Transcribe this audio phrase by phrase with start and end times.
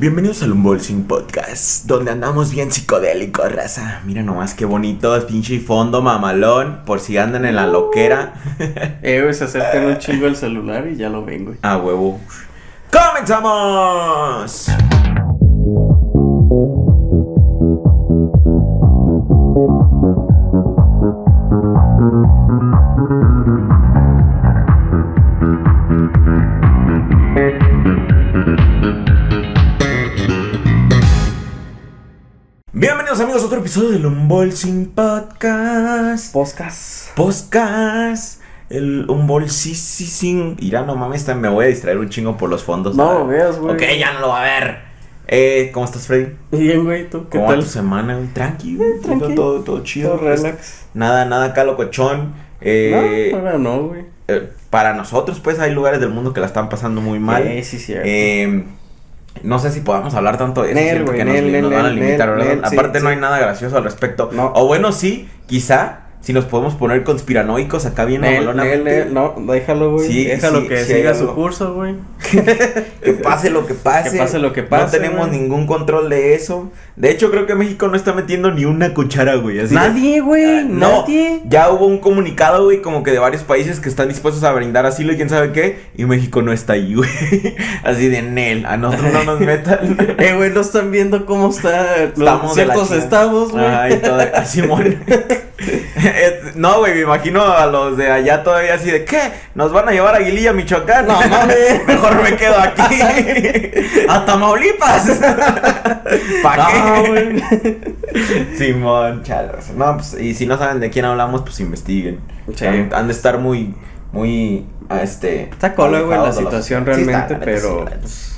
[0.00, 4.00] Bienvenidos al Unboxing Podcast, donde andamos bien psicodélicos, raza.
[4.06, 8.32] Mira nomás qué bonito, es pinche fondo mamalón, por si andan en la loquera.
[9.02, 11.58] Eh, güey, se acercan un chingo el celular y ya lo ven, güey.
[11.60, 12.18] A huevo.
[12.90, 14.68] ¡Comenzamos!
[33.20, 36.32] Bienvenidos amigos a otro episodio del Unboxing Podcast.
[36.32, 37.14] Podcast.
[37.14, 38.40] Podcast.
[38.70, 40.56] El Unboxing.
[40.58, 42.96] Irá, no mames, me voy a distraer un chingo por los fondos.
[42.96, 43.74] No Ah, lo veas, güey.
[43.74, 44.78] Ok, ya no lo va a ver.
[45.28, 46.32] Eh, ¿cómo estás, Freddy?
[46.50, 47.60] Bien, güey, ¿tú qué ¿Cómo tal?
[47.60, 48.16] tu semana?
[48.16, 48.28] güey?
[48.28, 48.88] Tranqui, güey.
[48.88, 49.34] Eh, tranqui.
[49.34, 50.12] Todo, todo chido.
[50.16, 50.86] Todo relax.
[50.94, 52.32] Nada, nada acá locochón.
[52.62, 54.04] Eh, no, no, güey.
[54.28, 57.46] eh, para nosotros, pues, hay lugares del mundo que la están pasando muy mal.
[57.46, 58.08] Eh, sí, cierto.
[58.08, 58.64] Eh,
[59.42, 61.78] no sé si podamos hablar tanto de eso, Nel, güey, que nos, nel, nos nel,
[61.78, 62.68] van a limitar, ¿verdad?
[62.68, 64.30] sí, Aparte no hay nada gracioso al respecto.
[64.32, 64.52] No.
[64.54, 69.04] O bueno, sí, quizá, si nos podemos poner conspiranoicos acá bien mamalonamente.
[69.06, 70.06] nel, no, déjalo, güey.
[70.06, 71.34] Sí, déjalo sí, que sí siga su algo.
[71.34, 71.94] curso, güey.
[73.02, 74.10] Que pase lo que pase.
[74.12, 75.40] Que pase lo que No pase, tenemos güey.
[75.40, 76.70] ningún control de eso.
[76.96, 79.58] De hecho, creo que México no está metiendo ni una cuchara, güey.
[79.58, 81.40] así Nadie, güey, Ah, no, nadie.
[81.46, 84.84] ya hubo un comunicado, güey, como que de varios países que están dispuestos a brindar
[84.84, 85.78] asilo y quién sabe qué.
[85.96, 87.08] Y México no está ahí, güey.
[87.82, 88.66] Así de Nel.
[88.66, 89.96] A nosotros no nos metan.
[90.18, 93.64] Eh, güey, no están viendo cómo está los Estamos ciertos estados, güey.
[93.64, 94.98] Ay, todo, a Simón.
[95.06, 95.40] Eh,
[96.54, 99.20] no, güey, me imagino a los de allá todavía así de, ¿qué?
[99.54, 101.06] ¿Nos van a llevar a Aguililla, Michoacán?
[101.06, 101.84] No, mames.
[101.86, 103.00] Mejor me quedo aquí.
[104.08, 105.20] a Tamaulipas.
[106.42, 107.94] ¿Para No, qué?
[108.56, 109.70] Simón, chalas.
[109.70, 112.20] No, pues, y si no saben de quién hablamos, pues investiguen.
[112.54, 112.66] Sí.
[112.66, 113.74] Han, han de estar muy,
[114.12, 114.66] muy,
[115.02, 115.44] este...
[115.50, 115.74] Está
[116.06, 118.32] güey, la los- situación Sí, realmente, pero- sí.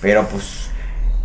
[0.00, 0.70] Pero, pues...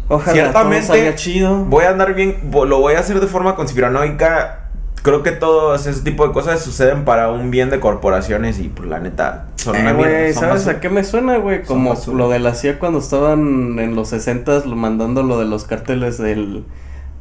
[0.07, 1.55] Ojalá Ciertamente, todo salga chido.
[1.66, 4.64] Voy a andar bien, lo voy a hacer de forma conspiranoica.
[5.05, 8.89] Creo que todos ese tipo de cosas suceden para un bien de corporaciones y pues
[8.89, 10.77] la neta son una Eh, mierda, güey, son ¿sabes basura.
[10.77, 11.63] a qué me suena, güey?
[11.63, 15.63] Como lo de la CIA cuando estaban en los 60 lo mandando lo de los
[15.65, 16.65] cárteles del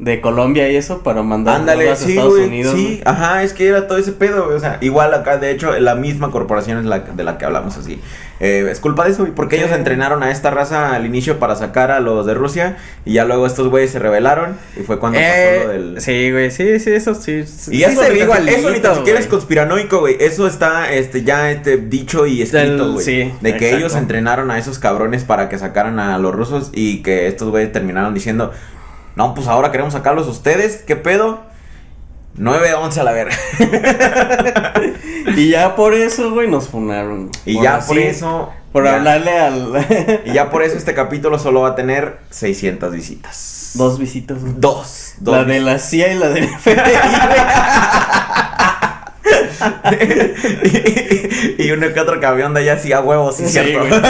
[0.00, 2.74] de Colombia y eso para mandar Ándale, a sí, Estados güey, Unidos.
[2.74, 5.70] sí, ajá, es que era todo ese pedo, güey, o sea, igual acá, de hecho,
[5.78, 8.00] la misma corporación es la de la que hablamos así,
[8.40, 9.62] Eh, es culpa de eso, porque Sí.
[9.62, 13.24] ellos entrenaron a esta raza al inicio para sacar a los de Rusia, y ya
[13.24, 16.00] luego estos güeyes se rebelaron, y fue cuando Eh, pasó lo del...
[16.00, 17.44] Sí, güey, sí, sí, eso sí.
[17.46, 19.30] sí Y eso, se ve tan- eso ni igualito, tan siquiera es güey.
[19.38, 20.16] conspiranoico, güey.
[20.18, 23.04] Eso está este, ya este, dicho y escrito, güey.
[23.04, 23.76] sí, de que exacto.
[23.76, 27.70] ellos entrenaron a esos cabrones para que sacaran a los rusos y que estos güeyes
[27.72, 28.52] terminaron diciendo,
[29.14, 31.42] no, pues ahora queremos sacarlos ustedes, ¿qué pedo?
[32.36, 33.36] 9-11 a la verga.
[35.36, 37.30] Y ya por eso, güey, nos funaron.
[37.46, 38.52] Y ya así, por eso...
[38.72, 39.86] Por ya- hablarle al.
[40.24, 43.70] Y ya por eso este capítulo solo va a tener 600 visitas.
[43.74, 44.40] Dos visitas.
[44.40, 44.54] güey.
[44.56, 45.14] Dos.
[45.18, 46.74] dos La de la CIA y la del FBI,
[51.58, 53.80] y uno que otro camión de allá sí a huevos, sí, Sí, cierto.
[53.80, 53.92] güey.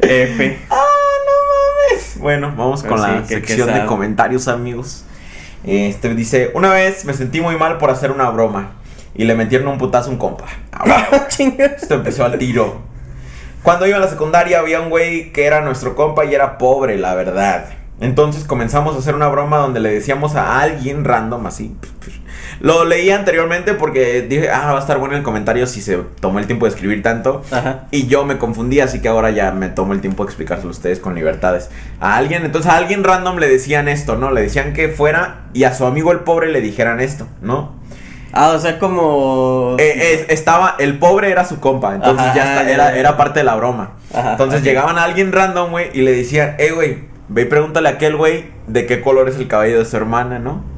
[0.00, 0.58] F.
[0.70, 0.76] Ah,
[1.26, 1.32] no
[1.96, 2.18] mames.
[2.18, 5.04] Bueno, vamos con Pero la sí, sección de comentarios, amigos.
[5.64, 8.72] Este dice, una vez me sentí muy mal por hacer una broma
[9.14, 10.46] y le metieron un putazo a un compa.
[10.72, 11.66] Ah, Chinga.
[11.66, 12.80] Esto empezó al tiro.
[13.62, 16.98] Cuando iba a la secundaria había un güey que era nuestro compa y era pobre,
[16.98, 17.66] la verdad.
[18.00, 21.76] Entonces comenzamos a hacer una broma donde le decíamos a alguien random así.
[22.62, 26.38] Lo leí anteriormente porque dije, ah, va a estar bueno el comentario si se tomó
[26.38, 27.42] el tiempo de escribir tanto.
[27.50, 27.88] Ajá.
[27.90, 30.70] Y yo me confundí, así que ahora ya me tomo el tiempo de explicárselo a
[30.70, 31.70] ustedes con libertades.
[31.98, 34.30] A alguien, entonces a alguien random le decían esto, ¿no?
[34.30, 37.72] Le decían que fuera y a su amigo el pobre le dijeran esto, ¿no?
[38.32, 39.74] Ah, o sea, como.
[39.80, 42.96] Eh, eh, estaba, el pobre era su compa, entonces Ajá, ya está, ya, era, ya.
[42.96, 43.94] era parte de la broma.
[44.14, 46.98] Ajá, entonces llegaban a alguien random, güey, y le decían, eh, güey,
[47.28, 50.38] ve y pregúntale a aquel güey de qué color es el cabello de su hermana,
[50.38, 50.71] ¿no?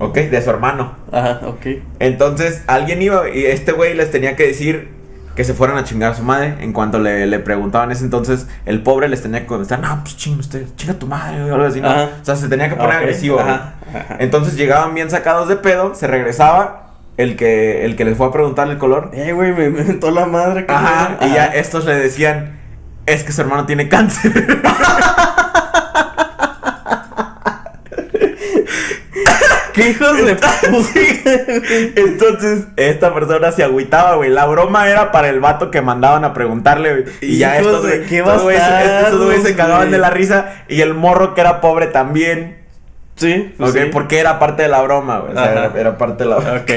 [0.00, 0.94] Ok, de su hermano.
[1.12, 1.66] Ajá, ok.
[2.00, 4.88] Entonces alguien iba y este güey les tenía que decir
[5.36, 6.56] que se fueran a chingar a su madre.
[6.60, 10.16] En cuanto le, le preguntaban ese entonces, el pobre les tenía que contestar, no, pues
[10.16, 11.88] ching usted, chinga tu madre o algo así, ¿no?
[11.90, 12.08] Ajá.
[12.22, 13.36] O sea, se tenía que poner Ok, agresivo.
[13.36, 13.48] güey.
[13.48, 13.74] Ajá.
[13.92, 14.16] ajá.
[14.20, 18.32] Entonces llegaban bien sacados de pedo, se regresaba el que, el que les fue a
[18.32, 19.10] preguntar el color.
[19.12, 20.66] Eh, güey, me mentó la madre.
[20.66, 22.58] ¿qué Ajá, y ya estos le decían,
[23.06, 24.32] es que su hermano tiene cáncer.
[29.74, 30.36] ¿Qué hijos de?
[31.96, 34.30] Entonces, esta persona se agüitaba, güey.
[34.30, 37.04] La broma era para el vato que mandaban a preguntarle, güey.
[37.20, 40.62] Y ya estos, de qué estos güeyes- se cagaban de la risa.
[40.68, 42.62] Y el morro que era pobre también.
[43.16, 43.84] Sí, pues Ok, sí.
[43.92, 45.32] porque era parte de la broma, güey.
[45.32, 46.60] O sea, era, era parte de la broma.
[46.60, 46.70] Ok.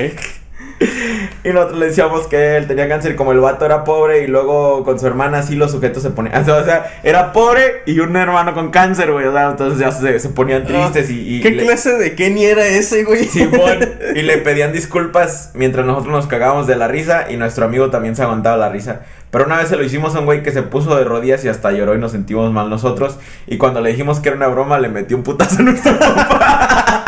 [1.44, 4.84] Y nosotros le decíamos que él tenía cáncer, como el vato era pobre y luego
[4.84, 8.54] con su hermana así los sujetos se ponían, o sea, era pobre y un hermano
[8.54, 11.38] con cáncer, güey, o sea, entonces ya se, se ponían tristes y...
[11.38, 13.26] y ¿Qué le- clase de Kenny era ese, güey?
[13.26, 13.80] Simón,
[14.16, 18.16] y le pedían disculpas mientras nosotros nos cagábamos de la risa y nuestro amigo también
[18.16, 19.02] se aguantaba la risa.
[19.32, 21.50] Pero una vez se lo hicimos a un güey que se puso de rodillas y
[21.50, 23.18] hasta lloró y nos sentimos mal nosotros.
[23.46, 25.92] Y cuando le dijimos que era una broma, le metió un putazo a nuestro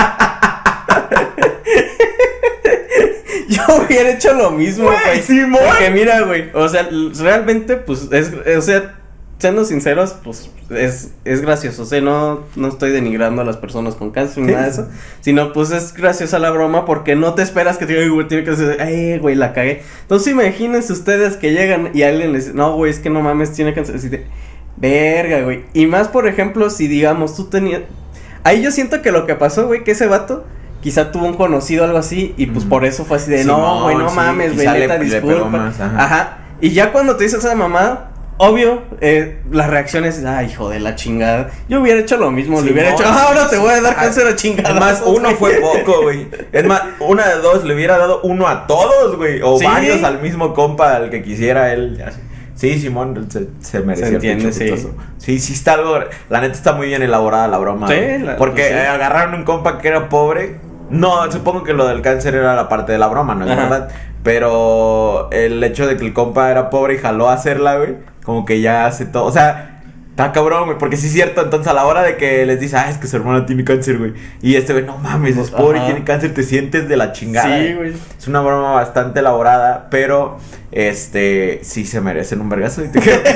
[3.56, 5.68] Yo hubiera hecho lo mismo, Güey.
[5.68, 6.88] Porque mira, güey, o sea,
[7.20, 8.96] realmente, pues, es, o sea,
[9.40, 11.82] siendo sinceros, pues, es, es gracioso.
[11.82, 14.88] O sea, no, no estoy denigrando a las personas con cáncer ni nada de eso.
[15.22, 18.28] Sino, pues, es graciosa la broma porque no te esperas que te diga, "Ay, güey,
[18.28, 19.82] tiene que decir, ay, güey, la cagué.
[20.02, 23.54] Entonces, imagínense ustedes que llegan y alguien les dice, no, güey, es que no mames,
[23.54, 23.96] tiene cáncer.
[23.96, 24.28] Así de,
[24.78, 25.64] verga, güey.
[25.74, 27.82] Y más, por ejemplo, si digamos, tú tenías.
[28.44, 30.46] Ahí yo siento que lo que pasó, güey, que ese vato.
[30.82, 33.98] Quizá tuvo un conocido algo así y pues por eso fue así de no, güey,
[33.98, 35.46] no sí, mames, güey, neta, disculpa.
[35.50, 36.04] más, ajá.
[36.06, 36.38] ajá.
[36.62, 40.80] Y ya cuando te dices esa mamá, obvio, eh, la reacción es, ay, hijo de
[40.80, 41.50] la chingada.
[41.68, 43.02] Yo hubiera hecho lo mismo, le hubiera Simón.
[43.04, 44.70] hecho, "Ah, ahora te voy a dar cáncer a chingada.
[44.70, 46.28] Es más, uno fue poco, güey.
[46.54, 49.42] Es más, una de dos le hubiera dado uno a todos, güey.
[49.42, 52.02] O varios al mismo compa, al que quisiera él.
[52.08, 52.20] así.
[52.56, 54.74] Sí, Simón se, se el entiende, sí.
[55.18, 55.98] Sí, sí está algo.
[56.30, 57.88] La neta está muy bien elaborada la broma.
[57.88, 58.88] Sí, la- Porque pues sí.
[58.88, 60.58] agarraron un compa que era pobre.
[60.90, 63.62] No, supongo que lo del cáncer era la parte de la broma, ¿no es Ajá.
[63.62, 63.90] verdad?
[64.24, 68.46] Pero el hecho de que el compa era pobre y jaló a hacerla, güey, como
[68.46, 69.26] que ya hace todo.
[69.26, 69.79] O sea,
[70.20, 71.42] está cabrón, güey, porque sí es cierto.
[71.42, 73.98] Entonces, a la hora de que les dice, ah, es que su hermana tiene cáncer,
[73.98, 74.14] güey.
[74.42, 77.58] Y este, güey, no mames, es pobre y tiene cáncer, te sientes de la chingada.
[77.60, 77.94] Sí, güey.
[78.18, 80.38] Es una broma bastante elaborada, pero
[80.72, 82.84] este sí se merecen un vergazo.
[82.84, 82.90] Y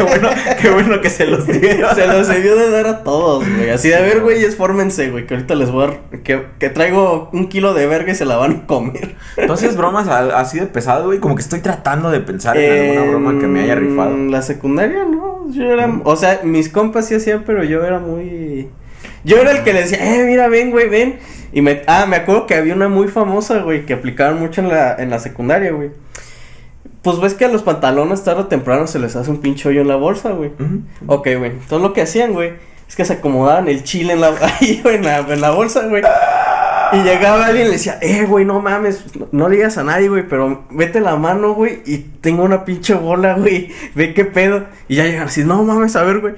[0.04, 0.30] bueno,
[0.62, 1.96] qué bueno que se los dieron.
[1.96, 3.70] Se los debió de dar a todos, güey.
[3.70, 5.88] Así de, a ver, güeyes, fórmense, güey, que ahorita les voy a...
[5.88, 9.16] dar- Que, que traigo un kilo de verga y se la van a comer.
[9.38, 11.20] Entonces, bromas así de pesado, güey.
[11.20, 14.16] Como que estoy tratando de pensar en alguna broma que me haya rifado.
[14.18, 15.34] La secundaria, no.
[15.52, 15.92] Yo era.
[16.04, 18.68] O sea, mis compas sí hacían, pero yo era muy.
[19.24, 21.20] Yo era el que le decía, eh, mira, ven, güey, ven.
[21.54, 21.84] Y me.
[21.88, 25.10] Ah, me acuerdo que había una muy famosa, güey, que aplicaban mucho en la, en
[25.10, 25.92] la secundaria, güey.
[27.02, 29.82] Pues ves que a los pantalones tarde o temprano se les hace un pinche hoyo
[29.82, 30.52] en la bolsa, güey.
[30.60, 30.82] Ujú.
[31.08, 31.52] Ok, güey.
[31.52, 32.54] Entonces lo que hacían, güey,
[32.88, 35.88] es que se acomodaban el chile en la, ahí, güey, en la, en la bolsa,
[35.88, 36.04] güey.
[36.96, 39.84] Y llegaba alguien y le decía, eh, güey, no mames, no, no le digas a
[39.84, 44.26] nadie, güey, pero vete la mano, güey, y tengo una pinche bola, güey, ve qué
[44.26, 44.66] pedo.
[44.88, 46.34] Y ya llegan así, no mames, a ver, güey.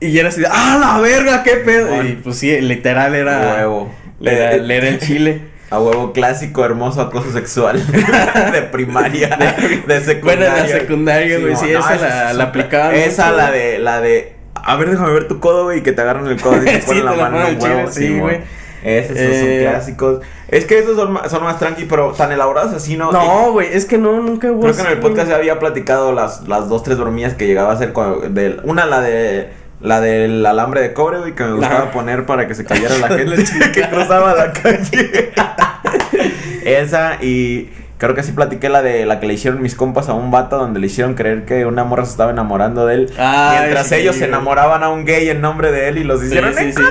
[0.00, 1.88] Y era así, de, ah, la verga, qué pedo.
[1.88, 2.08] Bueno.
[2.08, 3.54] Y pues sí, literal era.
[3.56, 3.92] huevo.
[4.20, 5.42] Le era, le era el chile.
[5.70, 7.80] A huevo clásico, hermoso acoso sexual.
[8.52, 9.38] de primaria.
[9.86, 10.22] De, secundaria.
[10.24, 13.78] Bueno, en la secundaria, güey, sí, esa la- es la aplicaban Esa, mucho, la de,
[13.78, 14.32] la de.
[14.54, 16.80] A ver, déjame ver tu codo, güey, y que te agarran el codo y te
[16.80, 17.58] Sí, ponen la la mano huevo.
[17.60, 18.20] chile, sí, Simón.
[18.20, 18.40] güey.
[18.82, 20.20] Esos Eh, son clásicos.
[20.48, 23.12] Es que esos son, más- son más tranqui, pero tan elaborados así, ¿no?
[23.12, 24.62] No, güey, es que no, nunca hubo.
[24.62, 27.70] Creo que en el podcast ya había platicado las, las dos, tres bromillas que llegaba
[27.70, 29.50] a hacer con, del- una la de
[29.82, 33.08] la del alambre de cobre, güey, que me gustaba poner para que se cayera la
[33.16, 35.32] gente que cruzaba la calle.
[36.64, 40.14] Esa y creo que sí platiqué la de la que le hicieron mis compas a
[40.14, 43.12] un vato donde le hicieron creer que una morra se estaba enamorando de él.
[43.18, 46.22] Ay, mientras sí, ellos se enamoraban a un gay en nombre de él y los
[46.22, 46.82] hicieron sí, sí.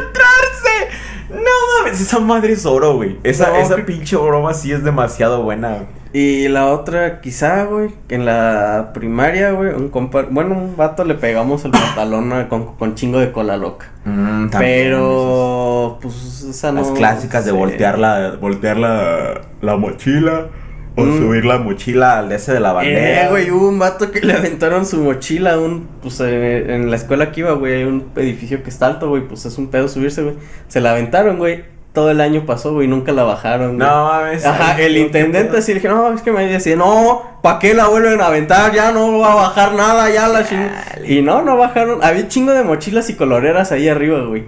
[1.30, 3.18] No mames, esa madre es oro, güey.
[3.24, 5.70] Esa, No, esa que- pinche broma sí es demasiado buena.
[5.70, 6.00] güey.
[6.12, 11.04] Y la otra, quizá, güey, que en la primaria, güey, un compa, bueno, un vato
[11.06, 13.92] le pegamos el pantalón con, con chingo de cola loca.
[14.06, 16.82] Mm, Pero, pues, esa no.
[16.82, 17.58] Las clásicas de sí.
[17.58, 20.48] voltear la, voltear la, la mochila
[20.96, 21.18] o Mm.
[21.18, 23.26] subir la mochila al ese de la bandera.
[23.26, 26.96] Eh, güey, hubo un vato que le aventaron su mochila un, pues, eh, en la
[26.98, 29.88] escuela que iba, güey, hay un edificio que está alto, güey, pues es un pedo
[29.88, 30.36] subirse, güey.
[30.68, 33.88] Se la aventaron, güey, todo el año pasó, güey, nunca la bajaron, güey.
[33.88, 34.46] No mames.
[34.46, 37.88] Ajá, el intendente así le dije, no, es que me decía, no, ¿para qué la
[37.88, 38.74] vuelven a aventar?
[38.74, 40.70] Ya no va a bajar nada, ya la ching-".
[41.08, 44.46] Y no, no bajaron, había chingo de mochilas y coloreras ahí arriba, güey.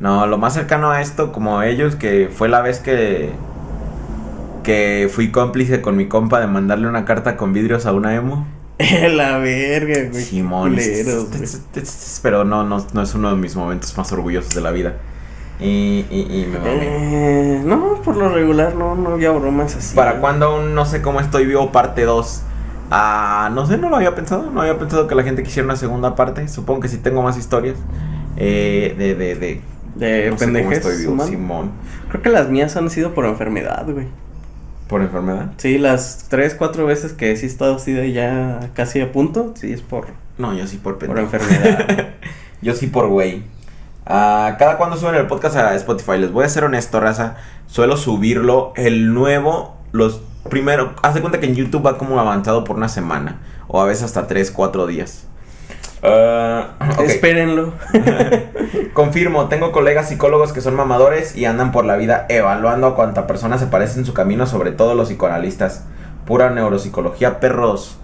[0.00, 3.30] No, lo más cercano a esto, como ellos, que fue la vez que.
[4.68, 8.46] Que fui cómplice con mi compa de mandarle una carta con vidrios a una emo.
[9.10, 10.22] la verga, güey.
[10.22, 10.74] Simón.
[10.74, 11.06] güey.
[12.22, 14.96] Pero no, no, no es uno de mis momentos más orgullosos de la vida.
[15.58, 16.58] Y, y, y me.
[16.66, 19.96] Eh, no, por lo regular no, no había bromas así.
[19.96, 22.42] ¿Para cuándo un no sé cómo estoy vivo parte 2?
[22.90, 24.50] Ah, no sé, no lo había pensado.
[24.50, 26.46] No había pensado que la gente quisiera una segunda parte.
[26.46, 27.78] Supongo que sí tengo más historias.
[28.36, 29.62] Eh, de, de, de.
[29.94, 31.24] De no pendejes estoy vivo.
[31.24, 31.70] Simón.
[32.10, 34.08] Creo que las mías han sido por enfermedad, güey.
[34.88, 35.52] ¿Por enfermedad?
[35.58, 39.52] Sí, las tres, cuatro veces que sí he estado así de ya casi a punto,
[39.54, 40.06] sí es por,
[40.38, 41.20] No, yo sí por por pendejo.
[41.36, 42.08] enfermedad.
[42.60, 43.44] Yo sí por güey.
[44.04, 47.36] Ah, cada cuando suben el podcast a Spotify, les voy a ser honesto, raza.
[47.68, 52.64] Suelo subirlo el nuevo los primero, haz de cuenta que en YouTube va como avanzado
[52.64, 53.38] por una semana.
[53.68, 55.26] O a veces hasta 3, 4 días.
[56.02, 56.74] Ah.
[57.04, 57.72] Espérenlo.
[58.92, 63.26] Confirmo, tengo colegas psicólogos que son mamadores y andan por la vida evaluando a cuánta
[63.26, 65.84] persona se parece en su camino, sobre todo los psicoanalistas.
[66.26, 67.98] Pura neuropsicología, perros.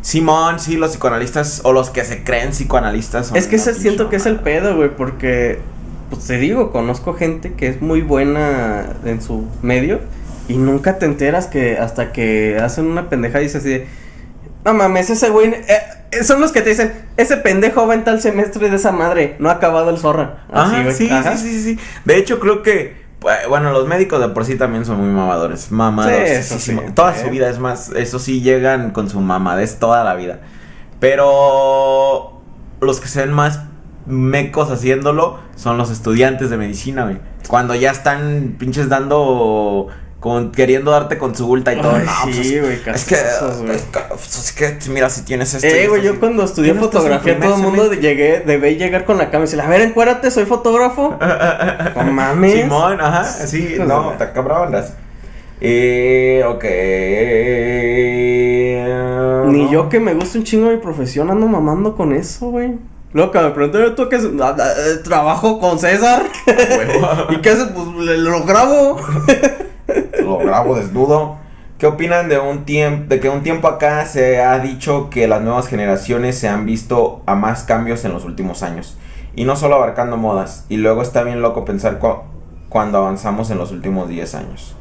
[0.00, 3.28] Simón, sí, los psicoanalistas o los que se creen psicoanalistas.
[3.28, 5.58] son Es que pinche siento que es el pedo, güey, porque,
[6.10, 10.00] pues te digo, conozco gente que es muy buena en su medio
[10.48, 13.88] y nunca te enteras que hasta que hacen una pendejada y dices así de,
[14.64, 15.64] no mames, ese güey, eh,
[16.22, 19.48] son los que te dicen, ese pendejo va en tal semestre de esa madre, no
[19.48, 20.44] ha acabado el zorra.
[20.52, 20.94] Así, Ajá, güey.
[20.94, 21.36] sí, Ajá.
[21.36, 21.78] sí, sí, sí.
[22.04, 25.70] De hecho, creo que, pues, bueno, los médicos de por sí también son muy mamadores.
[25.70, 26.46] Mamadores.
[26.46, 26.78] Sí, eso sí.
[26.94, 30.40] Toda su vida, es más, eso sí, llegan con su mamadez toda la vida.
[31.00, 32.40] Pero
[32.80, 33.60] los que se ven más
[34.06, 37.18] mecos haciéndolo son los estudiantes de medicina, güey.
[37.48, 39.88] Cuando ya están pinches dando,
[40.20, 41.92] con, queriendo darte consulta y todo.
[41.94, 42.96] Ay, no, pues, sí, güey, es güey.
[42.96, 43.16] es que,
[44.08, 45.66] pues, es que, mira, si tienes esto.
[45.66, 46.18] Eh, güey, yo sí.
[46.18, 49.26] cuando estudié ¿Qué no estás en fotografía, todo el mundo llegué, debé llegar con la
[49.26, 51.18] cámara y decirle, a ver, encuérdate, soy fotógrafo.
[51.96, 52.52] No mames.
[52.52, 54.92] Simón, ajá, sí, Hijos no, te cabronas.
[55.60, 56.64] Eh, ok.
[59.52, 62.74] Ni yo que me gusta un chingo mi profesión ando mamando con eso, güey.
[63.12, 64.16] Que me pregunté, ¿tú qué?
[64.42, 66.24] "Ah, ah, Trabajo con César.
[67.30, 67.68] ¿Y qué haces?
[67.74, 67.86] Pues
[68.18, 69.00] lo grabo.
[70.26, 71.36] Lo grabo desnudo.
[71.78, 75.42] ¿Qué opinan de un tiempo, de que un tiempo acá se ha dicho que las
[75.42, 78.96] nuevas generaciones se han visto a más cambios en los últimos años?
[79.34, 80.64] Y no solo abarcando modas.
[80.70, 82.22] Y luego está bien loco pensar cu-
[82.70, 84.74] cuando avanzamos en los últimos 10 años.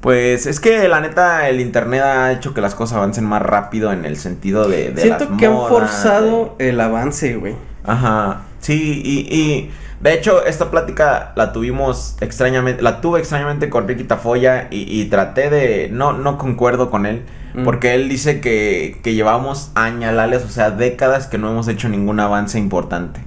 [0.00, 3.92] Pues es que la neta el internet ha hecho que las cosas avancen más rápido
[3.92, 7.54] en el sentido de, de Siento las que han forzado el avance, güey.
[7.84, 9.70] Ajá, sí, y, y
[10.02, 15.06] de hecho esta plática la tuvimos extrañamente, la tuve extrañamente con Ricky Tafoya y, y
[15.06, 17.64] traté de, no, no concuerdo con él, Mm.
[17.64, 22.18] porque él dice que, que llevamos añalales, o sea, décadas que no hemos hecho ningún
[22.20, 23.20] avance importante.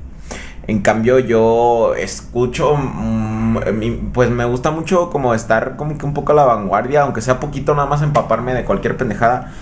[0.67, 6.31] En cambio yo escucho, mm, pues me gusta mucho como estar como que un poco
[6.31, 9.53] a la vanguardia, aunque sea poquito nada más empaparme de cualquier pendejada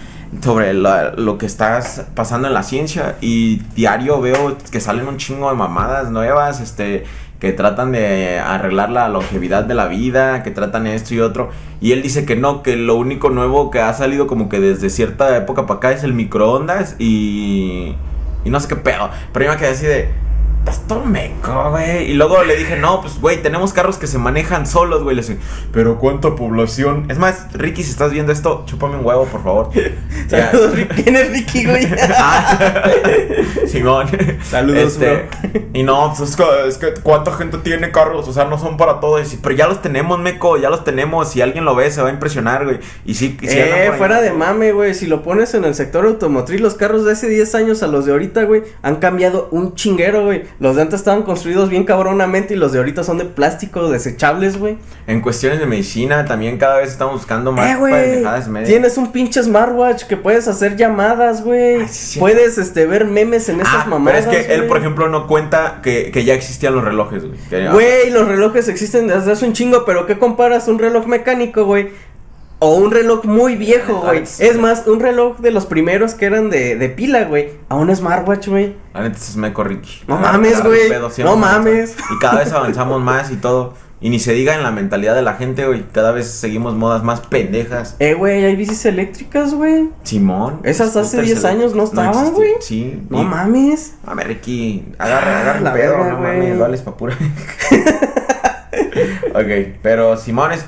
[0.42, 5.50] sobre lo que estás pasando en la ciencia y diario veo que salen un chingo
[5.50, 7.06] de mamadas nuevas, este
[7.44, 11.50] que tratan de arreglar la longevidad de la vida, que tratan esto y otro.
[11.82, 14.90] Y él dice que no, que lo único nuevo que ha salido como que desde
[14.90, 17.96] cierta época para acá es el microondas y...
[18.46, 19.10] Y no sé qué pedo.
[19.34, 20.10] Pero yo me quedé así de...
[20.64, 22.10] Estás todo meco, güey.
[22.10, 25.14] Y luego le dije, no, pues, güey, tenemos carros que se manejan solos, güey.
[25.14, 25.38] Le dije,
[25.74, 27.06] pero ¿cuánta población?
[27.10, 29.70] Es más, Ricky, si estás viendo esto, chúpame un huevo, por favor.
[30.30, 31.04] Saludos, Ricky.
[31.04, 31.88] ¿Quién es Ricky, güey?
[32.16, 32.90] Ah,
[33.68, 34.08] Simón.
[34.50, 35.28] Saludos, Este,
[35.74, 38.28] Y no, pues es que, es que ¿cuánta gente tiene carros?
[38.30, 39.34] O sea, no son para todos.
[39.34, 41.30] Y, pero ya los tenemos, meco, ya los tenemos.
[41.30, 42.80] Si alguien lo ve, se va a impresionar, güey.
[43.06, 43.98] Y sí, sí andan eh, ahí.
[43.98, 44.94] fuera de mame, güey.
[44.94, 48.06] Si lo pones en el sector automotriz, los carros de hace 10 años a los
[48.06, 50.44] de ahorita, güey, han cambiado un chinguero, güey.
[50.60, 54.58] Los de antes estaban construidos bien cabronamente y los de ahorita son de plástico desechables,
[54.58, 54.78] güey.
[55.08, 58.70] En cuestiones de medicina, también cada vez estamos buscando más Eh, pendejadas médicas.
[58.70, 61.88] Tienes un pinche smartwatch que puedes hacer llamadas, güey.
[61.88, 64.26] Sí, puedes, este, ver memes en esas Ah, mamadas.
[64.26, 67.38] pero es que él, por ejemplo, no cuenta que, que ya existían los relojes, güey.
[67.50, 71.66] Que- Güey, los relojes existen desde hace un chingo, pero ¿qué comparas un reloj mecánico,
[71.66, 71.90] güey?
[72.64, 74.24] O un reloj muy viejo, güey.
[74.24, 77.50] Es más, un reloj de los primeros que eran de, de pila, güey.
[77.70, 78.76] A un smartwatch, güey.
[78.94, 80.02] La neta es meco Ricky.
[80.08, 80.90] No mames, güey.
[81.24, 81.96] No mames.
[82.16, 83.74] Y cada vez avanzamos más y todo.
[84.00, 85.84] Y ni se diga en la mentalidad de la gente, güey.
[85.94, 87.96] Cada vez seguimos modas más pendejas.
[88.00, 89.90] Eh, güey, hay bicis eléctricas, güey.
[90.04, 90.60] Simón.
[90.64, 92.52] Esas hace scooters 10 años no estaban, güey.
[92.60, 93.02] Sí.
[93.10, 93.94] No y- mames.
[94.06, 94.86] Mames, Ricky.
[94.98, 96.38] Agarra, Ah, agarra el pedo, verga, no güey.
[96.38, 97.18] mames, vales pa' pura.
[99.34, 100.66] ok, pero Simón es.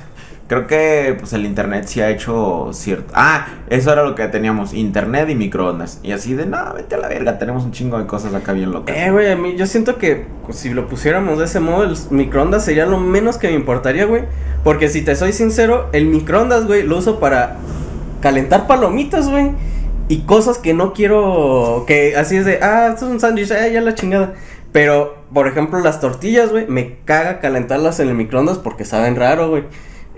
[0.48, 3.12] Creo que pues el internet sí ha hecho cierto.
[3.14, 5.98] Ah, eso era lo que teníamos, internet y microondas.
[6.04, 8.70] Y así de, no, vete a la verga, tenemos un chingo de cosas acá bien
[8.70, 8.96] locas.
[8.96, 11.96] Eh, güey, a mí yo siento que pues, si lo pusiéramos de ese modo, el
[12.10, 14.22] microondas sería lo menos que me importaría, güey.
[14.62, 17.56] Porque si te soy sincero, el microondas, güey, lo uso para
[18.20, 19.50] calentar palomitas, güey.
[20.08, 21.84] Y cosas que no quiero.
[21.88, 24.34] Que así es de, ah, esto es un sándwich, ah, ya la chingada.
[24.70, 29.48] Pero, por ejemplo, las tortillas, güey, me caga calentarlas en el microondas porque saben raro,
[29.48, 29.64] güey.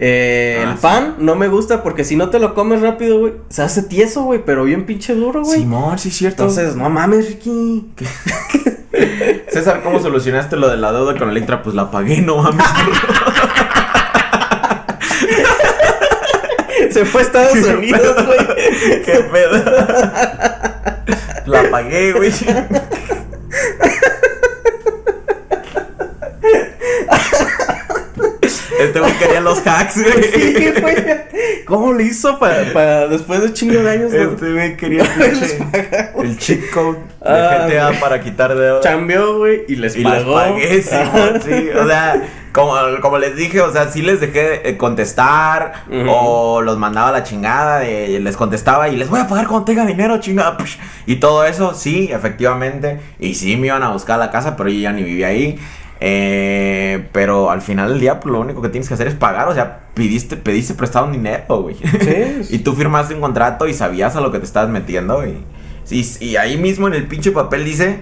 [0.00, 0.82] Eh, Ah, el sí.
[0.82, 4.22] pan no me gusta porque si no te lo comes rápido, güey, se hace tieso,
[4.22, 5.60] güey, pero bien pinche duro, güey.
[5.60, 6.42] Simón, sí cierto.
[6.44, 7.88] Entonces, no mames, Ricky.
[9.48, 11.62] César, ¿cómo solucionaste lo de la deuda con Electra?
[11.62, 12.64] Pues la pagué, no mames.
[16.90, 18.38] Se fue a Estados Unidos, güey.
[19.04, 19.62] Qué pedo.
[21.46, 22.32] La pagué, güey.
[28.78, 30.22] Este güey quería los hacks, güey.
[30.32, 30.96] Sí, güey.
[31.66, 34.12] ¿Cómo lo hizo para, después de chingo de años?
[34.12, 38.82] Este güey quería el, el cheat code de Ah, GTA para quitar dedos.
[38.82, 40.16] Chambeó, güey, y les Y pagó.
[40.40, 41.68] les pagué, Simón, sí.
[41.78, 46.78] O sea, como, como les dije, o sea, sí les dejé eh, contestar o los
[46.78, 50.18] mandaba a la chingada, de- les contestaba y les voy a pagar cuando tenga dinero,
[50.20, 50.56] chingada.
[51.06, 52.98] Y todo eso, sí, efectivamente.
[53.18, 55.58] Y sí me iban a buscar a la casa, pero yo ya ni vivía ahí.
[56.00, 59.48] Eh, pero al final del día, pues, lo único que tienes que hacer es pagar.
[59.48, 61.76] O sea, pidiste, pediste prestado un dinero, güey.
[61.76, 62.48] Sí.
[62.56, 65.26] y tú firmaste un contrato y sabías a lo que te estabas metiendo.
[65.26, 65.44] Y,
[65.90, 68.00] y, y ahí mismo en el pinche papel dice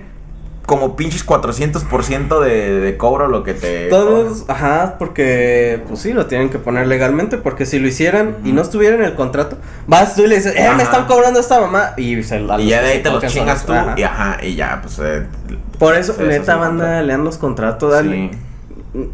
[0.66, 3.86] como pinches 400% de, de cobro lo que te...
[3.88, 8.50] Todos, ajá, porque pues sí, lo tienen que poner legalmente, porque si lo hicieran y
[8.52, 10.76] no estuviera en el contrato, vas tú y le dices, eh, Ajá.
[10.76, 13.72] me están cobrando esta mamá, y, se, Y ya de ahí te los chingas tú
[13.72, 13.94] ajá.
[13.96, 14.98] y ajá, y ya, pues...
[14.98, 15.24] eh,
[15.78, 18.30] Por eso, neta, banda, lean los contratos, dale.
[18.92, 19.10] Sí.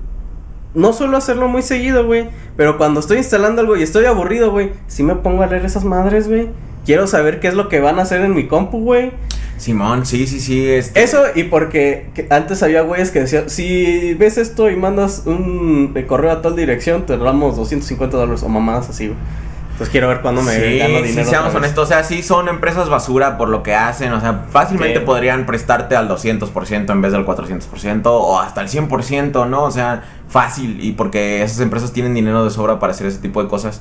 [0.74, 4.72] No suelo hacerlo muy seguido, güey, pero cuando estoy instalando algo y estoy aburrido, güey,
[4.86, 6.48] sí me pongo a leer esas madres, güey.
[6.86, 9.12] Quiero saber qué es lo que van a hacer en mi compu, güey.
[9.62, 10.68] Simón, sí, sí, sí.
[10.68, 15.22] Este, Eso y porque que antes había güeyes que decían, si ves esto y mandas
[15.26, 19.18] un eh, correo a tal dirección, te damos 250 dólares o mamadas así, güey.
[19.70, 21.30] Entonces quiero ver cuándo me sí, gano sí, dinero.
[21.30, 21.54] seamos otra vez.
[21.56, 25.06] honestos, o sea, sí son empresas basura por lo que hacen, o sea, fácilmente Sí.
[25.06, 29.62] podrían prestarte al 200% en vez del 400% o hasta el 100%, ¿no?
[29.62, 33.42] O sea, fácil y porque esas empresas tienen dinero de sobra para hacer ese tipo
[33.42, 33.80] de cosas.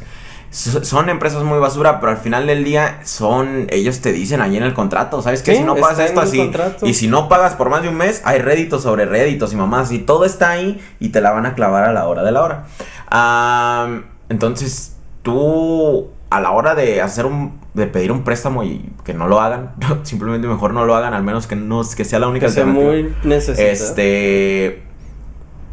[0.51, 4.63] Son empresas muy basura, pero al final del día son, ellos te dicen ahí en
[4.63, 5.53] el contrato, ¿sabes qué?
[5.53, 6.85] Sí, si no pagas esto así, contrato.
[6.85, 9.93] y si no pagas por más de un mes, hay réditos sobre réditos y mamás,
[9.93, 12.41] y todo está ahí y te la van a clavar a la hora de la
[12.43, 12.65] hora.
[13.07, 19.13] Am, entonces, tú a la hora de hacer un de pedir un préstamo y que
[19.13, 19.71] no lo hagan,
[20.03, 22.65] simplemente mejor no lo hagan, al menos que no que sea la única Que sea
[22.65, 23.69] muy necesita.
[23.69, 24.83] Este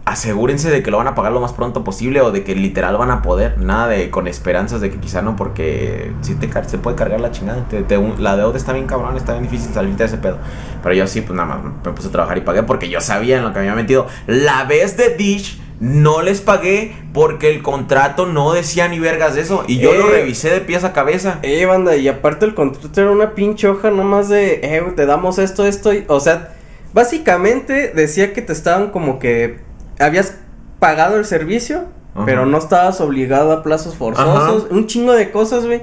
[0.08, 2.96] asegúrense de que lo van a pagar lo más pronto posible o de que literal
[2.96, 6.78] van a poder, nada de con esperanzas de que quizá no porque si te se
[6.78, 10.04] puede cargar la chingada, te- te- la deuda está bien cabrón, está bien difícil salirte
[10.04, 10.38] de ese pedo.
[10.82, 13.36] Pero yo sí pues nada más me puse a trabajar y pagué porque yo sabía
[13.38, 14.06] en lo que me había metido.
[14.26, 19.42] La vez de Dish no les pagué porque el contrato no decía ni vergas de
[19.42, 20.12] eso y yo lo Eh.
[20.20, 21.38] revisé de pies a cabeza.
[21.42, 25.38] Eh, banda, y aparte el contrato era una pinche hoja nomás de, eh, te damos
[25.38, 26.54] esto, esto, y, o sea,
[26.94, 29.60] básicamente decía que te estaban como que
[29.98, 30.36] habías
[30.78, 31.84] pagado el servicio,
[32.14, 32.24] Ajá.
[32.24, 35.82] pero no estabas obligado a plazos forzosos, un chingo de cosas, güey,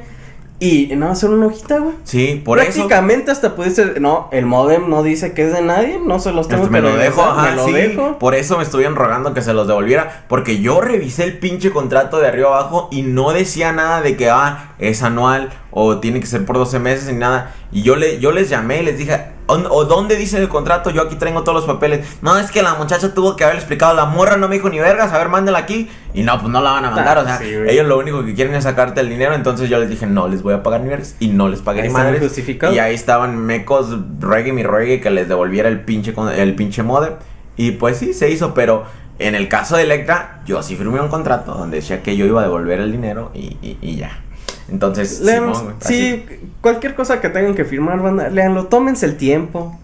[0.58, 1.96] y nada más era una hojita, güey.
[2.06, 6.00] Sí, por eso Prácticamente hasta pudiste, no, el modem no dice que es de nadie,
[6.00, 7.74] no se los tengo Este, me lo dejo, ajá, me lo sí.
[7.74, 8.18] dejo.
[8.20, 10.24] Por eso me estuvieron rogando que se los devolviera.
[10.30, 14.30] Porque yo revisé el pinche contrato de arriba abajo y no decía nada de que,
[14.30, 17.54] ah, es anual o tiene que ser por 12 meses ni nada.
[17.72, 20.90] Y yo, le, yo les llamé y les dije, "¿Dónde- ¿o dónde dice el contrato?
[20.90, 22.08] Yo aquí traigo todos los papeles.
[22.22, 23.94] No, es que la muchacha tuvo que haber explicado.
[23.94, 25.90] La morra no me dijo ni vergas, a ver, mándela aquí.
[26.14, 27.18] Y no, pues no la van a mandar.
[27.18, 29.36] Ah, o sea, sí, ellos lo único que quieren es sacarte el dinero.
[29.36, 31.16] Entonces yo les dije, no les voy a pagar ni vergas.
[31.20, 32.22] Y no les pagué ni madres.
[32.24, 32.74] justificado.
[32.74, 36.82] Y ahí estaban mecos, reggae mi reggae, que les devolviera el pinche, con- el pinche
[36.84, 37.16] modem.
[37.58, 38.86] Y pues sí, se hizo, pero
[39.20, 42.40] en el caso de Electra, yo sí firmé un contrato donde decía que yo iba
[42.42, 44.22] a devolver el dinero y, y- y ya.
[44.70, 46.26] Entonces, Simón, sí,
[46.62, 49.80] cualquier cosa que tengan que firmar, banda, léanlo, tómense el tiempo.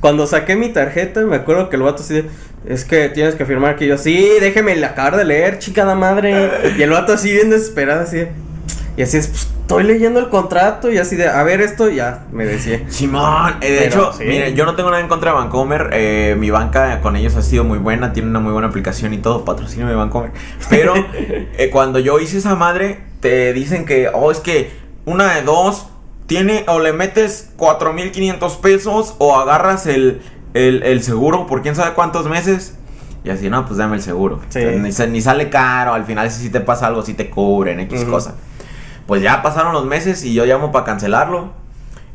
[0.00, 2.26] Cuando saqué mi tarjeta, me acuerdo que el vato así de,
[2.66, 6.50] es que tienes que firmar que yo, sí, déjeme la acabar de leer, chingada madre.
[6.76, 8.28] Y el vato así bien desesperado, así de,
[8.96, 12.24] y así es, pues, estoy leyendo el contrato y así de, a ver esto, ya,
[12.32, 12.82] me decía.
[12.88, 14.54] Simón, eh, de Pero, hecho, sí.
[14.54, 15.90] yo no tengo nada en contra de Vancomer.
[15.92, 19.18] eh, mi banca con ellos ha sido muy buena, tiene una muy buena aplicación y
[19.18, 19.44] todo.
[19.44, 20.30] Patrocíname Vancomer.
[20.70, 24.70] Pero eh, cuando yo hice esa madre, te dicen que, oh, es que
[25.04, 25.88] una de dos,
[26.26, 30.20] tiene o le metes 4.500 pesos o agarras el,
[30.54, 32.74] el, el seguro por quién sabe cuántos meses.
[33.24, 34.40] Y así, no, pues dame el seguro.
[34.48, 34.60] Sí.
[34.78, 38.04] Ni, sa- ni sale caro, al final si te pasa algo, si te cubren, X
[38.04, 38.36] cosa.
[39.06, 41.50] Pues ya pasaron los meses y yo llamo para cancelarlo.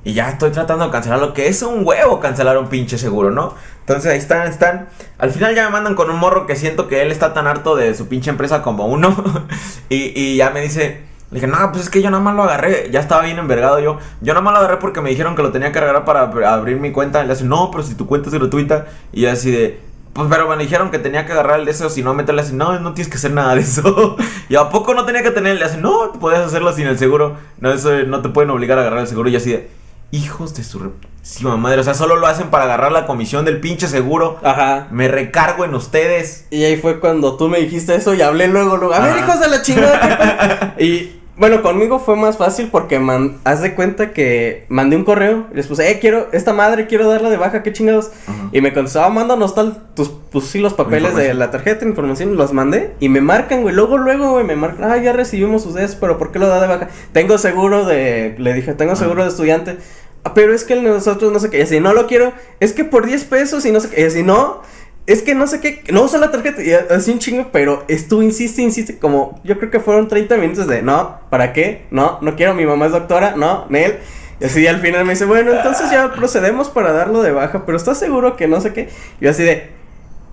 [0.03, 3.53] Y ya estoy tratando de cancelarlo, que es un huevo cancelar un pinche seguro, ¿no?
[3.81, 4.87] Entonces ahí están, están.
[5.19, 7.75] Al final ya me mandan con un morro que siento que él está tan harto
[7.75, 9.15] de su pinche empresa como uno.
[9.89, 12.41] y, y ya me dice, le dije, no, pues es que yo nada más lo
[12.43, 12.89] agarré.
[12.91, 13.99] Ya estaba bien envergado yo.
[14.21, 16.45] Yo nada más lo agarré porque me dijeron que lo tenía que agarrar para ab-
[16.47, 17.23] abrir mi cuenta.
[17.23, 18.87] Le hace, no, pero si tu cuenta es gratuita.
[19.13, 19.79] Y yo así de,
[20.13, 22.53] pues pero me dijeron que tenía que agarrar el de eso, si no meterle así,
[22.53, 24.17] no, no tienes que hacer nada de eso.
[24.49, 27.37] y a poco no tenía que tener, le hace, no, puedes hacerlo sin el seguro.
[27.59, 29.29] No, eso no te pueden obligar a agarrar el seguro.
[29.29, 29.69] Y así de,
[30.11, 31.81] hijos de su reputísima madre.
[31.81, 34.39] O sea, solo lo hacen para agarrar la comisión del pinche seguro.
[34.43, 34.87] Ajá.
[34.91, 36.45] Me recargo en ustedes.
[36.51, 39.39] Y ahí fue cuando tú me dijiste eso y hablé luego, luego, a ver, hijos
[39.39, 39.99] de la chingada.
[40.01, 44.95] ¿qué pasa?" y Bueno, conmigo fue más fácil porque man, haz de cuenta que mandé
[44.95, 48.11] un correo y les puse, eh, quiero, esta madre, quiero darla de baja, qué chingados.
[48.51, 52.53] Y me contestaba, mándanos tal, tus, pues sí, los papeles de la tarjeta, información, los
[52.53, 53.73] mandé y me marcan, güey.
[53.73, 56.67] Luego, luego, güey, me marcan, ah, ya recibimos ustedes, pero ¿por qué lo da de
[56.67, 56.89] baja?
[57.11, 59.77] Tengo seguro de, le dije, tengo seguro de estudiante.
[60.23, 62.33] "Ah, pero es que el de nosotros no sé qué, y así, no lo quiero,
[62.59, 64.61] es que por 10 pesos y no sé qué, y así, no.
[65.07, 68.21] Es que no sé qué, no usa la tarjeta, y así un chingo, pero estuvo,
[68.21, 71.85] insiste, insiste, como, yo creo que fueron 30 minutos de, no, ¿para qué?
[71.89, 73.97] No, no quiero, mi mamá es doctora, no, Nel.
[74.39, 77.77] Y así al final me dice, bueno, entonces ya procedemos para darlo de baja, pero
[77.77, 78.89] ¿estás seguro que no sé qué?
[79.19, 79.69] Yo así de,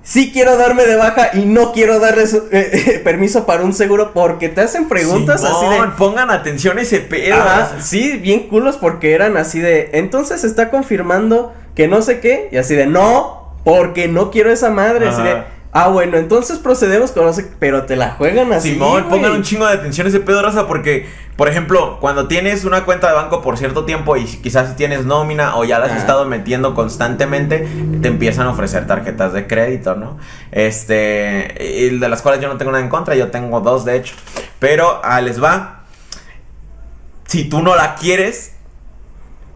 [0.03, 4.49] sí quiero darme de baja y no quiero darles eh, permiso para un seguro porque
[4.49, 5.89] te hacen preguntas así de...
[5.99, 7.35] Pongan atención a ese pedo.
[7.35, 12.49] Ajá, sí, bien culos porque eran así de, entonces está confirmando que no sé qué,
[12.51, 15.11] y así de, no, porque no quiero esa madre,
[15.73, 18.73] ah, bueno, entonces procedemos con sé, pero te la juegan así.
[18.73, 22.65] Simón, pongan un chingo de atención a ese pedo, raza, porque, por ejemplo, cuando tienes
[22.65, 25.91] una cuenta de banco por cierto tiempo y quizás tienes nómina o ya la has
[25.91, 26.01] Ajá.
[26.01, 27.69] estado metiendo constantemente,
[28.01, 30.17] te empiezan a ofrecer tarjetas de crédito, ¿no?
[30.51, 33.97] Este, y de las cuales yo no tengo nada en contra, yo tengo dos de
[33.97, 34.15] hecho,
[34.61, 35.83] pero ah, les va.
[37.27, 38.55] Si tú no la quieres,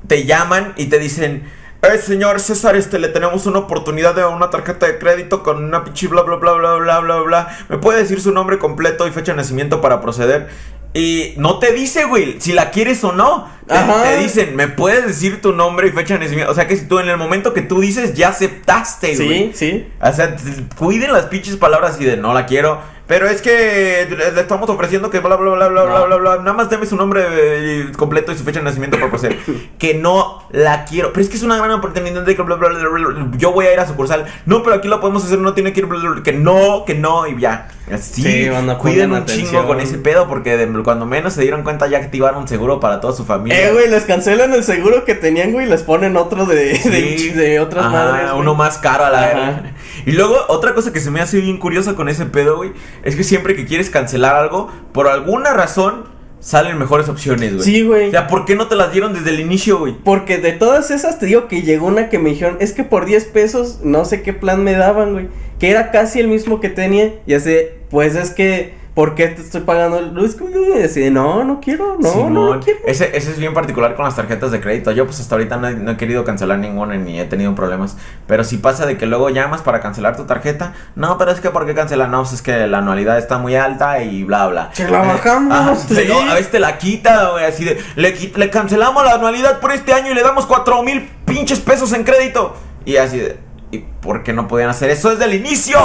[0.06, 1.44] te llaman y te dicen,
[1.82, 5.84] eh, señor César, este, le tenemos una oportunidad de una tarjeta de crédito con una
[5.84, 7.58] pichi bla bla bla bla bla bla bla.
[7.68, 10.48] ¿Me puede decir su nombre completo y fecha de nacimiento para proceder?
[10.94, 13.50] Y no te dice, güey, si la quieres o no.
[13.66, 14.02] Te, Ajá.
[14.02, 16.52] te dicen, ¿me puedes decir tu nombre y fecha de nacimiento?
[16.52, 19.52] O sea que si tú en el momento que tú dices, ya aceptaste, güey.
[19.52, 19.92] Sí, sí.
[20.00, 20.36] O sea,
[20.76, 22.80] cuiden las pinches palabras y de no la quiero.
[23.12, 26.06] Pero es que le estamos ofreciendo que bla bla bla bla bla No.
[26.06, 26.36] bla bla.
[26.38, 29.36] Nada más deme su nombre eh, completo y su fecha de nacimiento para proceder.
[29.78, 31.12] que no la quiero.
[31.12, 33.28] Pero es que es una gran oportunidad de que bla bla bla bla.
[33.36, 34.24] Yo voy a ir a sucursal.
[34.46, 36.22] No, pero aquí lo podemos hacer, no tiene que ir bla, bla, bla.
[36.22, 37.68] Que no, que no, y ya.
[37.92, 38.22] Así.
[38.22, 39.66] Sí, banda, cuiden un chingo atención.
[39.66, 40.26] con ese pedo.
[40.26, 43.68] Porque de- cuando menos se dieron cuenta ya activaron seguro para toda su familia.
[43.68, 47.18] Eh, güey, les cancelan el seguro que tenían, güey, y les ponen otro de, de,
[47.18, 47.28] Sí.
[47.28, 48.30] de otras Ajá, madres.
[48.30, 48.40] güey.
[48.40, 49.62] Uno más caro a la Ajá.
[50.06, 53.16] Y luego, otra cosa que se me hace bien curiosa con ese pedo, güey, es
[53.16, 56.04] que siempre que quieres cancelar algo, por alguna razón,
[56.42, 57.64] salen mejores opciones, güey.
[57.64, 58.08] Sí, güey.
[58.08, 59.96] O sea, ¿por qué no te las dieron desde el inicio, güey?
[60.04, 63.06] Porque de todas esas te digo que llegó una que me dijeron, es que por
[63.06, 65.28] 10 pesos no sé qué plan me daban, güey.
[65.58, 67.14] Que era casi el mismo que tenía.
[67.26, 67.56] Y así,
[67.90, 70.36] pues es que, ¿por qué te estoy pagando el luz?
[70.40, 72.80] Y así, de, no, no quiero, no, no, Simón, no quiero.
[72.84, 74.90] Ese, ese es bien particular con las tarjetas de crédito.
[74.92, 77.96] Yo, pues hasta ahorita no he, no he querido cancelar ninguna ni he tenido problemas.
[78.26, 81.50] Pero si pasa de que luego llamas para cancelar tu tarjeta, no, pero es que
[81.50, 82.08] ¿por qué cancelar?
[82.08, 84.70] No, pues es que la anualidad está muy alta y bla, bla.
[84.72, 86.04] Se la Eh, bajamos, ajá, sí.
[86.08, 89.72] no, a veces te la quita, güey, así de, le, le cancelamos la anualidad por
[89.72, 92.54] este año y le damos cuatro mil pinches pesos en crédito.
[92.84, 93.38] Y así de,
[93.70, 95.78] ¿y por qué no podían hacer eso desde el inicio?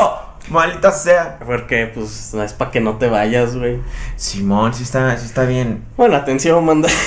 [0.49, 1.39] Maldita sea.
[1.45, 3.79] Porque, pues, no es para que no te vayas, güey.
[4.15, 5.83] Simón, sí está, sí está bien.
[5.97, 6.89] Bueno, atención, manda.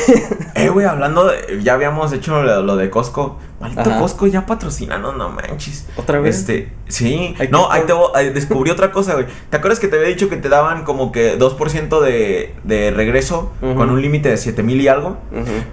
[0.54, 1.62] Eh, güey, hablando de.
[1.62, 3.38] Ya habíamos hecho lo, lo de Costco.
[3.60, 3.98] Maldito Ajá.
[3.98, 5.86] Costco, ya patrocinanos, no manches.
[5.96, 6.38] ¿Otra vez?
[6.38, 7.34] Este, sí.
[7.38, 9.26] Hay no, ahí te voy- ahí descubrí otra cosa, güey.
[9.50, 13.52] ¿Te acuerdas que te había dicho que te daban como que 2% de, de regreso
[13.60, 15.18] con un límite de 7 mil y algo?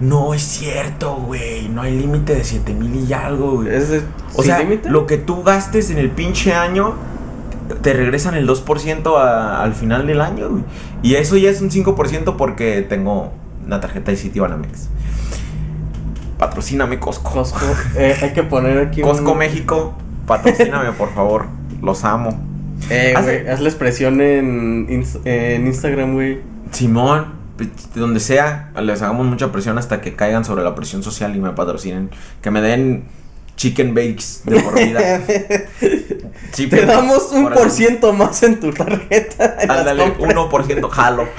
[0.00, 1.68] No es cierto, güey.
[1.68, 3.74] No hay límite de 7 mil y algo, güey.
[3.74, 4.02] ¿Es de-
[4.34, 4.88] O sea, límite?
[4.90, 6.94] lo que tú gastes en el pinche año,
[7.82, 10.64] te regresan el 2% a- al final del año, güey.
[11.02, 13.32] Y eso ya es un 5% porque tengo
[13.66, 14.88] una tarjeta de Citibanamex.
[16.38, 17.30] Patrocíname Costco.
[17.32, 17.64] Costco,
[17.96, 19.38] eh, hay que poner aquí Costco un...
[19.38, 19.94] México,
[20.26, 21.46] patrocíname, por favor.
[21.82, 22.38] Los amo.
[22.90, 24.86] Eh, Hace- güey, hazle expresión en,
[25.24, 26.40] en Instagram, güey.
[26.70, 27.68] Simón, de
[28.00, 31.50] donde sea, les hagamos mucha presión hasta que caigan sobre la presión social y me
[31.50, 32.10] patrocinen.
[32.40, 33.04] Que me den
[33.58, 35.20] chicken bakes de por vida.
[36.56, 39.56] Te damos un por ciento más en tu tarjeta.
[39.68, 40.34] Ándale, compras.
[40.34, 41.28] 1% jalo.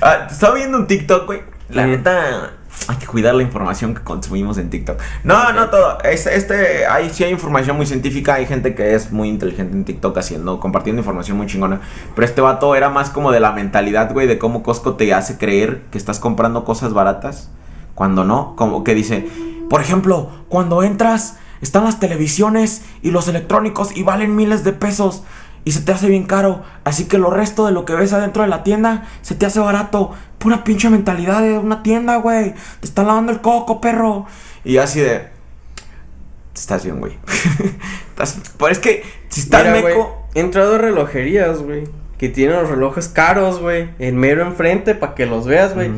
[0.00, 1.40] Ah, estaba viendo un TikTok, güey.
[1.70, 2.50] La neta,
[2.88, 5.00] hay que cuidar la información que consumimos en TikTok.
[5.22, 5.98] No, no todo.
[6.02, 8.34] Este, este, hay, sí hay información muy científica.
[8.34, 11.80] Hay gente que es muy inteligente en TikTok haciendo, compartiendo información muy chingona.
[12.14, 15.38] Pero este vato era más como de la mentalidad, güey, de cómo Costco te hace
[15.38, 17.50] creer que estás comprando cosas baratas.
[17.94, 19.26] Cuando no, como que dice,
[19.68, 25.22] por ejemplo, cuando entras, están las televisiones y los electrónicos y valen miles de pesos
[25.64, 26.62] y se te hace bien caro.
[26.84, 29.60] Así que lo resto de lo que ves adentro de la tienda se te hace
[29.60, 30.12] barato.
[30.38, 32.54] Pura pinche mentalidad de una tienda, güey.
[32.80, 34.26] Te están lavando el coco, perro.
[34.64, 35.28] Y así de.
[36.54, 37.18] Estás bien, güey.
[38.58, 40.28] Pero es que si estás Mira, meco.
[40.34, 41.84] he entrado a relojerías, güey.
[42.18, 43.90] Que tienen los relojes caros, güey.
[43.98, 45.90] En mero enfrente para que los veas, güey.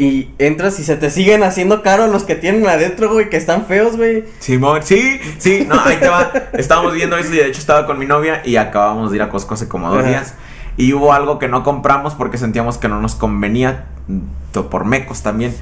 [0.00, 3.66] Y entras y se te siguen haciendo caros los que tienen adentro, güey, que están
[3.66, 4.24] feos, güey.
[4.38, 6.32] Simón, sí, sí, no, ahí te va.
[6.54, 9.28] Estábamos viendo eso y de hecho estaba con mi novia y acabamos de ir a
[9.28, 10.36] Costco hace como dos días.
[10.78, 13.88] Y hubo algo que no compramos porque sentíamos que no nos convenía,
[14.70, 15.54] por mecos también.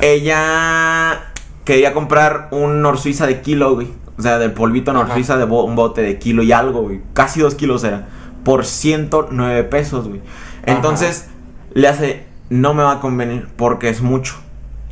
[0.00, 1.20] Ella
[1.62, 3.86] quería comprar un Nor Suiza de kilo, güey.
[4.18, 7.02] O sea, del polvito Nor Suiza de un bote de kilo y algo, güey.
[7.12, 8.08] Casi dos kilos era.
[8.42, 10.22] Por 109 pesos, güey.
[10.64, 11.28] Entonces,
[11.72, 14.36] le hace no me va a convenir porque es mucho.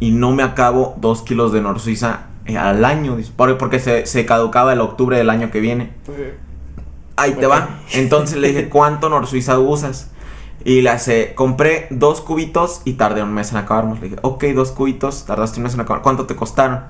[0.01, 4.73] Y no me acabo dos kilos de norsuiza eh, al año, porque se, se caducaba
[4.73, 5.93] el octubre del año que viene.
[7.17, 7.81] Ahí te va.
[7.93, 10.11] Entonces le dije, ¿cuánto norsuiza usas?
[10.65, 14.01] Y le hace, compré dos cubitos y tardé un mes en acabarnos.
[14.01, 16.03] Le dije, ok, dos cubitos, tardaste un mes en acabar.
[16.03, 16.81] ¿Cuánto te costaron?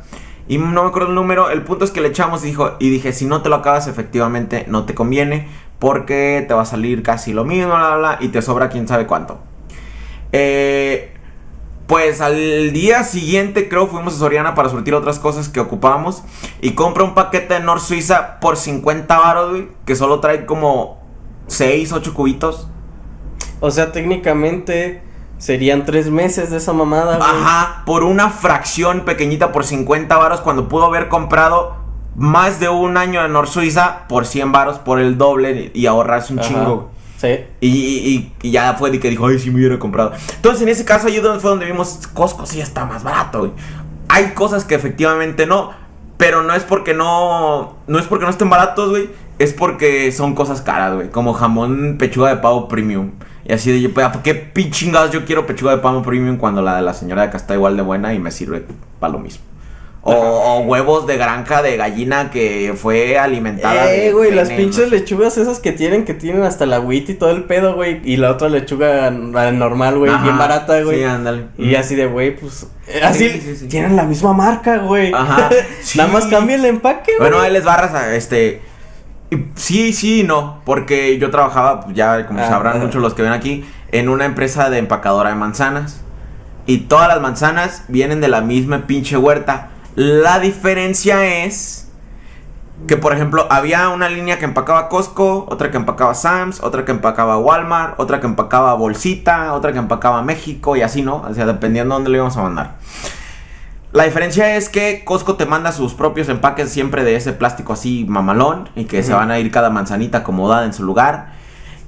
[0.47, 2.91] Y no me acuerdo el número, el punto es que le echamos y, dijo, y
[2.91, 5.49] dije, si no te lo acabas efectivamente no te conviene
[5.79, 8.87] porque te va a salir casi lo mismo, bla, bla, bla, y te sobra quién
[8.87, 9.39] sabe cuánto.
[10.37, 11.15] Eh,
[11.87, 16.25] pues al día siguiente creo fuimos a Soriana para surtir otras cosas que ocupamos.
[16.61, 19.63] Y compra un paquete de Nor Suiza por 50 baros.
[19.87, 21.01] Que solo trae como
[21.47, 22.69] 6, 8 cubitos.
[23.61, 25.03] O sea, técnicamente
[25.39, 27.17] serían 3 meses de esa mamada.
[27.17, 31.77] Ajá, por una fracción pequeñita por 50 baros cuando pudo haber comprado
[32.17, 36.33] más de un año de Nor Suiza por 100 baros por el doble y ahorrarse
[36.33, 36.94] un chingo.
[37.61, 40.13] Y, ya fue de que dijo, ay, sí me hubiera comprado.
[40.37, 43.55] Entonces, en ese caso, ahí fue donde vimos Costco sí está más barato.
[44.09, 45.73] Hay cosas que efectivamente no,
[46.17, 49.11] pero no es porque no, no es porque no estén baratos, güey.
[49.39, 51.11] Es porque son cosas caras, güey.
[51.11, 53.13] Como jamón pechuga de pavo premium.
[53.45, 56.63] Y así de, pues, yo ¿por qué pinchingados yo quiero pechuga de pavo premium cuando
[56.63, 58.65] la de la señora de acá está igual de buena y me sirve
[59.01, 59.45] para lo mismo?
[60.07, 63.91] O, huevos de granja de gallina que fue alimentada.
[63.91, 67.31] Eh, güey, las pinches lechugas esas que tienen, que tienen hasta la agüita y todo
[67.31, 68.03] el pedo, güey.
[68.05, 70.99] Y la otra lechuga normal, güey, bien barata, güey.
[70.99, 71.47] Sí, ándale.
[71.57, 72.67] Y así de, güey, pues.
[73.03, 73.31] Así
[73.71, 75.11] tienen la misma marca, güey.
[75.15, 75.49] Ajá.
[75.97, 77.31] Nada más cambia el empaque, güey.
[77.31, 78.61] Bueno, ahí les barras a este.
[79.55, 82.85] Sí, sí, no, porque yo trabajaba, ya como ah, sabrán ah.
[82.85, 86.03] muchos los que ven aquí, en una empresa de empacadora de manzanas.
[86.67, 89.71] Y todas las manzanas vienen de la misma pinche huerta.
[89.97, 91.89] La diferencia es
[92.89, 96.91] que, por ejemplo, había una línea que empacaba Costco, otra que empacaba Sam's, otra que
[96.91, 101.23] empacaba Walmart, otra que empacaba Bolsita, otra que empacaba México y así, ¿no?
[101.29, 102.77] O sea, dependiendo de dónde lo íbamos a mandar.
[103.93, 108.05] La diferencia es que Costco te manda sus propios empaques siempre de ese plástico así
[108.09, 111.33] mamalón y que se van a ir cada manzanita acomodada en su lugar.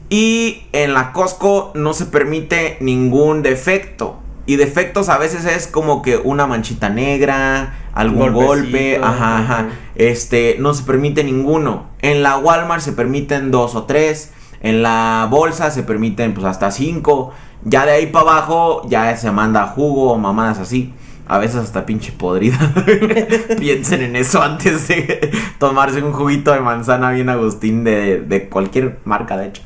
[0.09, 4.21] Y en la Costco no se permite ningún defecto.
[4.47, 9.67] Y defectos a veces es como que una manchita negra, algún golpe, ajá, ajá.
[9.97, 11.89] Este, no se permite ninguno.
[12.01, 14.33] En la Walmart se permiten dos o tres.
[14.61, 17.33] En la bolsa se permiten pues hasta cinco.
[17.65, 20.95] Ya de ahí para abajo ya se manda jugo o mamadas así.
[21.27, 22.57] A veces hasta pinche podrida.
[23.59, 29.01] Piensen en eso antes de tomarse un juguito de manzana bien agustín de, de cualquier
[29.05, 29.63] marca, de hecho.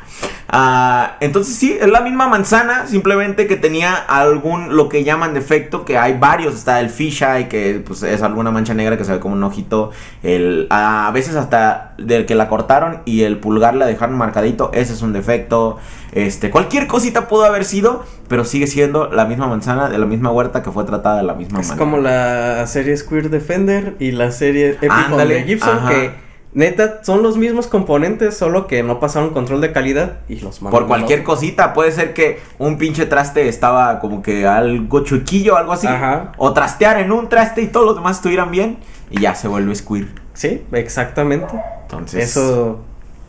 [0.52, 5.84] Uh, entonces sí, es la misma manzana, simplemente que tenía algún, lo que llaman defecto,
[5.84, 9.20] que hay varios, está el fisheye, que pues, es alguna mancha negra que se ve
[9.20, 9.92] como un ojito,
[10.24, 14.92] el, a veces hasta del que la cortaron y el pulgar la dejaron marcadito, ese
[14.92, 15.78] es un defecto,
[16.10, 20.32] este, cualquier cosita pudo haber sido, pero sigue siendo la misma manzana de la misma
[20.32, 21.74] huerta que fue tratada de la misma es manera.
[21.74, 27.22] Es como la serie Square Defender y la serie Epic Ándale, Gibson, que Neta, son
[27.22, 30.88] los mismos componentes, solo que no pasaron control de calidad y los mandaron.
[30.88, 35.72] Por cualquier cosita, puede ser que un pinche traste estaba como que algo chuquillo, algo
[35.72, 35.86] así.
[35.86, 36.32] Ajá.
[36.38, 38.78] O trastear en un traste y todos los demás estuvieran bien
[39.10, 40.08] y ya se vuelve squeer.
[40.34, 41.54] Sí, exactamente.
[41.82, 42.30] Entonces.
[42.30, 42.80] Eso,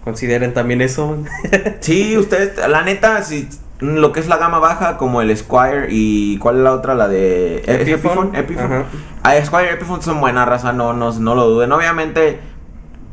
[0.04, 1.18] consideren también eso.
[1.80, 3.48] sí, ustedes, la neta, si
[3.82, 6.96] lo que es la gama baja, como el Squire y ¿cuál es la otra?
[6.96, 8.36] La de Epiphone.
[8.36, 8.38] Epiphone.
[8.38, 8.86] Epiphone.
[9.24, 11.72] Ah, Squire y Epiphone son buena raza, no, no, no lo duden.
[11.72, 12.40] Obviamente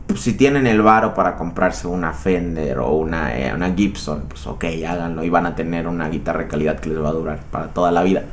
[0.08, 4.46] pues, si tienen el varo para comprarse una Fender o una, eh, una Gibson, pues
[4.46, 7.40] ok, háganlo y van a tener una guitarra de calidad que les va a durar
[7.50, 8.24] para toda la vida.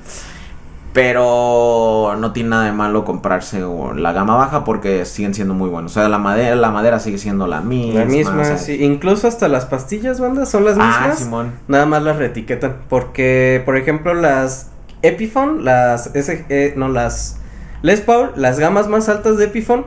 [0.94, 3.62] Pero no tiene nada de malo comprarse
[3.98, 5.92] la gama baja porque siguen siendo muy buenos.
[5.92, 8.00] O sea, la madera, la madera sigue siendo la misma.
[8.00, 8.82] La misma, sí.
[8.82, 11.10] Incluso hasta las pastillas, banda, son las ah, mismas.
[11.10, 11.52] Ah, Simón.
[11.68, 12.78] Nada más las reetiquetan.
[12.88, 14.70] Porque, por ejemplo, las
[15.02, 17.40] Epiphone, las S eh, no, las
[17.82, 19.84] Les Paul, las gamas más altas de Epiphone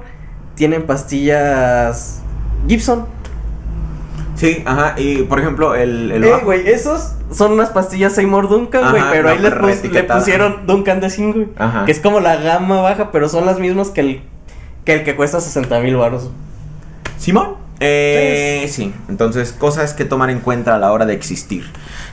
[0.59, 2.21] tienen pastillas
[2.67, 3.07] Gibson.
[4.35, 6.13] Sí, ajá, y por ejemplo, el...
[6.13, 10.67] el eh, güey, esos son unas pastillas Seymour Duncan, güey, pero ahí pero le, pusieron
[10.67, 11.49] Duncan de 5, güey.
[11.57, 11.85] Ajá.
[11.85, 14.23] Que es como la gama baja, pero son las mismas que el
[14.85, 16.31] que, cuesta 60 mil baros.
[17.19, 17.57] Simón.
[17.81, 18.85] Eh, sí.
[18.85, 21.65] sí, entonces cosas que tomar en cuenta a la hora de existir.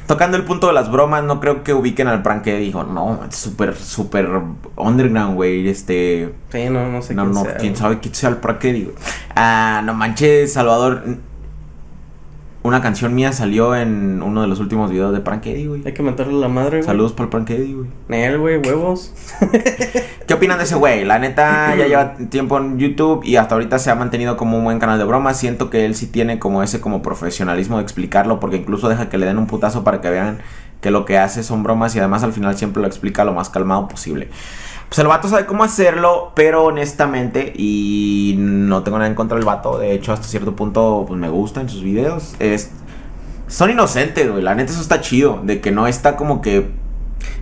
[0.07, 3.21] Tocando el punto de las bromas, no creo que ubiquen al prank que dijo, no,
[3.27, 4.29] es súper, súper
[4.75, 5.67] underground, güey.
[5.67, 6.33] Este.
[6.51, 8.91] Sí, no, no sé no, quién no, sea, quién sabe quién sea el prank digo.
[9.35, 11.03] Ah, no manches, Salvador
[12.65, 15.83] una canción mía salió en uno de los últimos videos de Prank Eddie, güey.
[15.85, 16.83] Hay que meterle la madre, güey.
[16.83, 17.87] Saludos para el Prank Eddie, güey.
[18.07, 19.13] Nel, güey, huevos.
[20.27, 21.05] ¿Qué opinan de ese güey?
[21.05, 24.63] La neta ya lleva tiempo en YouTube y hasta ahorita se ha mantenido como un
[24.63, 25.37] buen canal de bromas.
[25.37, 29.19] Siento que él sí tiene como ese como profesionalismo de explicarlo porque incluso deja que
[29.19, 30.39] le den un putazo para que vean
[30.81, 33.51] que lo que hace son bromas y además al final siempre lo explica lo más
[33.51, 34.29] calmado posible.
[34.87, 39.45] Pues el vato sabe cómo hacerlo, pero honestamente, y no tengo nada en contra del
[39.45, 42.71] vato, de hecho hasta cierto punto pues me gustan sus videos, es,
[43.47, 46.71] son inocentes, güey, la neta eso está chido, de que no está como que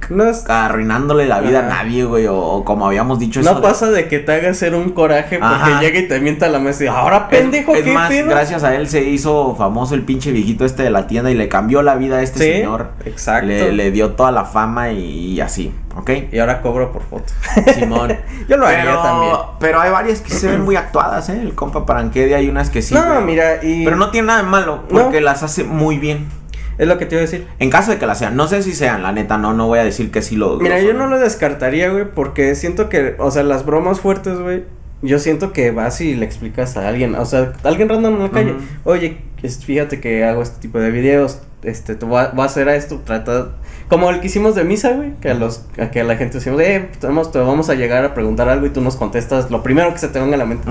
[0.09, 1.83] No, es- arruinándole la vida a Ajá.
[1.83, 4.89] nadie, güey, o, o como habíamos dicho no pasa de que te haga hacer un
[4.89, 8.09] coraje porque llega y te mienta la mesa y ahora Es- pendejo, es, ¿qué más,
[8.09, 8.29] pedo?
[8.29, 11.47] gracias a él se hizo famoso el pinche viejito este de la tienda y le
[11.47, 12.89] cambió la vida a este Sí, señor.
[13.05, 13.47] exacto.
[13.47, 16.09] Le, le dio toda la fama y, y así, ¿ok?
[16.33, 17.31] Y ahora cobro por foto.
[17.73, 18.13] Simón.
[18.49, 19.33] Yo lo haría pero, también.
[19.59, 21.39] Pero hay varias que se ven muy actuadas, ¿eh?
[21.41, 22.93] El compa Paranquedia hay unas que sí.
[22.93, 25.03] no, mira, y Pero no tiene nada de malo, No.
[25.03, 26.27] porque las hace muy bien.
[26.77, 27.47] Es lo que te iba a decir.
[27.59, 29.79] En caso de que las sean, no sé si sean, la neta, no, no voy
[29.79, 30.57] a decir que sí lo.
[30.57, 34.63] Mira, yo no lo descartaría, güey, porque siento que, o sea, las bromas fuertes, güey,
[35.01, 38.23] yo siento que vas y le explicas a alguien, o sea, a alguien random en
[38.23, 38.55] la calle,
[38.85, 42.67] oye, fíjate que hago este tipo de videos, este, te voy a, voy a hacer
[42.69, 43.49] esto, trata,
[43.89, 46.35] como el que hicimos de misa, güey, que a los, a que a la gente
[46.35, 49.61] decimos, eh, tenemos, te vamos a llegar a preguntar algo y tú nos contestas lo
[49.61, 50.67] primero que se te venga a la mente.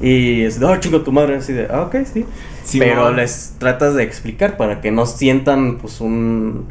[0.00, 2.26] Y es, oh, chingo tu madre, así de, ah, ok, sí.
[2.78, 6.68] Pero les tratas de explicar para que no sientan, pues, un...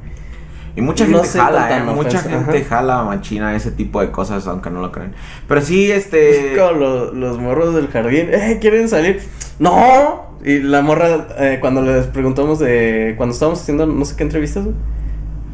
[0.75, 1.83] Y mucha No gente jala, ¿eh?
[1.83, 2.67] Mucha ofensa, gente ajá.
[2.69, 5.13] jala machina ese tipo de cosas, aunque no lo crean.
[5.47, 6.53] Pero sí, este.
[6.57, 9.19] Como lo- los morros del jardín, eh, ¿quieren salir?
[9.57, 10.38] ¡No!
[10.45, 13.15] Y la morra, eh, cuando les preguntamos de.
[13.17, 14.65] Cuando estábamos haciendo no sé qué entrevistas,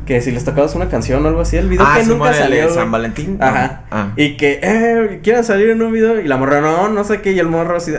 [0.05, 2.31] Que si les tocabas una canción o algo así, el video ah, que Simón, nunca
[2.31, 2.69] de salió.
[2.69, 3.38] San Valentín.
[3.41, 3.86] Ajá.
[3.89, 4.12] Ah.
[4.17, 6.19] Y que, eh, ¿quieren salir en un video?
[6.19, 7.31] Y la morra, no, no sé qué.
[7.31, 7.93] Y el morro así.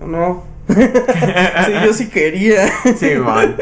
[0.00, 0.44] No.
[0.74, 2.66] Sí, yo sí quería.
[2.96, 3.56] Sí, man.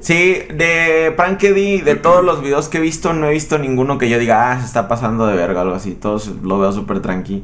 [0.00, 3.98] Sí, de Prank Eddie, de todos los videos que he visto, no he visto ninguno
[3.98, 5.92] que yo diga, ah, se está pasando de verga, algo así.
[5.92, 7.42] Todos lo veo súper tranqui.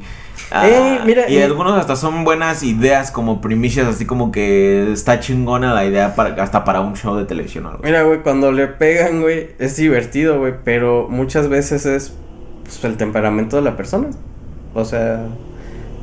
[0.49, 4.91] Ah, Eh, mira, y y- algunos hasta son buenas ideas, como primicias, así como que
[4.91, 7.81] está chingona la idea para, hasta para un show de televisión o algo.
[7.83, 12.13] Mira, güey, cuando le pegan, güey, es divertido, güey, pero muchas veces es
[12.63, 14.07] pues, el temperamento de la persona.
[14.73, 15.25] O sea,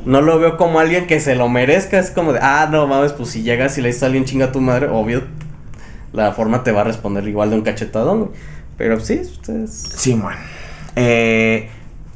[0.05, 1.99] no lo veo como alguien que se lo merezca.
[1.99, 4.45] Es como de, ah, no mames, pues si llegas y le dices a alguien chinga
[4.45, 5.23] a tu madre, obvio,
[6.13, 8.31] la forma te va a responder igual de un cachetadón.
[8.77, 9.71] Pero sí, ustedes.
[9.71, 10.35] Sí, man.
[10.95, 11.69] Eh,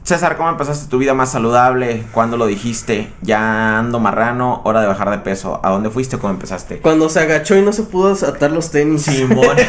[0.04, 2.04] César, ¿cómo empezaste tu vida más saludable?
[2.14, 3.12] ¿Cuándo lo dijiste?
[3.22, 5.60] Ya ando marrano, hora de bajar de peso.
[5.64, 6.80] ¿A dónde fuiste o cómo empezaste?
[6.80, 9.04] Cuando se agachó y no se pudo atar los tenis.
[9.04, 9.56] Simón.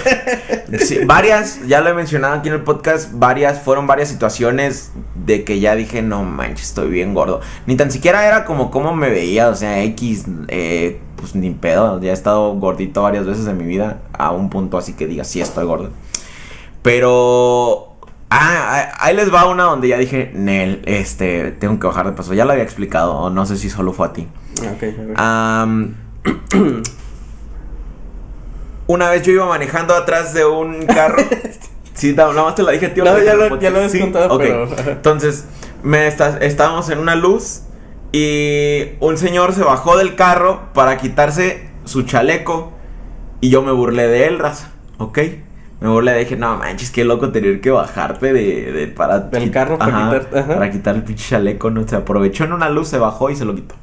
[0.79, 5.43] Sí, varias, ya lo he mencionado aquí en el podcast, varias, fueron varias situaciones de
[5.43, 7.41] que ya dije, no manches, estoy bien gordo.
[7.67, 12.01] Ni tan siquiera era como cómo me veía, o sea, X, eh, pues ni pedo,
[12.01, 15.25] ya he estado gordito varias veces en mi vida, a un punto así que diga,
[15.25, 15.91] sí estoy gordo.
[16.83, 17.90] Pero...
[18.33, 22.13] Ah, ah, ahí les va una donde ya dije, Nel, este, tengo que bajar de
[22.13, 22.33] peso.
[22.33, 24.29] Ya lo había explicado, o no sé si solo fue a ti.
[24.59, 25.15] Ok, a ver.
[25.17, 25.95] Am,
[28.87, 31.23] una vez yo iba manejando atrás de un carro.
[31.93, 33.05] Sí, no, nada más te la dije, tío.
[33.05, 34.41] No, ya lo- ya lo habías Sí, contado, ok.
[34.41, 35.45] pero- Entonces,
[35.83, 37.63] me está- estábamos en una luz
[38.13, 42.73] y un señor se bajó del carro para quitarse su chaleco
[43.43, 45.19] y yo me burlé de él, raza, ¿ok?
[45.81, 49.21] Me burlé, dije, no manches, qué loco tener que bajarte de, de- para...
[49.21, 50.55] Del carro para Ajá, ajá.
[50.55, 53.45] Para quitar el pinche chaleco, no se aprovechó en una luz, se bajó y se
[53.47, 53.75] lo quitó.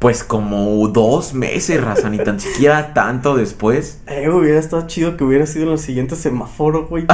[0.00, 4.02] Pues como dos meses, raza, ni tan siquiera tanto después.
[4.06, 7.06] Eh, hubiera estado chido que hubiera sido en el siguiente semáforo, güey.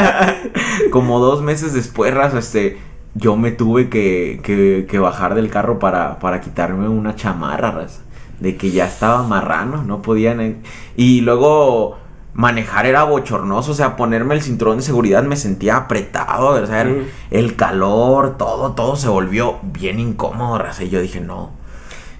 [0.90, 2.78] como dos meses después, raza, este,
[3.14, 8.00] yo me tuve que, que, que bajar del carro para, para quitarme una chamarra, raza.
[8.40, 10.40] De que ya estaba marrano, no podían.
[10.40, 10.56] eh,
[10.96, 11.98] Y luego
[12.34, 16.84] manejar era bochornoso, o sea, ponerme el cinturón de seguridad me sentía apretado, o sea,
[16.84, 17.02] Mm.
[17.32, 20.84] el calor, todo, todo se volvió bien incómodo, raza.
[20.84, 21.50] Y yo dije, no.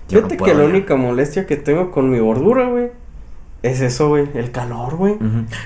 [0.08, 0.68] yo no Fíjate que la ya".
[0.70, 2.88] única molestia que tengo con mi gordura, güey,
[3.62, 5.16] es eso, güey, el calor, güey.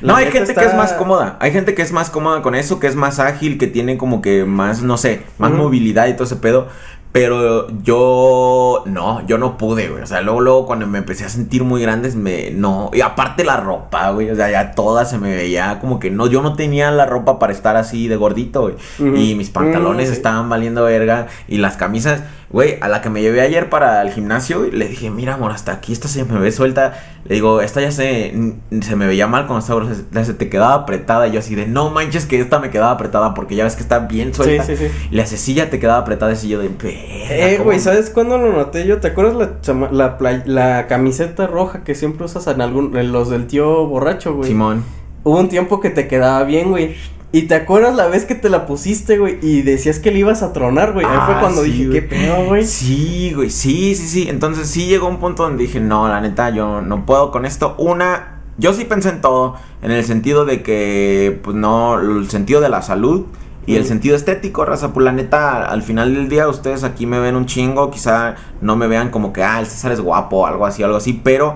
[0.03, 1.37] No, hay gente que es más cómoda.
[1.41, 4.21] Hay gente que es más cómoda con eso, que es más ágil, que tiene como
[4.21, 6.69] que más, no sé, más movilidad y todo ese pedo.
[7.13, 10.03] Pero yo no, yo no pude, güey.
[10.03, 12.91] O sea, luego, luego cuando me empecé a sentir muy grandes, me no.
[12.95, 14.31] Y aparte la ropa, güey.
[14.31, 16.27] O sea, ya toda se me veía como que no.
[16.27, 18.77] Yo no tenía la ropa para estar así de gordito, güey.
[18.99, 21.27] Y mis pantalones Mm, estaban valiendo verga.
[21.49, 22.23] Y las camisas,
[22.53, 25.73] güey, a la que me llevé ayer para el gimnasio, le dije, mira, amor, hasta
[25.73, 26.95] aquí esta se me ve suelta.
[27.25, 28.35] Le digo, esta ya se,
[28.83, 31.29] se me veía mal cuando estaba, gruesa, ya se te quedaba apretada.
[31.29, 33.83] Y yo así de, no manches que esta me quedaba apretada porque ya ves que
[33.83, 34.65] está bien suelta.
[34.65, 35.37] sí, sí.
[35.39, 36.33] Sí, ya te quedaba apretada.
[36.33, 38.99] Y yo de, Eh, güey, ¿sabes cuándo lo noté yo?
[39.01, 43.13] ¿Te acuerdas la, chama- la, play- la camiseta roja que siempre usas en algún, en
[43.13, 44.49] los del tío borracho, güey?
[44.51, 44.85] Simón.
[45.25, 46.97] Hubo un tiempo que te quedaba bien, güey.
[47.35, 50.43] Y te acuerdas la vez que te la pusiste, güey, y decías que le ibas
[50.43, 51.07] a tronar, güey.
[51.07, 52.01] Ahí fue Ah, cuando sí, dije, güey.
[52.01, 52.67] ¿qué pedo, güey?
[52.67, 54.27] Sí, güey, sí, sí, sí.
[54.29, 57.75] Entonces sí llegó un punto donde dije, no, la neta, yo no puedo con esto.
[57.79, 62.61] Una, yo sí pensé en todo, en el sentido de que, pues no, el sentido
[62.61, 63.25] de la salud
[63.65, 67.19] y el sentido estético, raza, pues la neta, al final del día ustedes aquí me
[67.19, 70.67] ven un chingo, quizá no me vean como que, ah, el César es guapo algo
[70.67, 71.55] así, algo así, pero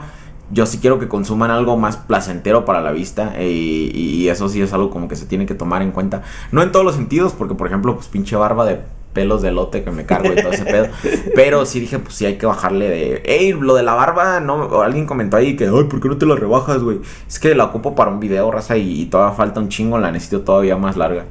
[0.51, 4.49] yo sí quiero que consuman algo más placentero para la vista eh, y, y eso
[4.49, 6.23] sí es algo como que se tiene que tomar en cuenta.
[6.53, 8.81] No en todos los sentidos, porque por ejemplo, pues pinche barba de
[9.17, 10.89] pelos de lote que me cargo y todo ese pedo.
[11.35, 13.23] Pero sí dije, pues sí hay que bajarle de...
[13.25, 16.27] Ey, lo de la barba, no, alguien comentó ahí que, ay, ¿por qué no te
[16.27, 17.01] la rebajas, güey?
[17.27, 20.11] Es que la ocupo para un video, raza, y, y todavía falta un chingo, la
[20.13, 21.25] necesito todavía más larga.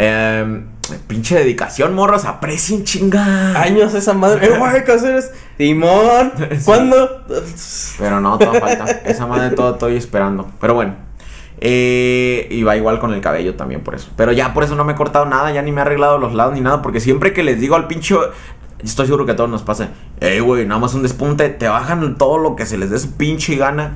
[0.00, 0.62] Em,
[1.08, 3.60] pinche dedicación, morros, aprecien chinga.
[3.60, 4.46] Años esa madre.
[4.46, 5.32] Eh, güey, ¿qué haces?
[5.56, 6.32] Timón.
[6.64, 7.24] ¿cuándo?
[7.98, 8.84] Pero no, todavía falta.
[9.04, 10.48] Esa madre todo estoy esperando.
[10.60, 10.94] Pero bueno.
[11.60, 14.10] Eh, y va igual con el cabello también por eso.
[14.16, 16.32] Pero ya por eso no me he cortado nada, ya ni me he arreglado los
[16.32, 16.80] lados ni nada.
[16.80, 18.30] Porque siempre que les digo al pincho.
[18.78, 19.88] Estoy seguro que a todos nos pasa.
[20.20, 21.48] Ey, güey, nada más un despunte.
[21.48, 23.94] Te bajan todo lo que se les dé su pinche gana.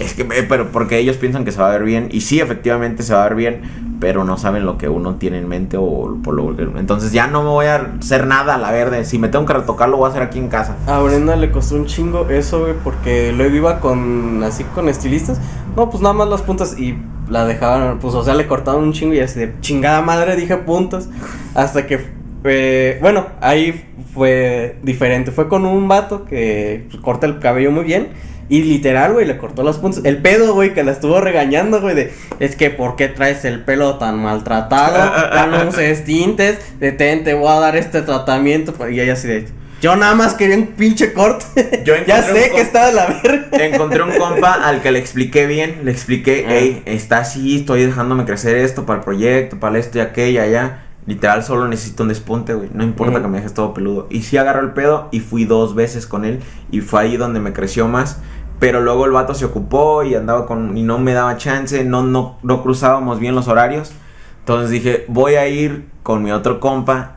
[0.00, 2.08] Es que, eh, pero porque ellos piensan que se va a ver bien.
[2.10, 3.93] Y sí, efectivamente se va a ver bien.
[4.04, 6.64] Pero no saben lo que uno tiene en mente o por lo que.
[6.78, 9.06] Entonces ya no me voy a hacer nada a la verde.
[9.06, 10.76] Si me tengo que retocar, lo voy a hacer aquí en casa.
[10.86, 15.40] A Brenda le costó un chingo eso, güey, porque luego iba con, así con estilistas.
[15.74, 16.98] No, pues nada más las puntas y
[17.30, 20.54] la dejaban, pues, o sea, le cortaban un chingo y así de chingada madre dije
[20.58, 21.08] puntas.
[21.54, 22.06] Hasta que,
[22.44, 25.30] eh, bueno, ahí fue diferente.
[25.30, 28.08] Fue con un vato que corta el cabello muy bien.
[28.48, 30.04] Y literal, güey, le cortó las puntas.
[30.04, 32.12] El pedo, güey, que la estuvo regañando, güey, de...
[32.40, 35.12] Es que, ¿por qué traes el pelo tan maltratado?
[35.34, 36.58] Ya no uses tintes.
[36.78, 38.74] Detén, te voy a dar este tratamiento.
[38.88, 39.46] Y ella así de...
[39.80, 41.82] Yo nada más quería un pinche corte.
[41.84, 43.48] Yo ya sé que está de la verga.
[43.64, 46.52] Encontré un compa al que le expliqué bien, le expliqué, Ah.
[46.52, 50.83] hey, está así, estoy dejándome crecer esto para el proyecto, para esto y aquello, allá.
[51.06, 52.70] Literal, solo necesito un despunte, güey.
[52.72, 53.22] No importa Mm.
[53.22, 54.06] que me dejes todo peludo.
[54.10, 56.40] Y sí agarró el pedo y fui dos veces con él.
[56.70, 58.20] Y fue ahí donde me creció más.
[58.58, 60.76] Pero luego el vato se ocupó y andaba con.
[60.76, 61.84] y no me daba chance.
[61.84, 63.92] No, no, no cruzábamos bien los horarios.
[64.40, 67.16] Entonces dije, voy a ir con mi otro compa.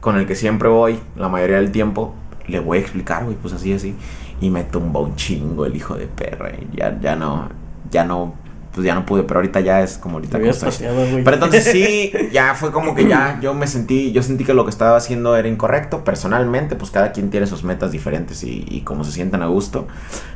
[0.00, 2.14] Con el que siempre voy, la mayoría del tiempo.
[2.46, 3.94] Le voy a explicar, güey, pues así, así.
[4.40, 6.50] Y me tumbó un chingo el hijo de perra.
[6.52, 7.48] Y ya, ya no.
[7.90, 8.34] Ya no.
[8.78, 9.24] Pues ya no pude.
[9.24, 10.52] Pero ahorita ya es como ahorita como.
[11.24, 14.62] Pero entonces sí, ya fue como que ya yo me sentí, yo sentí que lo
[14.62, 16.04] que estaba haciendo era incorrecto.
[16.04, 19.88] Personalmente, pues cada quien tiene sus metas diferentes y, y como se sientan a gusto.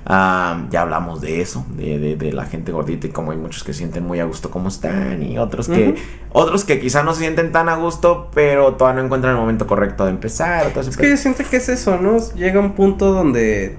[0.05, 3.63] Ah, ya hablamos de eso, de, de, de la gente gordita y como hay muchos
[3.63, 5.95] que sienten muy a gusto como están y otros que,
[6.33, 9.69] otros que quizá no se sienten tan a gusto, pero todavía no encuentran el momento
[9.69, 10.73] correcto de empezar.
[10.77, 12.17] Es que yo siento que es eso, ¿no?
[12.35, 13.77] Llega un punto donde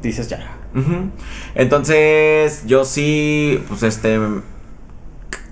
[0.00, 0.52] dices ya.
[0.74, 1.10] Ujú.
[1.54, 4.18] Entonces, yo sí, pues este.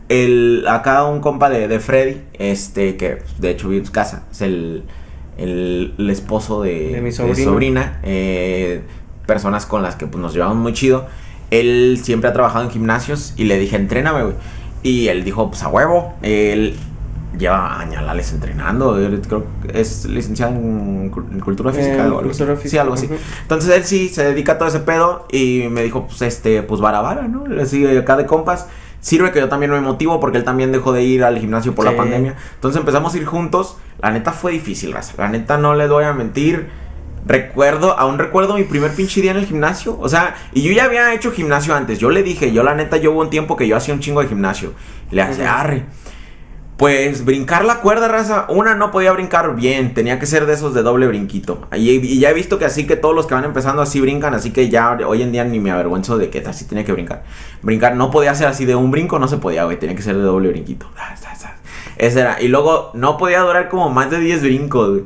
[0.09, 4.27] El, acá un compa de, de Freddy, este, que de hecho vive en su casa,
[4.31, 4.85] es el,
[5.39, 8.83] el, el esposo de, De mi de sobrina, eh,
[9.27, 11.07] personas con las que pues, nos llevamos muy chido.
[11.51, 14.35] Él siempre ha trabajado en gimnasios y le dije, entréname, güey.
[14.83, 16.15] Y él dijo, pues a huevo.
[16.21, 16.75] Él
[17.39, 18.95] lleva añalales entrenando.
[19.26, 22.07] creo que es licenciado en, cul- en cultura física.
[22.07, 22.68] Eh, o algo así.
[22.68, 23.09] Sí, algo así.
[23.43, 26.80] Entonces él sí se dedica a todo ese pedo y me dijo, pues este, pues
[26.80, 27.47] vara vara, ¿no?
[27.47, 28.68] Le sigue acá de compas.
[29.01, 31.85] Sirve que yo también me motivo porque él también dejó de ir al gimnasio por
[31.85, 31.91] Sí.
[31.91, 32.37] la pandemia.
[32.55, 33.76] Entonces empezamos a ir juntos.
[34.01, 35.12] La neta fue difícil, raza.
[35.18, 36.68] La neta no le voy a mentir.
[37.26, 39.99] Recuerdo, aún recuerdo mi primer pinche día en el gimnasio.
[40.01, 41.99] O sea, y yo ya había hecho gimnasio antes.
[41.99, 44.20] Yo le dije, yo la neta, yo hubo un tiempo que yo hacía un chingo
[44.20, 44.72] de gimnasio.
[45.11, 45.85] Le hace, arre.
[46.77, 48.47] Pues brincar la cuerda, raza.
[48.49, 51.68] Una no podía brincar bien, tenía que ser de esos de doble brinquito.
[51.77, 54.51] Y, ya he visto que así que todos los que van empezando así brincan, así
[54.51, 57.22] que ya hoy en día ni me avergüenzo de que así tenía que brincar.
[57.62, 60.16] Brincar no podía ser así de un brinco, no se podía, güey, tenía que ser
[60.16, 60.91] de doble brinquito.
[60.97, 61.14] Ah.
[61.97, 62.41] Ese era.
[62.43, 65.03] Y luego no podía durar como más de 10 brincos,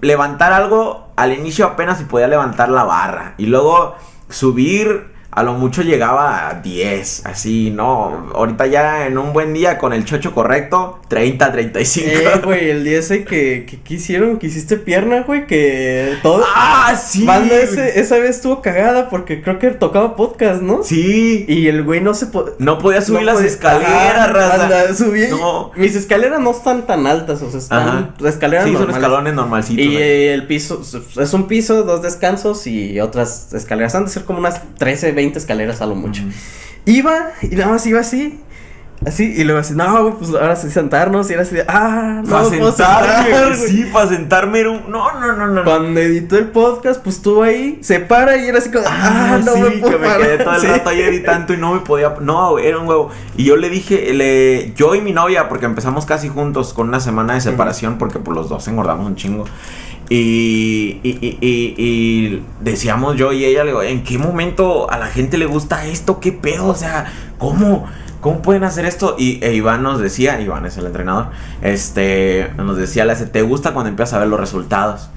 [0.00, 3.34] levantar algo al inicio apenas si podía levantar la barra.
[3.38, 3.96] Y luego
[4.28, 5.19] subir.
[5.32, 8.30] A lo mucho llegaba a 10, así, no.
[8.34, 12.10] Ahorita ya en un buen día con el chocho correcto, 30, 35.
[12.10, 16.42] Eh, güey, el día ese que, que, que hicieron, que hiciste pierna, güey, que todo.
[16.56, 17.24] ¡Ah, sí!
[17.24, 20.82] Banda ese, esa vez estuvo cagada porque creo que tocaba podcast, ¿no?
[20.82, 21.44] Sí.
[21.46, 24.94] Y el güey no se po- No podía subir no las podía- escaleras, Ajá, raza.
[24.94, 25.28] subí.
[25.30, 25.70] No.
[25.76, 28.28] Mis escaleras no están tan altas, o sea, están Ajá.
[28.28, 29.02] escaleras Sí, son normales.
[29.04, 29.84] escalones normalcitos.
[29.84, 30.82] Y eh, el piso
[31.20, 33.94] es un piso, dos descansos y otras escaleras.
[33.94, 36.22] Han de ser como unas 13, 20 escaleras a lo mucho.
[36.22, 36.32] Ujú.
[36.86, 38.40] Iba y nada más iba así.
[39.06, 42.20] Así, y luego así, no, güey, pues ahora sí sentarnos, y era así de, ah,
[42.22, 44.90] no, Para puedo sentarme, sentar, sí, para sentarme era un...
[44.90, 45.64] No, no, no, no.
[45.64, 49.40] Cuando editó el podcast, pues estuvo ahí, se para y era así como, ah, Ah,
[49.42, 50.44] no sí, me puedo que me quedé parar".
[50.44, 50.66] todo el Sí.
[50.66, 52.14] rato ahí editando y no me podía.
[52.20, 53.08] No, era un huevo.
[53.38, 57.00] Y yo le dije, le, yo y mi novia, porque empezamos casi juntos con una
[57.00, 59.46] semana de separación, porque por los dos engordamos un chingo.
[60.12, 65.46] Y, y, y- y- decíamos yo y ella, ¿en qué momento a la gente le
[65.46, 66.18] gusta esto?
[66.18, 66.66] ¿Qué pedo?
[66.66, 67.06] O sea,
[67.38, 67.86] ¿cómo?
[68.20, 69.14] ¿Cómo pueden hacer esto?
[69.18, 71.28] Y e Iván nos decía, Iván es el entrenador,
[71.62, 75.10] este, nos decía, le hace, ¿te gusta cuando empiezas a ver los resultados?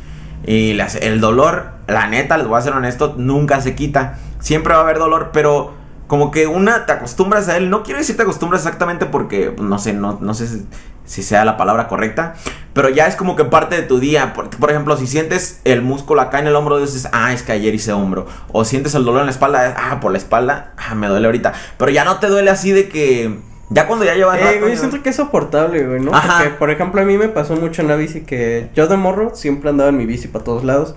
[0.46, 4.20] Y hace- el dolor, la neta, les voy a ser honesto, nunca se quita.
[4.40, 5.74] Siempre va a haber dolor, pero
[6.06, 7.70] como que una te acostumbras a él.
[7.72, 10.62] No quiero decir te acostumbras exactamente porque pues, no sé, no, no sé
[11.06, 12.36] si, sea la palabra correcta.
[12.74, 14.34] Pero ya es como que parte de tu día.
[14.34, 17.52] Por, por ejemplo, si sientes el músculo acá en el hombro, dices, ah, es que
[17.52, 18.26] ayer hice hombro.
[18.52, 21.54] O sientes el dolor en la espalda, ah, por la espalda, ah, me duele ahorita.
[21.78, 23.40] Pero ya no te duele así de que.
[23.70, 24.40] Ya cuando ya llevas.
[24.40, 26.14] Eh, rato, güey, yo siento que es soportable, güey, ¿no?
[26.14, 26.40] Ajá.
[26.40, 29.36] Porque, por ejemplo, a mí me pasó mucho en la bici que yo de morro
[29.36, 30.96] siempre andaba en mi bici para todos lados.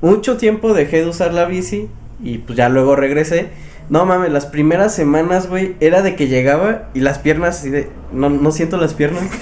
[0.00, 1.88] Mucho tiempo dejé de usar la bici
[2.22, 3.50] y pues ya luego regresé.
[3.90, 7.90] No mames, las primeras semanas, güey, era de que llegaba y las piernas así de...
[8.12, 9.22] No, no siento las piernas.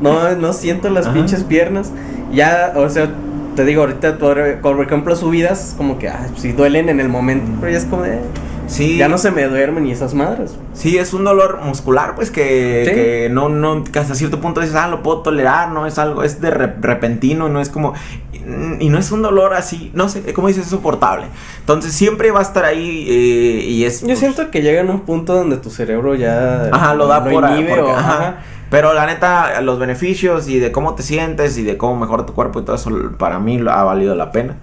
[0.00, 1.14] No, no siento las Ajá.
[1.14, 1.92] pinches piernas.
[2.32, 3.08] Ya, o sea,
[3.54, 7.08] te digo, ahorita, por, por ejemplo, subidas, es como que, ah, sí duelen en el
[7.08, 8.18] momento, pero ya es como de...
[8.66, 8.96] Sí.
[8.96, 10.56] Ya no se me duermen ni esas madres.
[10.72, 12.94] Sí, es un dolor muscular, pues que, Sí.
[12.94, 16.24] que no, no, que hasta cierto punto dices, ah, lo puedo tolerar, no es algo,
[16.24, 17.92] es de re- repentino, no es como,
[18.80, 21.26] y no es un dolor así, no sé, como dices, es soportable.
[21.60, 24.06] Entonces siempre va a estar ahí eh, y es...
[24.06, 27.44] Yo siento que llega en un punto donde tu cerebro ya Ajá, lo da por
[27.44, 27.60] ahí.
[27.60, 28.12] inhibe porque- o- ajá.
[28.14, 28.36] ajá.
[28.70, 32.32] Pero la neta, los beneficios y de cómo te sientes y de cómo mejora tu
[32.32, 34.56] cuerpo y todo eso, para mí ha valido la pena.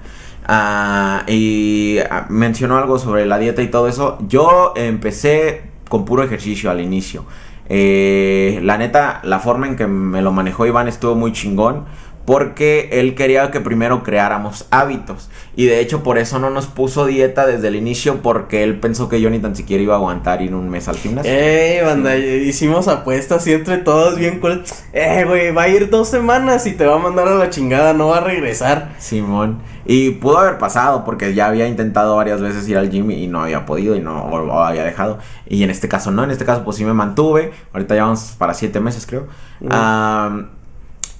[0.47, 4.17] Ah, y ah, mencionó algo sobre la dieta y todo eso.
[4.27, 7.23] Yo empecé con puro ejercicio al inicio.
[7.71, 11.85] Eh, la neta, la forma en que me lo manejó Iván estuvo muy chingón.
[12.29, 15.31] Porque él quería que primero creáramos hábitos.
[15.55, 18.21] Y de hecho, por eso no nos puso dieta desde el inicio.
[18.21, 20.97] Porque él pensó que yo ni tan siquiera iba a aguantar ir un mes al
[20.97, 21.31] gimnasio.
[21.33, 24.63] Eh, banda, hicimos apuestas y entre todos bien cool.
[24.93, 27.93] Eh, güey, va a ir dos semanas y te va a mandar a la chingada,
[27.93, 28.93] no va a regresar.
[28.99, 29.63] Simón.
[29.85, 33.41] Y pudo haber pasado porque ya había intentado varias veces ir al gym y no
[33.41, 35.17] había podido y no o había dejado.
[35.47, 37.53] Y en este caso no, en este caso pues sí me mantuve.
[37.73, 39.25] Ahorita ya vamos para siete meses creo.
[39.61, 40.58] Mm.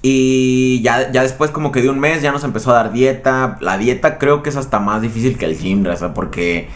[0.02, 3.58] Y ya, ya después como que de un mes ya nos empezó a dar dieta.
[3.60, 6.68] La dieta creo que es hasta más difícil que el gym, raza, porque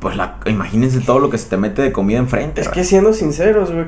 [0.00, 2.62] pues la, imagínense todo lo que se te mete de comida enfrente.
[2.62, 2.74] Es raza.
[2.74, 3.86] que siendo sinceros, güey,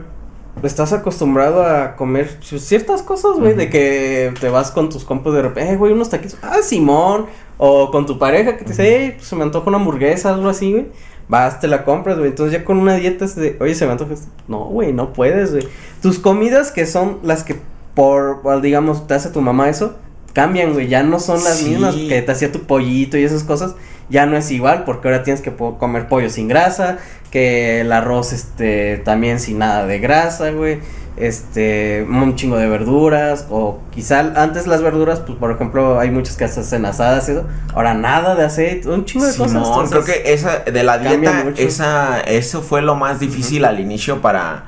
[0.62, 5.42] estás acostumbrado a comer ciertas cosas, güey, de que te vas con tus compas de
[5.42, 7.26] repente, eh, güey, unos taquitos, ah, Simón,
[7.56, 10.48] o con tu pareja que te dice, hey, pues se me antoja una hamburguesa, algo
[10.48, 10.86] así, güey.
[11.26, 12.28] Vas, te la compras, güey.
[12.28, 14.12] Entonces ya con una dieta es de, oye, se me antoja.
[14.12, 14.28] esto".
[14.46, 15.66] No, güey, no puedes, güey.
[16.02, 17.56] Tus comidas que son las que
[17.94, 19.96] por, por, digamos, te hace tu mamá eso,
[20.32, 20.88] cambian, güey.
[20.88, 21.70] Ya no son las Sí.
[21.70, 23.74] mismas que te hacía tu pollito y esas cosas.
[24.10, 26.98] Ya no es igual porque ahora tienes que comer pollo sin grasa,
[27.30, 30.80] que el arroz, este, también sin nada de grasa, güey.
[31.16, 36.36] Este, un chingo de verduras, o quizá antes las verduras, pues por ejemplo, hay muchas
[36.36, 37.44] que hacen asadas y eso.
[37.72, 39.62] Ahora nada de aceite, un chingo de cosas.
[39.62, 41.62] Creo entonces- que esa de la dieta, mucho.
[41.62, 44.64] esa, eso fue lo más difícil al inicio para,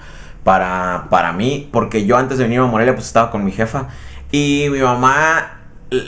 [0.47, 3.89] para, para mí, porque yo antes de venir a Morelia pues estaba con mi jefa
[4.31, 5.59] y mi mamá,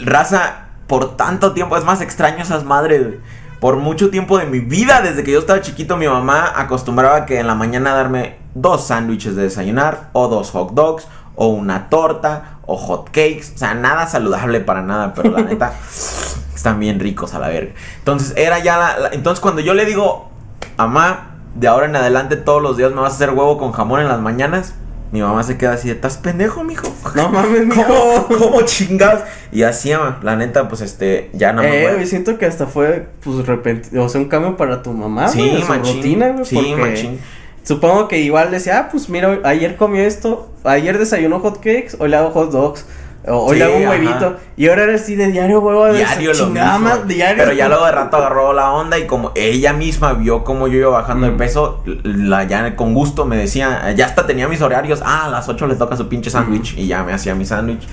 [0.05, 3.19] raza, por tanto tiempo, es más extraño esas madres, güey.
[3.59, 7.41] Por mucho tiempo de mi vida, desde que yo estaba chiquito, mi mamá acostumbraba que
[7.41, 12.59] en la mañana darme dos sándwiches de desayunar, o dos hot dogs, o una torta,
[12.65, 13.55] o hot cakes.
[13.57, 15.73] O sea, nada saludable para nada, pero la neta,
[16.55, 17.73] están bien ricos a la verga.
[17.99, 20.31] Entonces, era ya la, la- Entonces, cuando yo le digo,
[20.77, 24.01] mamá, de ahora en adelante todos los días me vas a hacer huevo con jamón
[24.01, 24.75] en las mañanas,
[25.11, 26.87] mi mamá se queda así de, ¿estás pendejo, mijo?
[27.15, 27.83] No mames, mijo.
[28.29, 29.23] ¿Cómo, cómo chingados?
[29.51, 32.67] Y así, ama, la neta, pues este, ya no Eh, me güey, siento que hasta
[32.67, 35.97] fue, pues, repentino, o sea, un cambio para tu mamá, Sí, güey, en su machín.
[35.97, 37.21] rutina, güey, Sí, porque machín.
[37.65, 42.09] Supongo que igual decía, ah, pues mira, ayer comió esto, ayer desayunó hot cakes, hoy
[42.09, 42.87] le hago hot dogs,
[43.31, 43.91] hoy Sí, le hago un ajá.
[43.91, 46.79] huevito, y ahora era así de diario huevo de Diario lo mismo.
[46.79, 47.37] más, diario.
[47.45, 50.79] Pero ya luego de rato agarró la onda y como ella misma vio cómo yo
[50.79, 51.37] iba bajando de Mm.
[51.39, 55.49] peso, la ya con gusto me decía, ya hasta tenía mis horarios, ah, a las
[55.49, 57.87] 8 le toca su pinche sándwich y ya me hacía mi sándwich.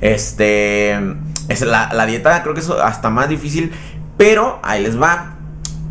[0.00, 0.92] Este,
[1.48, 3.72] es la, la dieta creo que es hasta más difícil,
[4.16, 5.31] pero ahí les va.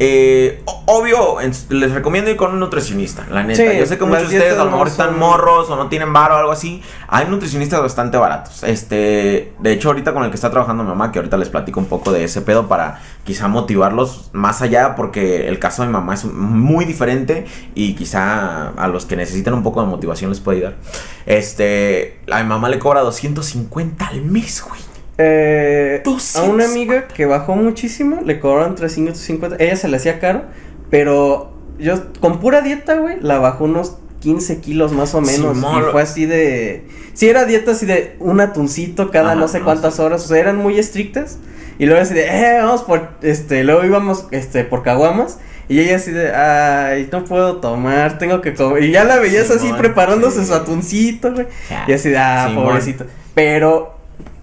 [0.03, 1.37] Eh, obvio,
[1.69, 3.61] les recomiendo ir con un nutricionista, la neta.
[3.71, 6.11] Sí, Yo sé que muchos de ustedes a lo mejor están morros o no tienen
[6.11, 6.81] varo o algo así.
[7.07, 8.63] Hay nutricionistas bastante baratos.
[8.63, 11.79] Este, de hecho, ahorita con el que está trabajando mi mamá, que ahorita les platico
[11.79, 15.93] un poco de ese pedo para quizá motivarlos más allá, porque el caso de mi
[15.93, 17.45] mamá es muy diferente
[17.75, 20.77] y quizá a los que necesitan un poco de motivación les puede ayudar.
[21.27, 24.90] Este, a mi mamá le cobra 250 al mes, güey.
[25.17, 26.53] Eh, a 200.
[26.53, 29.57] una amiga que bajó muchísimo, le cobraron 350.
[29.63, 30.43] Ella se le hacía caro,
[30.89, 35.57] pero yo con pura dieta, güey, la bajó unos 15 kilos más o menos.
[35.57, 36.85] Y fue así de.
[37.13, 40.23] Sí, era dieta así de un atuncito cada no sé no cuántas horas.
[40.23, 41.37] O sea, eran muy estrictas.
[41.77, 43.09] Y luego así de, eh, vamos por.
[43.21, 45.39] Este, luego íbamos este, por caguamas.
[45.67, 48.83] Y ella así de, ay, no puedo tomar, tengo que comer.
[48.83, 50.47] Y ya la veías así preparándose sí.
[50.47, 51.47] su atuncito, güey.
[51.87, 53.05] Y así de, ah, pobrecito.
[53.33, 53.95] Pero,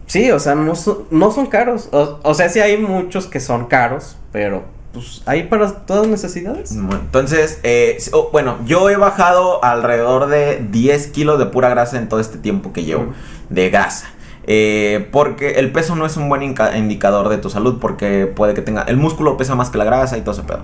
[0.08, 1.88] sí, o sea, no son, no son caros.
[1.92, 6.74] O, o sea, sí hay muchos que son caros, pero, pues, hay para todas necesidades.
[6.74, 11.96] Bueno, Entonces, eh, oh, bueno, yo he bajado alrededor de 10 kilos de pura grasa
[11.98, 13.14] en todo este tiempo que llevo Mm.
[13.54, 14.06] de grasa.
[14.50, 18.62] Eh, porque el peso no es un buen indicador de tu salud porque puede que
[18.62, 18.80] tenga...
[18.80, 20.60] El músculo pesa más que la grasa y todo ese pedo.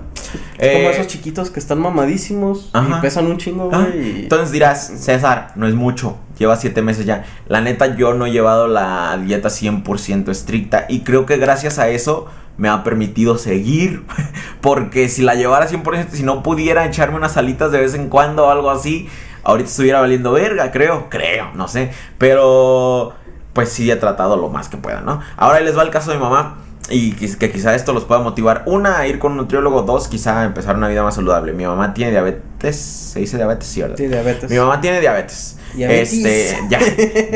[0.57, 2.97] Es como Eh, esos chiquitos que están mamadísimos ajá.
[2.97, 4.21] y pesan un chingo, Ah, güey.
[4.21, 7.25] y- Entonces dirás, César, no es mucho, lleva siete meses ya.
[7.47, 11.89] La neta, yo no he llevado la dieta 100% estricta y creo que gracias a
[11.89, 12.27] eso
[12.57, 14.03] me ha permitido seguir.
[14.61, 18.45] Porque si la llevara 100%, si no pudiera echarme unas alitas de vez en cuando
[18.45, 19.07] o algo así,
[19.43, 21.91] ahorita estuviera valiendo verga, creo, creo, no sé.
[22.17, 23.13] Pero,
[23.53, 25.21] pues sí he tratado lo más que pueda, ¿no?
[25.37, 26.57] Ahora ahí les va el caso de mi mamá.
[26.89, 28.61] Y que, que quizá esto los pueda motivar.
[28.67, 29.81] Una, a ir con un nutriólogo.
[29.81, 31.51] Dos, quizá a empezar una vida más saludable.
[31.51, 32.75] Mi mamá tiene diabetes.
[32.75, 33.67] ¿Se dice diabetes?
[33.67, 33.97] Sí, ¿verdad?
[33.97, 34.51] Sí, diabetes.
[34.51, 35.54] Mi mamá tiene diabetes.
[35.83, 36.79] Este, ya,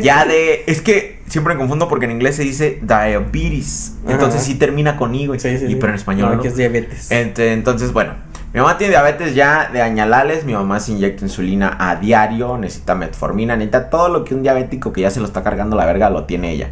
[0.01, 0.63] ya de.
[0.67, 3.93] Es que siempre me confundo porque en inglés se dice diabetes.
[4.07, 5.39] Entonces sí termina con I, güey.
[5.39, 5.75] Sí, sí, y sí.
[5.75, 6.29] pero en español.
[6.29, 6.41] No, ¿no?
[6.41, 7.11] que es diabetes.
[7.11, 8.13] Entonces, bueno.
[8.51, 10.43] Mi mamá tiene diabetes ya de añalales.
[10.43, 12.57] Mi mamá se inyecta insulina a diario.
[12.57, 13.55] Necesita metformina.
[13.55, 16.23] Necesita todo lo que un diabético que ya se lo está cargando la verga lo
[16.23, 16.71] tiene ella.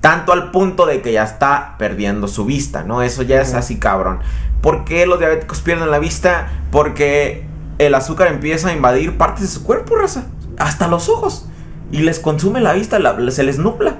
[0.00, 3.02] Tanto al punto de que ya está perdiendo su vista, ¿no?
[3.02, 4.18] Eso ya es así cabrón.
[4.60, 6.48] ¿Por qué los diabéticos pierden la vista?
[6.70, 7.44] Porque
[7.78, 10.26] el azúcar empieza a invadir partes de su cuerpo, raza.
[10.58, 11.46] Hasta los ojos.
[11.92, 13.94] Y les consume la vista, la- se les nubla.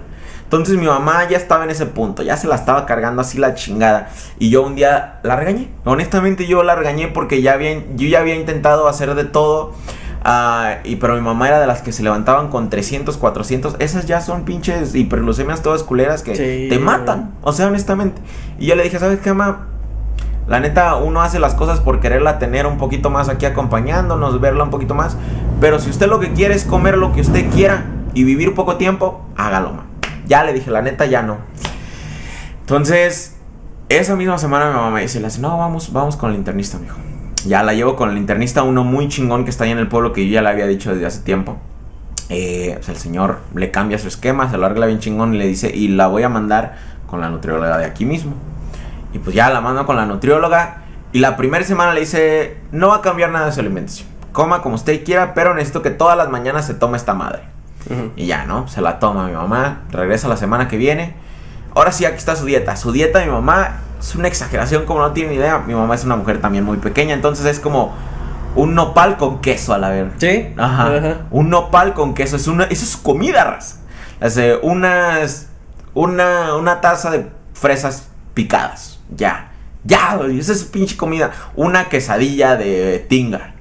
[0.44, 3.54] Entonces mi mamá ya estaba en ese punto, ya se la estaba cargando así la
[3.54, 4.10] chingada.
[4.38, 5.70] Y yo un día la regañé.
[5.84, 9.72] Honestamente yo la regañé porque ya había, yo ya había intentado hacer de todo.
[10.28, 13.76] ah, y pero mi mamá era de las que se levantaban con 300, 400.
[13.78, 17.32] Esas ya son pinches hiperglucemias todas culeras que Sí, te matan.
[17.42, 18.20] O sea, honestamente.
[18.58, 19.66] Y yo le dije, ¿sabes qué, mamá?
[20.46, 24.62] La neta, uno hace las cosas por quererla tener un poquito más aquí acompañándonos, verla
[24.62, 25.16] un poquito más.
[25.60, 27.84] Pero si usted lo que quiere es comer lo que usted quiera
[28.14, 29.86] y vivir poco tiempo, hágalo, ma.
[30.26, 31.38] Ya le dije, la neta, ya no.
[32.60, 33.36] Entonces,
[33.88, 36.96] esa misma semana mi mamá me dice, no, vamos, vamos con el internista, mijo.
[37.44, 40.12] Ya la llevo con el internista, uno muy chingón que está ahí en el pueblo
[40.12, 41.56] que yo ya le había dicho desde hace tiempo.
[42.28, 45.46] Eh, pues el señor le cambia su esquema, se lo arregla bien chingón y le
[45.46, 46.76] dice, y la voy a mandar
[47.06, 48.32] con la nutrióloga de aquí mismo.
[49.16, 50.82] Y pues ya la mando con la nutrióloga.
[51.12, 54.06] Y la primera semana le dice, no va a cambiar nada de su alimentación.
[54.32, 57.44] Coma como usted quiera, pero necesito que todas las mañanas se tome esta madre.
[58.16, 58.68] Y ya, ¿no?
[58.68, 61.14] Se la toma mi mamá, regresa la semana que viene.
[61.74, 62.76] Ahora sí, aquí está su dieta.
[62.76, 65.58] Su dieta mi mamá es una exageración como no tiene ni idea.
[65.66, 67.94] Mi mamá es una mujer también muy pequeña, entonces es como
[68.54, 70.12] un nopal con queso a la verga.
[70.18, 70.52] Sí.
[70.58, 71.20] Ajá.
[71.30, 72.36] Un nopal con queso.
[72.36, 73.76] Es una, eso es comida, raza.
[74.20, 75.48] Hace unas.
[75.94, 78.95] Una, una taza de fresas picadas.
[79.14, 79.52] Ya.
[79.84, 80.38] Ya, güey.
[80.38, 81.30] Esa es pinche comida.
[81.54, 83.54] Una quesadilla de tinga.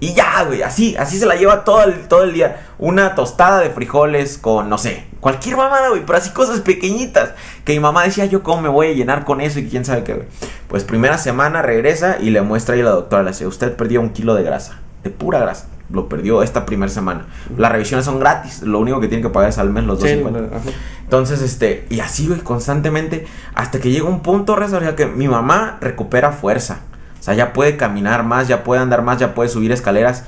[0.00, 0.62] Y ya, güey.
[0.62, 2.66] Así, así se la lleva todo el, todo el día.
[2.78, 6.04] Una tostada de frijoles con, no sé, cualquier mamada, güey.
[6.06, 7.34] Pero así cosas pequeñitas.
[7.64, 10.04] Que mi mamá decía, yo cómo me voy a llenar con eso y quién sabe
[10.04, 10.26] qué, güey.
[10.68, 13.22] Pues primera semana regresa y le muestra ahí a la doctora.
[13.22, 14.80] Le dice, usted perdió un kilo de grasa.
[15.02, 15.66] De pura grasa.
[15.92, 17.26] Lo perdió esta primera semana.
[17.56, 18.62] Las revisiones son gratis.
[18.62, 20.56] Lo único que tiene que pagar es al mes los Sí, 250.
[20.56, 20.64] ajá.
[21.02, 25.06] Entonces, este, y así, güey, constantemente, hasta que llega un punto, Reza, o sea, que
[25.06, 26.80] mi mamá recupera fuerza.
[27.18, 30.24] O sea, ya puede caminar más, ya puede andar más, ya puede subir escaleras.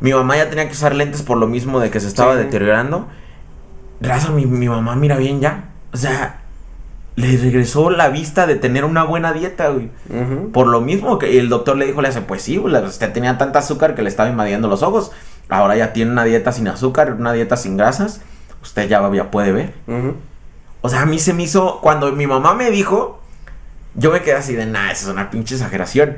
[0.00, 2.38] Mi mamá ya tenía que usar lentes por lo mismo de que se estaba Sí.
[2.44, 3.08] deteriorando.
[4.00, 5.70] Raza, mi, mi mamá mira bien ya.
[5.92, 6.41] O sea,
[7.14, 9.90] le regresó la vista de tener una buena dieta, güey.
[10.52, 13.58] Por lo mismo que el doctor le dijo, le hace, pues sí, usted tenía tanta
[13.58, 15.12] azúcar que le estaba invadiendo los ojos.
[15.48, 18.22] Ahora ya tiene una dieta sin azúcar, una dieta sin grasas.
[18.62, 19.74] Usted ya, ya puede ver.
[20.80, 21.80] O sea, a mí se me hizo.
[21.80, 23.20] Cuando mi mamá me dijo,
[23.94, 26.16] yo me quedé así de, nah, eso es una pinche exageración.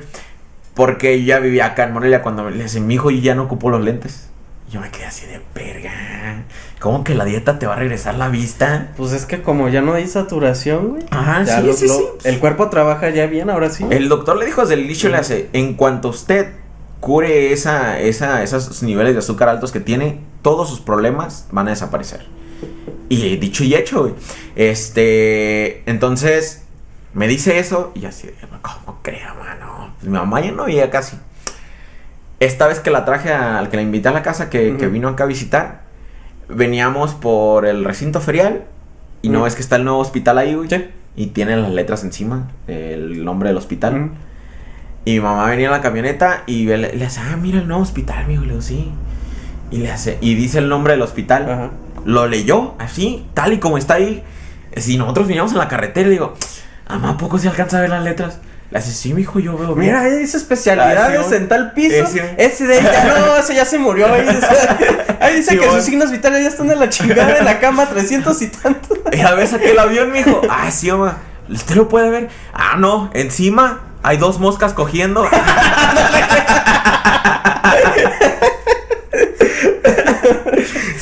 [0.74, 3.44] Porque yo ya vivía acá en Morelia cuando le dice, mi hijo, yo ya no
[3.44, 4.30] ocupo los lentes.
[4.70, 5.92] Yo me quedé así de verga.
[6.84, 8.92] ¿Cómo que la dieta te va a regresar la vista?
[8.98, 11.02] Pues es que como ya no hay saturación, güey.
[11.10, 12.28] Ajá, ya sí, lo- sí, lo- sí.
[12.28, 13.86] El cuerpo trabaja ya bien, ahora sí.
[13.88, 16.52] El doctor le dijo desde el inicio, le hace, en cuanto usted
[17.00, 21.70] cure esa, esa, esos niveles de azúcar altos que tiene, todos sus problemas van a
[21.70, 22.26] desaparecer.
[23.08, 24.14] Y dicho y hecho, güey.
[24.54, 26.64] Este, entonces,
[27.14, 28.28] me dice eso y así,
[28.60, 29.94] ¿cómo creo, mano?
[30.00, 31.16] Pues mi mamá ya no veía casi.
[32.40, 35.24] Esta vez que la traje al que la invité a la casa, que, vino acá
[35.24, 35.82] a visitar,
[36.48, 38.64] veníamos por el recinto ferial
[39.22, 40.68] y no ves que está el nuevo hospital ahí, güey.
[40.68, 40.84] Sí.
[41.16, 44.10] Y tiene las letras encima, el nombre del hospital.
[45.04, 47.82] Y mi mamá venía en la camioneta y le, le hace, ah, mira el nuevo
[47.82, 48.42] hospital, amigo.
[48.42, 48.90] Le digo, sí.
[49.70, 51.50] Y le hace, y dice el nombre del hospital.
[51.50, 51.70] Ajá.
[52.04, 54.22] Lo leyó, así, tal y como está ahí.
[54.76, 56.34] Si nosotros veníamos en la carretera, le digo,
[56.88, 58.40] mamá, ¿a poco se alcanza a ver las letras?
[58.70, 59.74] Le hace, sí, mijo, yo veo.
[59.74, 59.88] bien".
[59.88, 61.94] Mira, ahí dice especialidades en tal piso.
[62.04, 62.34] Ese.
[62.38, 64.12] Ese de ella, no, ese ya se murió.
[64.12, 64.46] Ahí dice,
[65.20, 65.74] ahí dice Sí, que bueno.
[65.76, 68.98] sus signos vitales ya están en la chingada en la cama, 300 y tantos.
[69.12, 70.40] Y a ver, saqué el avión, mijo.
[70.50, 71.18] Ah, sí, mamá.
[71.48, 72.30] ¿Usted lo puede ver?
[72.52, 75.28] Ah, no, encima hay dos moscas cogiendo.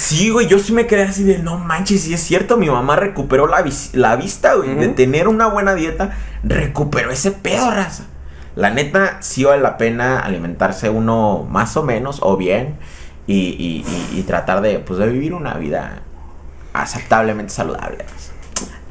[0.03, 2.97] Sí, güey, yo sí me quedé así de no manches, sí es cierto, mi mamá
[2.97, 8.05] recuperó la, vis- la vista, güey, de tener una buena dieta, recuperó ese pedo, raza.
[8.57, 12.77] La neta, sí vale la pena alimentarse uno más o menos o bien
[13.27, 13.85] y, y-
[14.15, 16.03] y- y tratar de, pues, de vivir una vida
[16.73, 17.99] aceptablemente saludable.
[18.05, 18.33] raza.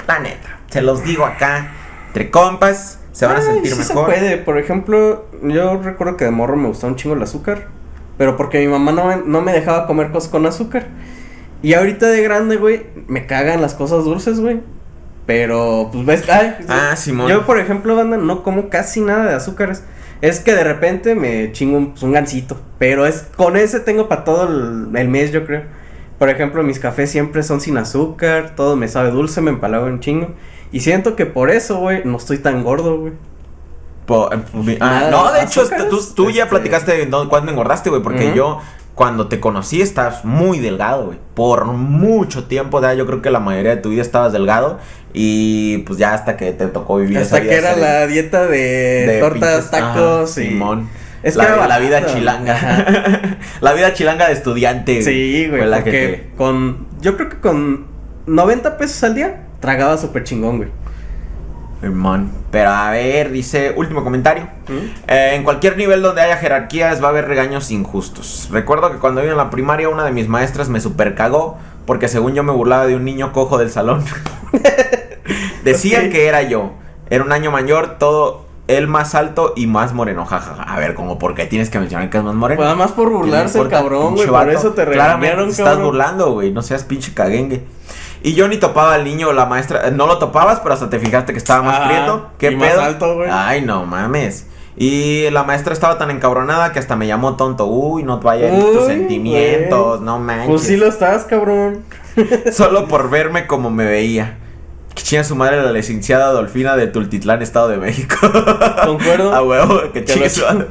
[0.08, 1.74] La neta, se los digo acá,
[2.08, 3.86] entre compas, se van a sentir sí mejor.
[3.86, 4.38] se puede.
[4.38, 7.68] Por ejemplo, yo recuerdo que de morro me gustaba un chingo el azúcar.
[8.18, 10.88] Pero porque mi mamá no me, no me dejaba comer cosas con azúcar.
[11.62, 14.62] Y ahorita de grande, güey, me cagan las cosas dulces, güey.
[15.26, 17.30] Pero, pues ves, ay, Ah, Simón.
[17.30, 19.84] Yo, por ejemplo, banda, no como casi nada de azúcares.
[20.22, 22.60] Es que de repente me chingo un, pues, un gansito.
[22.78, 25.64] Pero es con ese tengo para todo el, el mes, yo creo.
[26.20, 28.54] Por ejemplo, mis cafés siempre son sin azúcar.
[28.56, 30.36] Todo me sabe dulce, me empalago un chingo.
[30.72, 33.14] Y siento que por eso, güey, no estoy tan gordo, güey.
[34.12, 34.38] Po- ah,
[34.80, 35.64] Nada, no, de hecho,
[36.16, 38.60] tú, ya este- platicaste de no- cuándo engordaste, güey, porque yo
[38.96, 41.18] cuando te conocí estabas muy delgado, güey.
[41.34, 44.80] Por mucho tiempo, ya yo creo que la mayoría de tu vida estabas delgado
[45.14, 48.48] y pues ya hasta que te tocó vivir esa Hasta vida que era la dieta
[48.48, 48.58] de,
[49.08, 50.50] de tortas, pinches- tacos ajá, y...
[50.50, 50.90] Simón.
[51.24, 52.54] Es la, que era la vida chilanga.
[52.54, 53.38] Ajá.
[53.62, 55.02] la vida chilanga de estudiante.
[55.04, 55.84] Sí, güey, fue la
[56.36, 56.88] con...
[57.00, 57.86] Yo creo que con
[58.26, 60.70] 90 pesos al día tragaba súper chingón, güey.
[61.82, 62.32] Simón.
[62.52, 64.44] Pero a ver, dice, último comentario.
[64.68, 65.10] ¿Mm?
[65.10, 68.50] Eh, en cualquier nivel donde haya jerarquías va a haber regaños injustos.
[68.52, 72.08] Recuerdo que cuando iba en la primaria una de mis maestras me super cagó porque
[72.08, 74.04] según yo me burlaba de un niño cojo del salón.
[75.64, 76.74] Decían que era yo.
[77.10, 80.26] Era un año mayor, todo él más alto y más moreno.
[80.26, 80.64] Jajaja.
[80.64, 82.58] A ver, como por qué tienes que mencionar que es más moreno.
[82.58, 84.28] Pues nada más por burlarse el cabrón, güey.
[84.28, 85.86] Por eso te Claramente regañaron, te estás cabrón.
[85.86, 86.52] burlando, güey.
[86.52, 87.64] No seas pinche caguengue.
[88.24, 89.88] Y yo ni topaba al niño o la maestra.
[89.88, 92.30] eh, No lo topabas, pero hasta te fijaste que estaba más Ah, prieto.
[92.38, 92.82] ¿Qué y más pedo?
[92.82, 93.30] alto, güey.
[93.32, 94.48] Ay, no mames.
[94.78, 97.66] Y la maestra estaba tan encabronada que hasta me llamó tonto.
[97.66, 100.48] Uy, no te vayas tus sentimientos, no manches.
[100.48, 101.84] Pues sí lo estás, cabrón.
[102.52, 104.38] Solo por verme como me veía.
[104.96, 108.16] Que chinga su madre la licenciada Adolfina de Tultitlán, Estado de México.
[108.86, 109.34] Concuerdo.
[109.34, 110.68] A huevo, que lo su madre.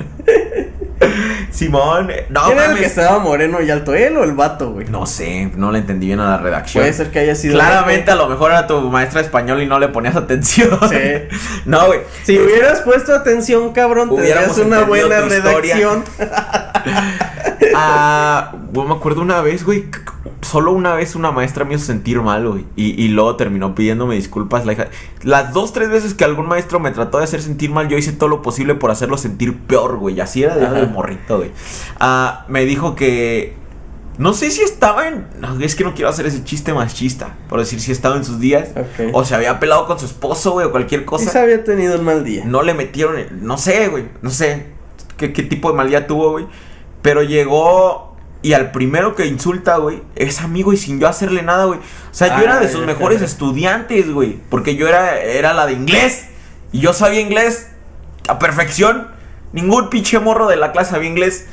[1.50, 3.94] Simón, no ¿Quién era el que estaba moreno y alto?
[3.94, 4.86] ¿Él o el vato, güey?
[4.88, 6.82] No sé, no le entendí bien a la redacción.
[6.82, 7.54] Puede ser que haya sido.
[7.54, 10.78] Claramente a lo mejor era tu maestra de español y no le ponías atención.
[10.88, 10.96] Sí.
[11.64, 12.00] No, güey.
[12.24, 16.04] Si hubieras puesto atención, cabrón, tendrías una buena redacción.
[17.74, 19.86] Ah, bueno, me acuerdo una vez, güey.
[20.42, 22.64] Solo una vez una maestra me hizo sentir mal, güey.
[22.76, 24.66] Y, y luego terminó pidiéndome disculpas.
[24.66, 24.88] La hija.
[25.22, 28.12] Las dos, tres veces que algún maestro me trató de hacer sentir mal, yo hice
[28.12, 30.20] todo lo posible por hacerlo sentir peor, güey.
[30.20, 31.52] Así era de, de morrito, güey.
[31.98, 33.58] Ah, me dijo que.
[34.18, 35.26] No sé si estaba en.
[35.40, 37.36] No, es que no quiero hacer ese chiste machista.
[37.48, 38.68] Por decir si estaba en sus días.
[39.12, 41.26] O se había pelado con su esposo, güey, o cualquier cosa.
[41.26, 42.44] Quizá había tenido un mal día.
[42.44, 44.66] No le metieron, no sé, güey, no sé
[45.16, 46.46] qué, qué tipo de mal día tuvo, güey.
[47.02, 51.66] Pero llegó y al primero que insulta, güey, es amigo y sin yo hacerle nada,
[51.66, 51.78] güey.
[51.78, 51.82] O
[52.14, 54.38] sea, yo era de Ay, sus mejores estudiantes, güey.
[54.48, 56.28] Porque yo era, era la de inglés.
[56.72, 57.68] Y yo sabía inglés
[58.28, 59.08] a perfección.
[59.52, 61.48] Ningún pinche morro de la clase sabía inglés.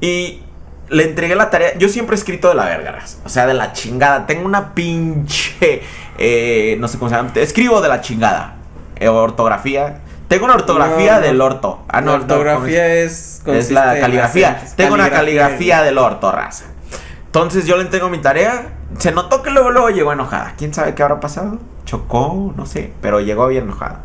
[0.00, 0.42] Y
[0.90, 1.76] le entregué la tarea.
[1.78, 2.98] Yo siempre he escrito de la verga.
[3.24, 4.26] O sea, de la chingada.
[4.26, 5.82] Tengo una pinche.
[6.18, 7.32] eh, no sé cómo se llama.
[7.34, 8.56] Escribo de la chingada.
[8.96, 10.02] Eh, ortografía.
[10.28, 11.80] Tengo una ortografía No, del orto.
[11.88, 13.42] Ah, no, la ortografía es.
[13.44, 13.70] ¿cómo es?
[13.70, 14.64] La caligrafía.
[14.76, 15.82] Tengo una caligrafía.
[15.82, 16.64] del orto, raza.
[17.26, 18.72] Entonces yo le entrego mi tarea.
[18.98, 20.54] Se notó que luego, luego llegó enojada.
[20.56, 21.58] ¿Quién sabe qué habrá pasado?
[21.84, 22.92] Chocó, no sé.
[23.00, 24.00] Pero llegó bien enojada.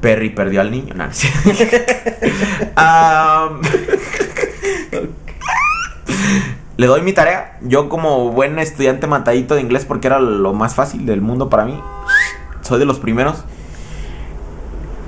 [0.00, 0.94] Perry perdió al niño.
[0.94, 1.28] No, no sé.
[6.76, 7.58] Le doy mi tarea.
[7.60, 11.66] Yo como buen estudiante matadito de inglés porque era lo más fácil del mundo para
[11.66, 11.78] mí.
[12.62, 13.44] Soy de los primeros.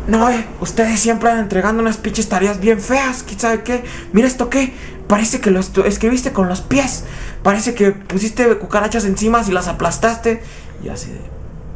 [0.08, 3.22] No, eh, ustedes siempre andan entregando unas pinches tareas bien feas.
[3.22, 3.84] ¿Quién sabe qué?
[4.12, 4.74] Mira esto qué.
[5.06, 7.04] Parece que lo escribiste con los pies.
[7.42, 10.42] Parece que pusiste cucarachas encima y las aplastaste.
[10.82, 11.20] Y así de.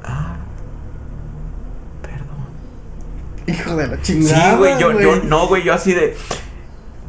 [0.02, 0.36] Ah.
[2.02, 2.26] Perdón.
[3.46, 4.56] Hijo de la Sí, chingada.
[4.56, 6.16] güey, yo, yo, no, güey, yo así de.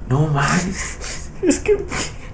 [0.09, 1.29] No mames.
[1.41, 1.77] Es que.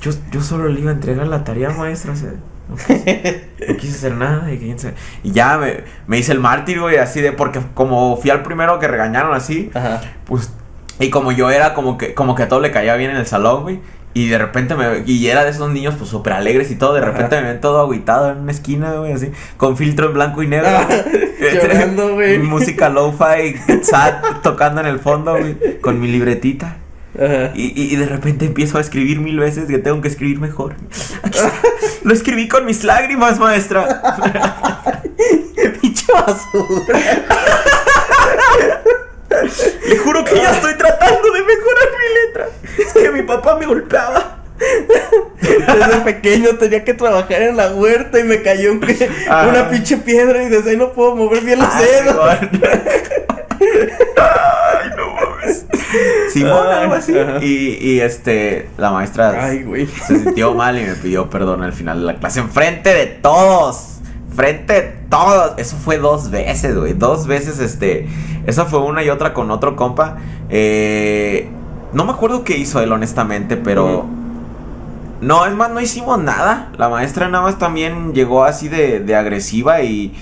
[0.01, 2.13] Yo, yo solo le iba a entregar la tarea, maestra.
[2.13, 2.33] O sea,
[2.69, 4.51] no quise, no quise hacer nada.
[4.51, 7.31] Y, ya me, me hice el mártir, güey, así de.
[7.31, 10.01] Porque como fui al primero que regañaron así, Ajá.
[10.25, 10.51] pues.
[10.99, 13.25] Y como yo era como que, como que a todo le caía bien en el
[13.25, 13.79] salón, güey.
[14.13, 15.03] Y de repente me.
[15.05, 16.93] Y era de esos niños, pues súper alegres y todo.
[16.93, 17.43] De repente Ajá.
[17.43, 19.31] me ven todo agüitado en una esquina, güey, así.
[19.57, 20.69] Con filtro en blanco y negro.
[21.53, 22.37] Llorando, güey.
[22.43, 25.79] Música lo-fi, sad, tocando en el fondo, güey.
[25.81, 26.77] Con mi libretita.
[27.53, 30.75] Y, y- y de repente empiezo a escribir mil veces que tengo que escribir mejor.
[31.21, 31.51] Aquí está.
[32.03, 34.01] Lo escribí con mis lágrimas, maestra.
[35.81, 36.99] Pinche basura.
[39.87, 42.47] Le juro que ya estoy tratando de mejorar mi letra.
[42.79, 44.39] Es que mi papá me golpeaba.
[45.41, 48.85] Desde pequeño tenía que trabajar en la huerta y me cayó un-
[49.29, 49.47] Ah.
[49.49, 52.37] una pinche piedra y desde ahí no puedo mover bien los Ah, dedos.
[54.17, 55.12] Ay, no
[55.43, 55.65] mames.
[56.31, 57.13] Simón, Ay, algo así.
[57.41, 59.87] Y, y este, la maestra Ay, güey.
[59.87, 62.39] se sintió mal y me pidió perdón al final de la clase.
[62.39, 63.99] Enfrente de todos.
[64.35, 65.53] Frente de todos.
[65.57, 66.93] Eso fue dos veces, güey.
[66.93, 68.07] Dos veces, este.
[68.45, 70.17] Esa fue una y otra con otro compa.
[70.49, 71.49] Eh,
[71.93, 74.05] no me acuerdo qué hizo él, honestamente, pero.
[75.21, 76.71] No, es más, no hicimos nada.
[76.77, 80.13] La maestra nada más también llegó así de, de agresiva y.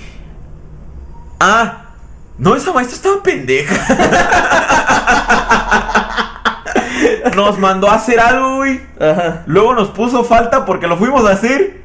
[1.40, 1.81] Ah,
[2.38, 3.74] no, esa maestra estaba pendeja.
[7.36, 8.80] nos mandó a hacer algo, güey.
[9.00, 9.42] Ajá.
[9.46, 11.82] Luego nos puso falta porque lo fuimos a hacer.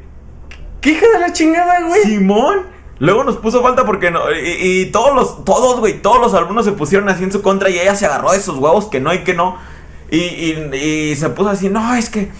[0.81, 2.01] ¿Qué hija de la chingada, güey?
[2.01, 2.65] Simón.
[2.99, 4.31] Luego nos puso falta porque no.
[4.31, 7.69] Y, y todos los, todos, güey, todos los alumnos se pusieron así en su contra
[7.69, 9.57] y ella se agarró de sus huevos que no y que no.
[10.09, 12.31] Y, y, y se puso así, no, es que.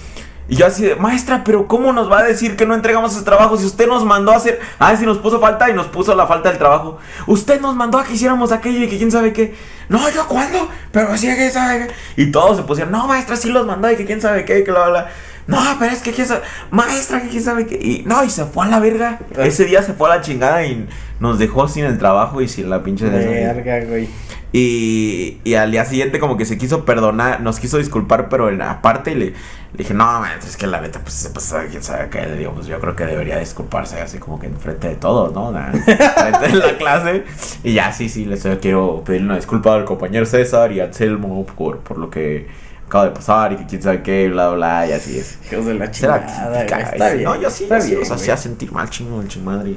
[0.50, 3.26] Y yo así de, maestra, pero ¿cómo nos va a decir que no entregamos ese
[3.26, 4.60] trabajo si usted nos mandó a hacer...
[4.80, 7.00] Ah, si nos puso falta y nos puso la falta del trabajo.
[7.26, 9.56] Usted nos mandó a que hiciéramos aquello y que quién sabe qué.
[9.90, 12.22] No, yo cuándo, pero sí que sabe qué.
[12.22, 14.72] Y todos se pusieron, no, maestra, sí los mandó y que quién sabe qué, que
[14.72, 15.10] bla, bla.
[15.48, 16.42] No, pero es que quién sabe...
[16.72, 17.76] Maestra, que quién sabe qué.
[17.76, 19.20] Y no, y se fue a la verga.
[19.38, 20.88] Ese día se fue a la chingada y
[21.20, 23.26] nos dejó sin el trabajo y sin la pinche de.
[23.26, 24.10] Verga, güey.
[24.54, 28.62] Y, y al día siguiente como que se quiso perdonar, nos quiso disculpar, pero en
[28.62, 29.34] aparte le, le
[29.78, 32.26] dije, no, maestra, es que la neta, pues se pasa, quién sabe qué.
[32.26, 35.50] Le digo, pues yo creo que debería disculparse así como que enfrente de todos, ¿no?
[35.50, 37.26] Enfrente de la clase.
[37.64, 41.46] Y ya, sí, sí, les quiero pedirle una disculpa al compañero César y a Anselmo
[41.46, 42.48] por, por lo que
[42.88, 45.40] acaba de pasar y que quién sabe qué, bla, bla, y así es.
[45.52, 47.26] Hijos de la chingada, Está bien.
[47.26, 48.22] No, yo sí, está yo sí bien, los güey.
[48.22, 49.76] hacía sentir mal, chingo, el madre.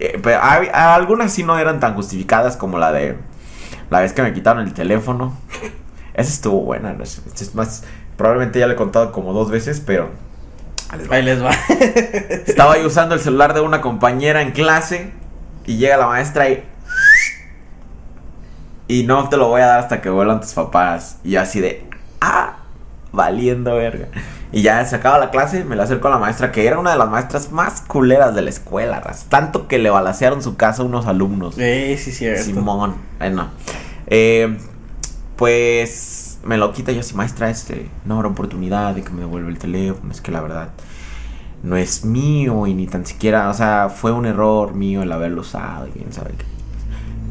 [0.00, 3.16] Eh, pero algunas sí no eran tan justificadas como la de
[3.90, 5.36] la vez que me quitaron el teléfono.
[6.14, 7.84] Esa estuvo buena, no es, más,
[8.16, 10.10] probablemente ya le he contado como dos veces, pero
[10.88, 11.14] ahí les va.
[11.16, 11.50] Ahí les va.
[12.46, 15.12] estaba ahí usando el celular de una compañera en clase
[15.66, 16.64] y llega la maestra y
[18.88, 21.18] y no te lo voy a dar hasta que vuelan tus papás.
[21.24, 21.88] Y yo así de,
[22.20, 22.58] ah,
[23.12, 24.08] valiendo verga.
[24.52, 26.92] Y ya se acaba la clase, me la acerco a la maestra, que era una
[26.92, 29.26] de las maestras más culeras de la escuela, ras.
[29.28, 31.56] Tanto que le balacearon su casa a unos alumnos.
[31.58, 32.44] Eh, sí, cierto.
[32.44, 33.48] Simón, bueno.
[34.06, 34.56] Eh,
[35.36, 39.50] pues me lo quita yo así, maestra, este, no habrá oportunidad de que me devuelva
[39.50, 40.12] el teléfono.
[40.12, 40.68] Es que la verdad
[41.62, 45.40] no es mío y ni tan siquiera, o sea, fue un error mío el haberlo
[45.40, 46.44] usado y quién sabe qué.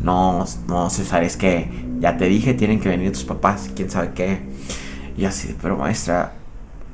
[0.03, 4.11] No, no, César, es que ya te dije, tienen que venir tus papás, quién sabe
[4.13, 4.41] qué.
[5.18, 6.34] Y así, pero maestra,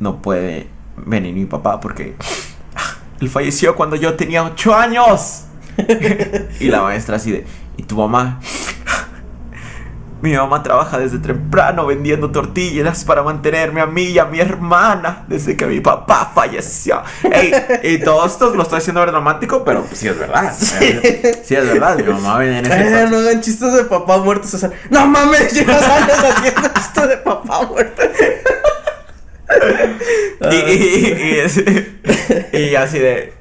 [0.01, 2.15] no puede venir mi papá porque
[2.75, 5.43] ah, él falleció cuando yo tenía ocho años.
[6.59, 7.45] y la maestra así de,
[7.77, 8.39] ¿y tu mamá?
[10.21, 15.23] Mi mamá trabaja desde temprano vendiendo tortillas para mantenerme a mí y a mi hermana
[15.27, 17.01] desde que mi papá falleció.
[17.23, 17.51] Ey,
[17.83, 20.53] y todo esto lo estoy haciendo dramático, pero pues sí es verdad.
[20.55, 21.97] Sí, es verdad.
[21.97, 24.71] Mi mamá viene en ese Eh, no hagan chistes de papá muerto, César.
[24.91, 28.03] No mames, llevas años haciendo chistes de papá muerto.
[30.51, 31.63] Y, y, y, es-
[32.53, 33.33] y así de.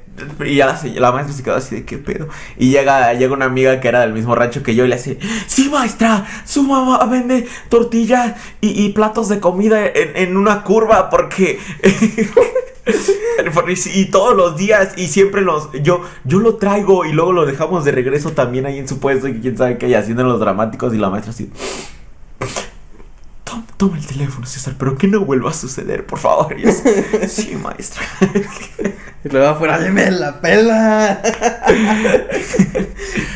[0.45, 2.27] Y ya la, maestra se quedó así de qué pedo.
[2.57, 5.17] Y llega, llega una amiga que era del mismo rancho que yo y le hace:
[5.47, 11.09] Sí, maestra, su mamá vende tortillas y, y platos de comida en, en una curva
[11.09, 11.59] porque.
[13.93, 17.85] y todos los días y siempre los yo yo lo traigo y luego lo dejamos
[17.85, 20.93] de regreso también ahí en su puesto y quién sabe qué y haciendo los dramáticos
[20.93, 21.49] y la maestra así
[23.81, 26.55] toma el teléfono, César, pero que no vuelva a suceder, por favor.
[26.55, 26.69] Yo,
[27.27, 28.03] sí, maestra.
[29.23, 31.21] Y luego afuera, deme la pela.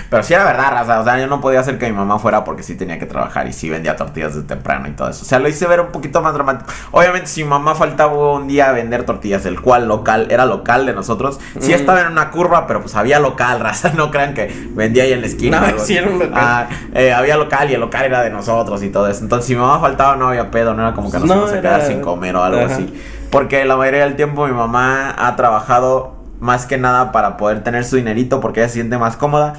[0.10, 1.00] Pero sí era verdad, raza.
[1.02, 3.48] O sea, yo no podía hacer que mi mamá fuera porque sí tenía que trabajar
[3.48, 5.24] y sí vendía tortillas de temprano y todo eso.
[5.24, 6.72] O sea, lo hice ver un poquito más dramático.
[6.92, 10.86] Obviamente, si mi mamá faltaba un día a vender tortillas, el cual local, era local
[10.86, 11.76] de nosotros, sí Mm.
[11.76, 13.92] estaba en una curva, pero pues había local, raza.
[13.96, 15.60] No crean que vendía ahí en la esquina.
[15.60, 16.34] No, sí era un local.
[16.36, 19.22] Ah, eh, había local y el local era de nosotros y todo eso.
[19.24, 21.52] Entonces, si mi mamá faltaba, no había pedo, no era como que nos No, íbamos
[21.54, 22.74] a quedar era- sin comer o algo Ajá.
[22.76, 23.02] así.
[23.32, 27.84] Porque la mayoría del tiempo mi mamá ha trabajado más que nada para poder tener
[27.86, 29.54] su dinerito porque ella se siente más cómoda.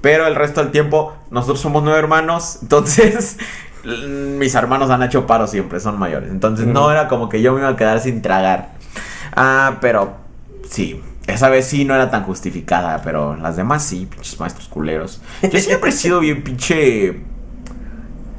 [0.00, 3.38] Pero el resto del tiempo, nosotros somos nueve hermanos, entonces
[3.84, 4.06] l-
[4.38, 6.30] mis hermanos han hecho paro siempre, son mayores.
[6.30, 8.70] Entonces no era como que yo me iba a quedar sin tragar.
[9.34, 10.14] Ah, pero
[10.68, 15.22] sí, esa vez sí no era tan justificada, pero las demás sí, pinches maestros culeros.
[15.42, 17.22] Yo siempre he sido bien pinche...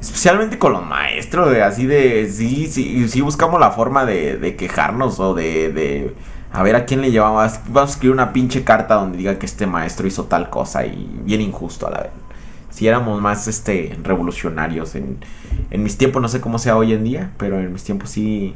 [0.04, 2.28] Especialmente con los maestros, de así de...
[2.30, 6.14] Sí, sí, sí buscamos la forma de, quejarnos o de, de...
[6.52, 7.58] A ver a quién le llevamos.
[7.68, 11.10] Vamos a escribir una pinche carta donde diga que este maestro hizo tal cosa y
[11.24, 12.10] bien injusto a la vez.
[12.68, 15.20] Si éramos más este revolucionarios en,
[15.70, 18.54] en mis tiempos, no sé cómo sea hoy en día, pero en mis tiempos sí.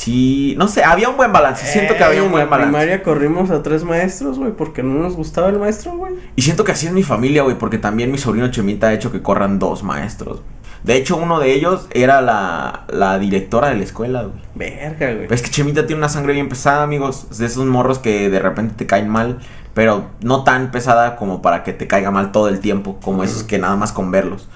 [0.00, 1.66] Sí, no sé, había un buen balance.
[1.66, 2.70] Siento que Eh, había un en buen la balance.
[2.72, 6.14] primaria corrimos a tres maestros, güey, porque no nos gustaba el maestro, güey.
[6.36, 9.12] Y siento que así es mi familia, güey, porque también mi sobrino Chemita ha hecho
[9.12, 10.40] que corran dos maestros.
[10.84, 14.40] De hecho, uno de ellos era la, la directora de la escuela, güey.
[14.54, 15.26] Verga, güey.
[15.30, 17.38] Es que Chemita tiene una sangre bien pesada, amigos.
[17.38, 19.40] De esos morros que de repente te caen mal,
[19.74, 23.42] pero no tan pesada como para que te caiga mal todo el tiempo, como esos
[23.42, 24.48] que nada más con verlos.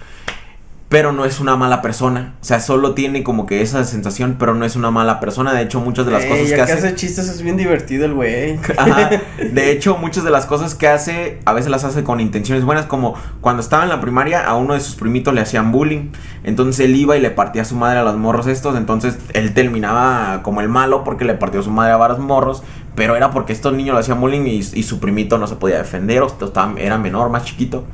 [0.94, 2.34] Pero no es una mala persona.
[2.40, 5.52] O sea, solo tiene como que esa sensación, pero no es una mala persona.
[5.52, 6.72] De hecho, muchas de las cosas que que hace.
[6.74, 8.60] hace chistes es bien divertido el güey.
[8.76, 9.10] Ajá.
[9.52, 12.86] De hecho, muchas de las cosas que hace, a veces las hace con intenciones buenas,
[12.86, 16.12] como cuando estaba en la primaria, a uno de sus primitos le hacían bullying.
[16.44, 18.76] Entonces él iba y le partía a su madre a los morros estos.
[18.76, 22.62] Entonces él terminaba como el malo porque le partió a su madre a varios morros.
[22.94, 25.78] Pero era porque estos niños le hacían bullying y, y su primito no se podía
[25.78, 27.84] defender, o estaba- era menor, más chiquito.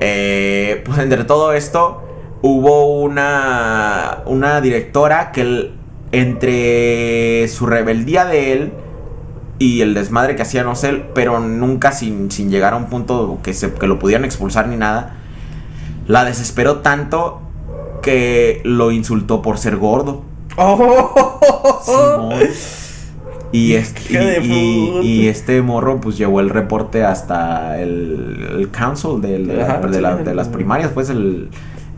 [0.00, 2.02] Eh, pues entre todo esto
[2.40, 5.72] hubo una una directora que
[6.12, 8.72] entre su rebeldía de él
[9.58, 13.38] y el desmadre que hacía no sé, pero nunca sin, sin llegar a un punto
[13.42, 15.16] que se que lo pudieran expulsar ni nada,
[16.06, 17.40] la desesperó tanto
[18.02, 20.22] que lo insultó por ser gordo.
[20.56, 22.48] Oh, Simón.
[23.52, 25.04] Y, este, y- y- puta.
[25.04, 30.00] y este morro pues llevó el reporte hasta el, el council de, la- Ajá, de
[30.00, 31.48] la- sí, de las primarias, pues el,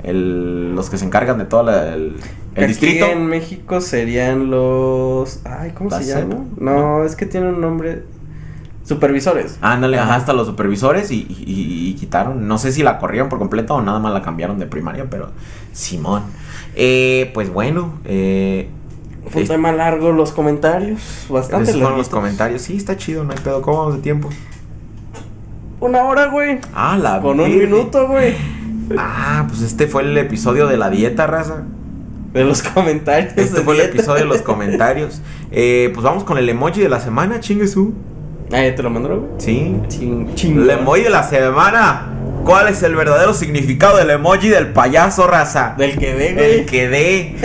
[0.04, 2.14] el- los que se encargan de todo el,
[2.54, 3.06] el distrito.
[3.06, 5.40] en México serían los.
[5.44, 6.44] Ay, ¿cómo ¿La se llama?
[6.58, 8.04] No, es que tiene un nombre.
[8.84, 9.58] Supervisores.
[9.60, 10.16] Ándale, ajá, Ajá.
[10.16, 12.48] hasta los supervisores y, y- y- y quitaron.
[12.48, 15.30] No sé si la corrieron por completo o nada más la cambiaron de primaria, pero
[15.72, 16.22] Simón.
[16.74, 18.68] Eh, pues bueno, eh,
[19.28, 21.26] Fue un tema largo los comentarios.
[21.28, 22.62] Bastante fueron los comentarios.
[22.62, 23.62] Sí, está chido, no hay pedo.
[23.62, 24.28] ¿Cómo vamos de tiempo?
[25.80, 26.58] Una hora, güey.
[26.74, 28.34] Ah, la Con un minuto, güey.
[28.98, 31.62] Ah, pues este fue el episodio de la dieta, raza.
[32.32, 33.32] De los comentarios.
[33.36, 35.20] Este fue el episodio de los comentarios.
[35.50, 37.92] Eh, pues vamos con el emoji de la semana, chingue su.
[38.52, 39.32] Ay, ¿te lo mandaron, güey?
[39.38, 39.76] Sí.
[39.88, 40.60] Ching, ching.
[40.62, 42.19] El emoji de la semana.
[42.44, 45.74] ¿Cuál es el verdadero significado del emoji del payaso, raza?
[45.76, 46.66] Del que El güey.
[46.66, 47.36] que dé.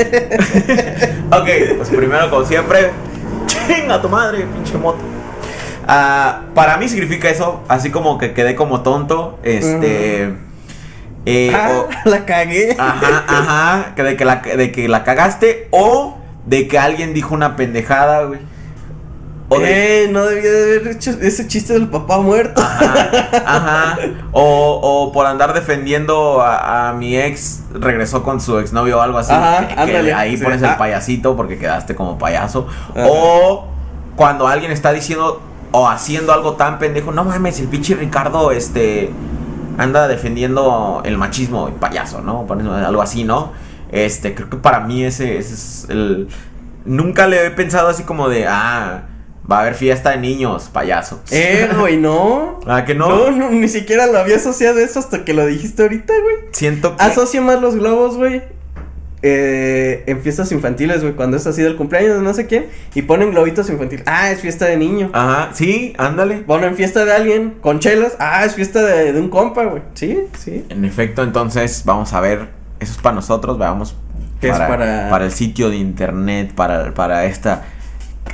[1.32, 2.92] ok, pues primero, como siempre,
[3.48, 5.00] chinga tu madre, pinche moto.
[5.88, 9.40] Ah, para mí significa eso, así como que quedé como tonto.
[9.44, 10.34] Este.
[11.26, 12.76] eh, Ah, o- la cagué.
[12.80, 17.34] Ajá, ajá, que de que, la, de que la cagaste o de que alguien dijo
[17.36, 18.40] una pendejada, güey.
[19.48, 22.62] O de, Eh, no debía de haber hecho ese chiste del papá muerto.
[22.62, 23.10] ajá,
[23.46, 23.98] ajá.
[24.32, 29.18] O, o por andar defendiendo a, a mi ex, regresó con su exnovio o algo
[29.20, 29.32] así.
[29.34, 30.44] Ajá, que- ahí sí.
[30.44, 30.78] pones el Ah.
[30.78, 32.68] payasito porque quedaste como payaso.
[32.96, 33.06] Ajá.
[33.10, 33.68] O
[34.16, 35.42] cuando alguien está diciendo
[35.72, 39.12] o haciendo algo tan pendejo, no mames, el pinche Ricardo, este,
[39.78, 42.46] anda defendiendo el machismo, el payaso, ¿no?
[42.48, 43.52] Pones algo así, ¿no?
[43.92, 46.28] Este, creo que para mí ese, ese es el...
[46.86, 49.04] Nunca le he pensado así como de, ah,
[49.50, 51.22] va a haber fiesta de niños, payaso.
[51.32, 52.60] Eh, güey, no.
[52.68, 53.10] ¿Ah, que no?
[53.10, 56.36] No, no, ni siquiera lo había asociado eso hasta que lo dijiste ahorita, güey.
[56.52, 57.04] Siento que...
[57.04, 58.42] Asocio más los globos, güey.
[59.22, 63.02] eh, en fiestas infantiles, güey, cuando es así del cumpleaños de no sé quién, y
[63.04, 64.06] ponen globitos infantiles.
[64.08, 65.10] Ah, es fiesta de niño.
[65.14, 66.38] Ajá, sí, ándale.
[66.40, 68.16] Ponen fiesta de alguien con chelas.
[68.20, 69.82] Ah, es fiesta de, de un compa, güey.
[69.96, 70.66] Sí, sí.
[70.70, 73.96] En efecto, entonces vamos a ver, eso es para nosotros, vamos
[74.42, 77.64] Que es para- el sitio de internet, para, para esta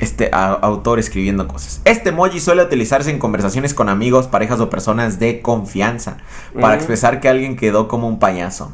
[0.00, 1.80] este a- autor escribiendo cosas.
[1.84, 6.16] Este emoji suele utilizarse en conversaciones con amigos, parejas o personas de confianza
[6.60, 8.72] para expresar que alguien quedó como un payaso.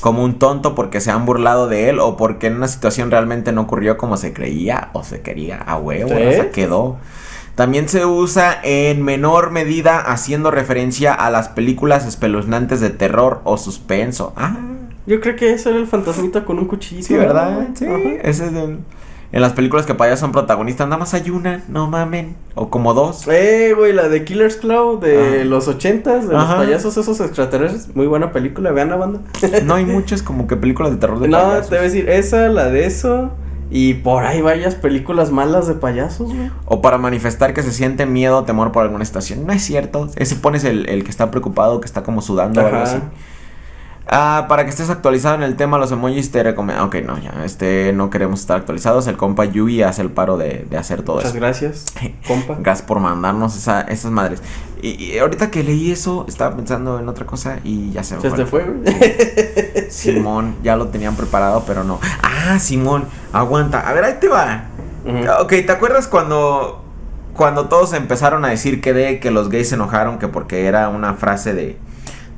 [0.00, 3.50] como un tonto porque se han burlado de él o porque en una situación realmente
[3.50, 6.14] no ocurrió como se creía o se quería a huevo, ¿Sí?
[6.22, 6.98] o sea, quedó.
[7.56, 13.56] También se usa en menor medida haciendo referencia a las películas espeluznantes de terror o
[13.58, 14.32] suspenso.
[14.36, 14.54] Ah,
[15.06, 17.08] Yo creo que ese era el fantasmita con un cuchillito.
[17.08, 17.66] sí, ¿verdad?
[17.74, 17.98] Sí, Ajá.
[18.22, 18.78] ese es el-
[19.30, 22.36] En las películas que para allá son protagonistas, nada más hay una, no mamen.
[22.54, 23.28] O como dos.
[23.28, 25.44] Eh, güey, la de Killer's Claw de Ah.
[25.44, 26.56] los ochentas, de Ajá.
[26.56, 27.94] los payasos esos extraterrestres.
[27.94, 29.20] Muy buena película, vean la banda.
[29.64, 31.68] No hay muchas como que películas de terror de no, payasos.
[31.68, 33.30] te voy a decir, esa, la de eso.
[33.70, 36.50] Y por ahí varias películas malas de payasos, güey.
[36.64, 39.46] O para manifestar que se siente miedo o temor por alguna estación.
[39.46, 40.08] No es cierto.
[40.16, 42.96] Ese pones el, el que está preocupado, que está como sudando o algo así.
[44.10, 46.84] Ah, para que estés actualizado en el tema, los emojis te recomiendo.
[46.86, 49.06] Ok, no, ya, este, no queremos estar actualizados.
[49.06, 51.38] El compa Yui hace el paro de, de hacer todo Muchas eso.
[51.40, 51.84] gracias,
[52.26, 52.56] compa.
[52.60, 54.42] Gracias por mandarnos esa, esas madres.
[54.80, 58.22] Y, y ahorita que leí eso, estaba pensando en otra cosa y ya se me
[58.22, 58.64] Se te fue.
[58.64, 58.94] fue, güey.
[59.90, 62.00] Simón, ya lo tenían preparado, pero no.
[62.22, 63.80] Ah, Simón, aguanta.
[63.88, 64.64] A ver, ahí te va.
[65.40, 66.84] Ok, ¿te acuerdas cuando
[67.34, 70.88] cuando todos empezaron a decir que de que los gays se enojaron que porque era
[70.88, 71.78] una frase de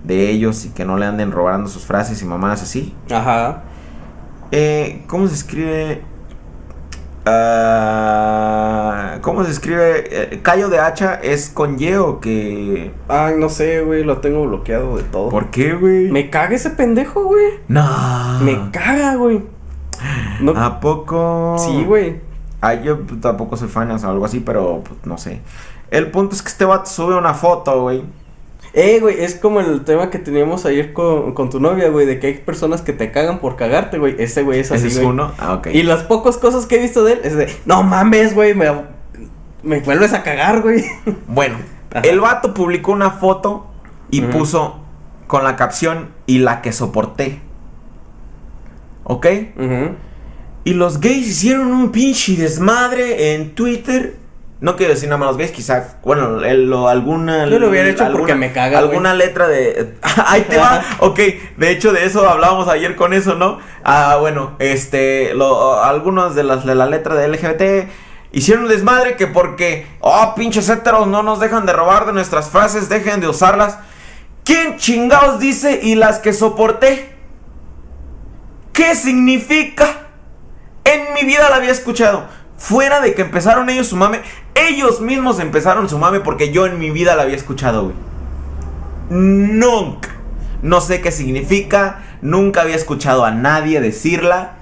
[0.05, 2.95] de ellos y que no le anden robando sus frases y mamadas así?
[3.11, 3.63] Ajá.
[4.51, 6.03] Eh, ¿cómo se escribe?
[7.27, 10.05] Ah, ¿Cómo se escribe?
[10.11, 14.47] Eh, Callo de hacha es con Y o que Ay, no sé, güey, lo tengo
[14.47, 15.29] bloqueado de todo.
[15.29, 16.11] ¿Por qué, güey?
[16.11, 17.61] Me caga ese pendejo, güey.
[17.69, 18.41] No.
[18.41, 19.43] Me caga, güey.
[20.41, 21.57] No, ¿A poco?
[21.59, 22.21] Sí, güey.
[22.63, 25.41] Ah, yo tampoco soy fan o algo así, pero pues, no sé.
[25.91, 28.03] El punto es que este vato sube una foto, güey.
[28.73, 32.21] Eh, güey, es como el tema que teníamos ayer con, con tu novia, güey, de
[32.21, 34.15] que hay personas que te cagan por cagarte, güey.
[34.19, 35.07] Ese güey es así, Ese es güey.
[35.09, 35.33] uno.
[35.39, 35.69] Ah, ok.
[35.73, 38.71] Y las pocas cosas que he visto de él es de, no mames, güey, me,
[39.65, 40.85] me vuelves a cagar, güey.
[41.27, 41.57] Bueno,
[41.93, 42.01] Ajá.
[42.09, 43.67] el vato publicó una foto
[44.11, 44.79] y puso
[45.27, 47.41] con la capción y la que soporté.
[49.05, 49.27] ¿Ok?
[50.63, 54.17] Y los gays hicieron un pinche desmadre en Twitter.
[54.61, 57.47] No quiero decir nada más los gays, quizá, bueno, el- lo- alguna...
[57.47, 59.95] Yo lo hubiera hecho porque me caga, Alguna letra de...
[60.27, 60.83] Ahí te va.
[60.99, 61.19] Ok,
[61.57, 63.59] de hecho de eso hablábamos ayer con eso, ¿no?
[63.85, 67.91] Ah, bueno, este, lo, algunos de las de la letra de LGBT
[68.33, 72.51] hicieron un desmadre que porque, oh, pinches héteros no nos dejan de robar de nuestras
[72.51, 73.79] frases, dejen de usarlas.
[74.45, 77.15] ¿Quién chingados dice y las que soporté?
[78.73, 79.87] ¿Qué significa?
[80.85, 82.25] En mi vida la había escuchado.
[82.57, 84.21] Fuera de que empezaron ellos su mame,
[84.55, 87.97] ellos mismos empezaron su mame porque yo en mi vida la había escuchado, güey.
[89.11, 90.09] Nunca.
[90.63, 94.57] No sé qué significa, nunca había escuchado a nadie decirla.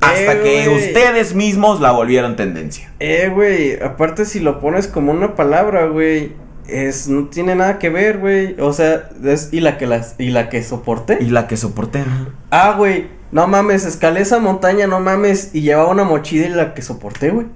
[0.00, 2.92] Hasta Eh, que ustedes mismos la volvieron tendencia.
[2.98, 6.32] Eh, güey, aparte si lo pones como una palabra, güey,
[6.66, 8.56] es, no tiene nada que ver, güey.
[8.60, 11.18] O sea, es, y la que las, y la que soporté.
[11.20, 12.04] Y la que soporté.
[12.50, 16.74] Ah, güey, no mames, escalé esa montaña, no mames, y llevaba una mochila y la
[16.74, 17.46] que soporté, güey.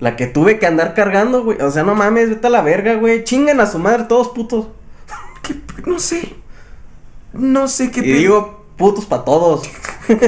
[0.00, 1.60] La que tuve que andar cargando, güey.
[1.60, 3.24] O sea, no mames, vete a la verga, güey.
[3.24, 4.68] Chingan a su madre todos putos.
[5.42, 5.56] ¿Qué?
[5.86, 6.34] No sé.
[7.32, 8.16] No sé qué Y pedo.
[8.16, 9.68] digo, putos para todos.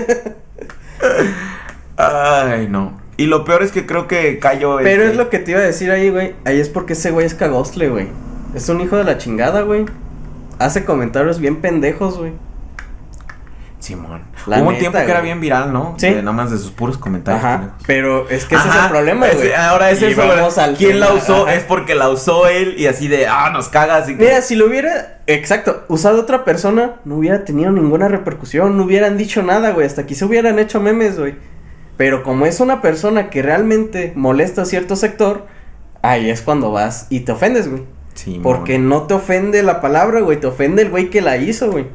[1.97, 3.01] Ay, no.
[3.17, 4.39] Y lo peor es que creo que.
[4.43, 6.35] Pero este, es lo que te iba a decir ahí, güey.
[6.45, 8.09] Ahí es porque ese güey es cagostle, güey.
[8.55, 9.87] Es un hijo de la chingada, güey.
[10.59, 12.33] Hace comentarios bien pendejos, güey.
[13.81, 14.23] Simón.
[14.47, 15.95] La Hubo un tiempo que era bien viral, ¿no?
[15.99, 16.09] Sí.
[16.11, 17.45] De nada más de sus puros comentarios.
[17.45, 17.75] Ajá.
[17.87, 19.53] Pero es que ese es el problema, güey.
[19.53, 20.37] Ahora es Y eso, güey.
[20.37, 21.45] vamos al ¿Quién la usó?
[21.45, 21.55] ajá.
[21.55, 24.25] Es porque la usó él y así de, ah, nos caga, así que.
[24.25, 29.17] Mira, si lo hubiera, exacto, usado otra persona, no hubiera tenido ninguna repercusión, no hubieran
[29.17, 31.35] dicho nada, güey, hasta aquí se hubieran hecho memes, güey.
[31.97, 35.47] Pero como es una persona que realmente molesta a cierto sector,
[36.03, 37.85] ahí es cuando vas y te ofendes, güey.
[38.15, 38.43] Simón.
[38.43, 41.87] Porque no te ofende la palabra, güey, te ofende el güey que la hizo, güey.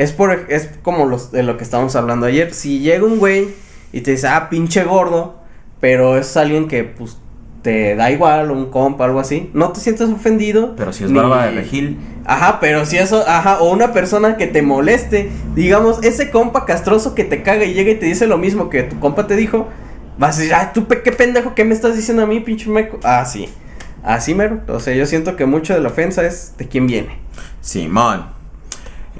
[0.00, 2.54] Es por es como los de lo que estábamos hablando ayer.
[2.54, 3.48] Si llega un güey
[3.92, 5.36] y te dice, "Ah, pinche gordo",
[5.80, 7.18] pero es alguien que pues
[7.62, 10.74] te da igual, un compa, algo así, no te sientes ofendido.
[10.76, 11.98] Pero si es ni- barba de regil.
[12.24, 17.14] Ajá, pero si eso, ajá, o una persona que te moleste, digamos, ese compa castroso
[17.14, 19.68] que te caga y llega y te dice lo mismo que tu compa te dijo,
[20.16, 22.70] vas a decir, ay, tú pe- qué pendejo, ¿qué me estás diciendo a mí, pinche
[22.70, 22.98] meco?
[23.04, 23.50] Ah, sí,
[24.02, 27.18] así mero, o sea, yo siento que mucho de la ofensa es de quién viene.
[27.60, 28.39] Simón.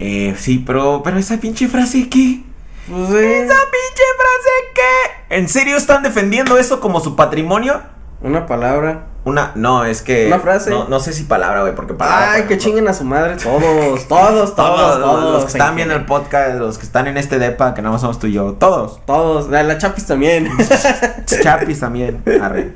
[0.01, 2.43] Eh, sí, pero, pero esa pinche frase, ¿qué?
[2.89, 5.37] Pues, eh, ¿Esa pinche frase qué?
[5.37, 7.83] ¿En serio están defendiendo eso como su patrimonio?
[8.23, 9.07] una palabra.
[9.25, 10.27] Una, no, es que.
[10.27, 10.71] Una frase.
[10.71, 12.33] No, no sé si palabra, güey, porque palabra.
[12.33, 13.61] Ay, por que chinguen a su madre todos,
[14.09, 15.33] todos, todos, Todos, todos.
[15.35, 17.93] los que están en viendo el podcast, los que están en este depa, que nada
[17.93, 19.05] más somos tú y yo, todos.
[19.05, 20.51] Todos, la, la chapis también.
[21.27, 22.23] Chapis también.
[22.43, 22.73] Arre.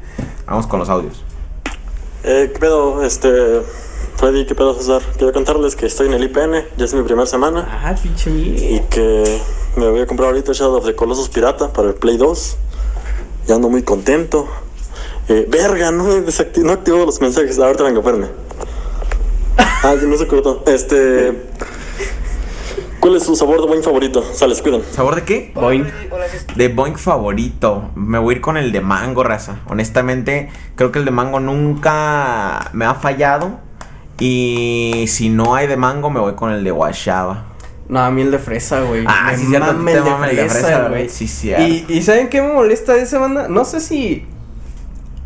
[0.46, 1.24] Vamos con los audios.
[2.22, 3.02] Eh, ¿Qué pedo?
[3.02, 3.62] Este.
[4.16, 5.02] Freddy, ¿qué pedo, César?
[5.16, 7.66] Quiero contarles que estoy en el IPN, ya es mi primera semana.
[7.84, 9.40] Ah, pinche Y que
[9.76, 12.56] me voy a comprar ahorita Shadow of the Colossus Pirata para el Play 2.
[13.48, 14.48] Ya ando muy contento.
[15.28, 16.20] Eh, verga, no he
[16.62, 17.58] no activado los mensajes.
[17.58, 18.28] Ahorita vengo, espérame.
[19.84, 20.62] Ah, no se cortó.
[20.66, 21.44] Este.
[23.00, 24.24] ¿Cuál es su sabor de buen favorito?
[24.32, 24.80] Sales, cuidan.
[24.90, 25.52] ¿Sabor de qué?
[25.54, 25.86] Boing.
[26.56, 27.90] De Boink favorito.
[27.94, 29.60] Me voy a ir con el de mango, raza.
[29.68, 33.58] Honestamente, creo que el de mango nunca me ha fallado.
[34.20, 37.44] Y si no hay de mango, me voy con el de guayaba.
[37.88, 39.04] No, a mí el de fresa, güey.
[39.06, 41.08] Ah, Me sí, cierto, el de el fresa, fresa, güey.
[41.08, 41.62] sí, cierto.
[41.64, 43.48] Y, y ¿saben qué me molesta de esa banda?
[43.48, 44.26] No sé si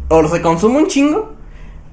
[0.08, 1.34] o se consume un chingo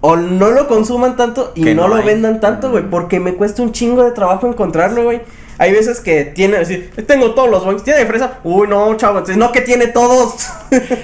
[0.02, 2.06] o no lo consuman tanto y no, no lo hay.
[2.06, 5.22] vendan tanto, güey, porque me cuesta un chingo de trabajo encontrarlo, güey.
[5.58, 9.20] Hay veces que tiene, decir, tengo todos los boings, tiene de fresa, uy, no, chavo,
[9.20, 10.36] entonces, no que tiene todos.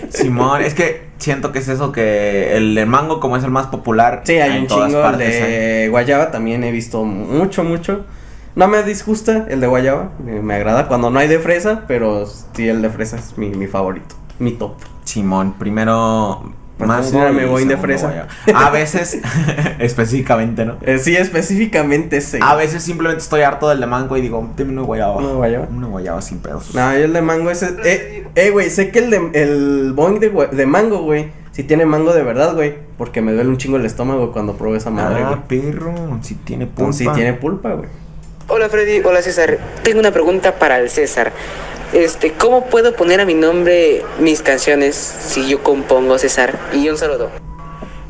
[0.10, 3.68] Simón, es que siento que es eso que el de mango, como es el más
[3.68, 8.06] popular, sí, hay en un todas chingo, partes de guayaba también he visto mucho, mucho.
[8.54, 12.26] No me disgusta el de guayaba, me, me agrada cuando no hay de fresa, pero
[12.26, 14.74] sí el de fresa es mi, mi favorito, mi top.
[15.06, 16.52] Simón, primero
[16.88, 18.28] mango Patrocíname, y Boing de fresa.
[18.54, 19.20] A veces,
[19.80, 20.78] específicamente, ¿no?
[20.82, 22.40] Eh, sí, específicamente ese.
[22.42, 25.18] A veces simplemente estoy harto del de mango y digo, dime una guayaba.
[25.18, 25.68] ¿Una guayaba?
[25.70, 26.74] Una guayaba sin pedos.
[26.74, 27.76] No, yo el de mango ese.
[27.84, 31.30] Eh, eh, güey, sé que el de el boing de, de mango, güey.
[31.52, 32.76] Si tiene mango de verdad, güey.
[32.98, 35.34] Porque me duele un chingo el estómago cuando pruebo esa madre, güey.
[35.34, 36.94] ah, perro, si tiene pulpa.
[36.94, 37.90] Sí tiene pulpa, güey.
[38.54, 39.58] Hola Freddy, hola César.
[39.82, 41.32] Tengo una pregunta para el César.
[41.94, 46.60] Este, ¿cómo puedo poner a mi nombre mis canciones si yo compongo César?
[46.74, 47.30] Y un saludo.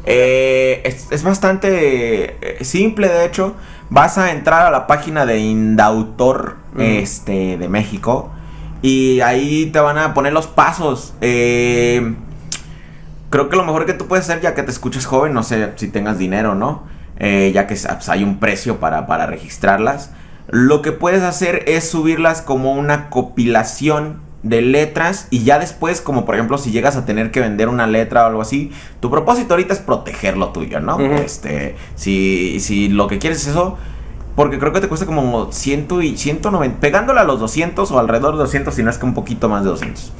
[0.03, 3.53] Eh, es, es bastante eh, simple, de hecho.
[3.91, 6.81] Vas a entrar a la página de Indautor Mm.
[6.81, 8.31] este, de México.
[8.81, 11.13] Y ahí te van a poner los pasos.
[11.21, 12.15] Eh,
[13.29, 15.71] creo que lo mejor que tú puedes hacer, ya que te escuches joven, no sé
[15.75, 16.83] si tengas dinero o no,
[17.19, 20.11] eh, ya que pues, hay un precio para, para registrarlas.
[20.51, 26.25] Lo que puedes hacer es subirlas como una compilación de letras y ya después, como
[26.25, 29.53] por ejemplo, si llegas a tener que vender una letra o algo así, tu propósito
[29.53, 30.97] ahorita es proteger lo tuyo, ¿no?
[31.15, 33.77] Este, si, si lo que quieres es eso,
[34.35, 38.33] porque creo que te cuesta como 100 y 190, pegándole a los 200 o alrededor
[38.33, 40.11] de 200, si no es que un poquito más de 200.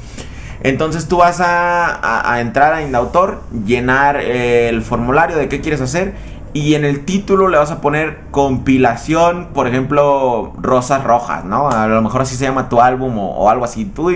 [0.64, 5.60] Entonces tú vas a, a- a entrar a Indautor, llenar eh, el formulario de qué
[5.60, 6.14] quieres hacer
[6.54, 11.68] y en el título le vas a poner compilación, por ejemplo, Rosas Rojas, ¿no?
[11.70, 13.84] A lo mejor así se llama tu álbum o, o algo así.
[13.84, 14.10] Tú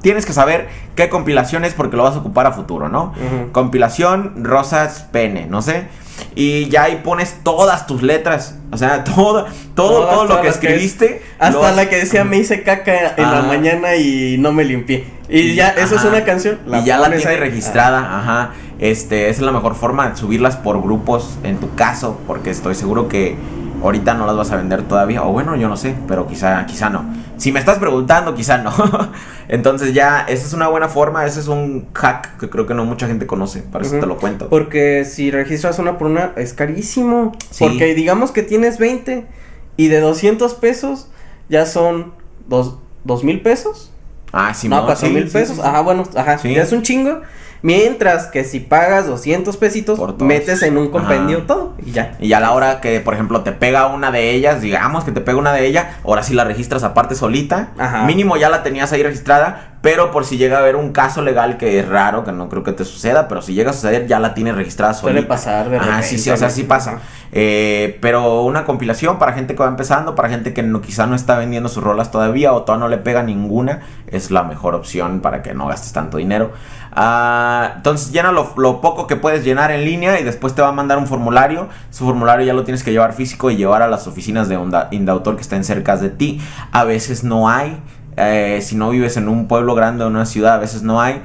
[0.00, 3.12] tienes que saber qué compilación es porque lo vas a ocupar a futuro, ¿no?
[3.52, 5.86] Compilación Rosas Pene, no sé.
[6.34, 10.46] Y ya ahí pones todas tus letras, o sea, todo, todo, Todas, todo lo que
[10.48, 11.22] las que es- escribiste.
[11.38, 13.48] Hasta has- la que decía me hice caca en la Ajá.
[13.48, 15.04] mañana y no me limpié.
[15.28, 16.58] Y ya, esa es una canción.
[16.66, 17.40] y ya la pones tiene ahí.
[17.40, 18.50] registrada, ajá.
[18.82, 22.74] Este, esa es la mejor forma de subirlas por grupos en tu caso, porque estoy
[22.74, 23.36] seguro que
[23.80, 26.90] ahorita no las vas a vender todavía, o bueno, yo no sé, pero quizá, quizá
[26.90, 27.04] no.
[27.36, 28.72] Si me estás preguntando, quizá no.
[29.48, 32.84] Entonces ya, esa es una buena forma, ese es un hack que creo que no
[32.84, 34.48] mucha gente conoce, para eso te lo cuento.
[34.48, 37.36] Porque si registras una por una es carísimo.
[37.50, 37.62] Sí.
[37.64, 39.28] Porque digamos que tienes 20
[39.76, 41.08] y de 200 pesos
[41.48, 42.14] ya son
[42.48, 43.92] dos, dos mil pesos.
[44.32, 45.60] Ah, sí, no, cuatro mil pesos.
[45.60, 46.38] Ajá, bueno, ajá.
[46.38, 46.52] Sí.
[46.52, 47.20] Ya es un chingo.
[47.62, 51.46] Mientras que si pagas 200 pesitos, metes en un compendio Ajá.
[51.46, 52.16] todo y ya.
[52.20, 55.20] Y a la hora que, por ejemplo, te pega una de ellas, digamos que te
[55.20, 57.68] pega una de ellas, ahora sí la registras aparte solita.
[57.78, 58.04] Ajá.
[58.04, 61.58] Mínimo ya la tenías ahí registrada, pero por si llega a haber un caso legal
[61.58, 64.18] que es raro, que no creo que te suceda, pero si llega a suceder ya
[64.20, 65.12] la tienes registrada solita.
[65.18, 67.00] Suele pasar de Ah, sí, sí, o sea, sí pasa.
[67.32, 71.14] Eh, pero una compilación para gente que va empezando, para gente que no, quizá no
[71.16, 75.20] está vendiendo sus rolas todavía o todavía no le pega ninguna, es la mejor opción
[75.20, 76.52] para que no gastes tanto dinero.
[76.94, 80.68] Ah, entonces llena lo, lo poco que puedes llenar en línea y después te va
[80.68, 81.68] a mandar un formulario.
[81.90, 84.88] Su formulario ya lo tienes que llevar físico y llevar a las oficinas de Onda-
[84.90, 86.40] Indautor que estén cerca de ti.
[86.70, 87.82] A veces no hay.
[88.16, 91.00] Eh, si no vives en un pueblo grande o en una ciudad, a veces no
[91.00, 91.22] hay.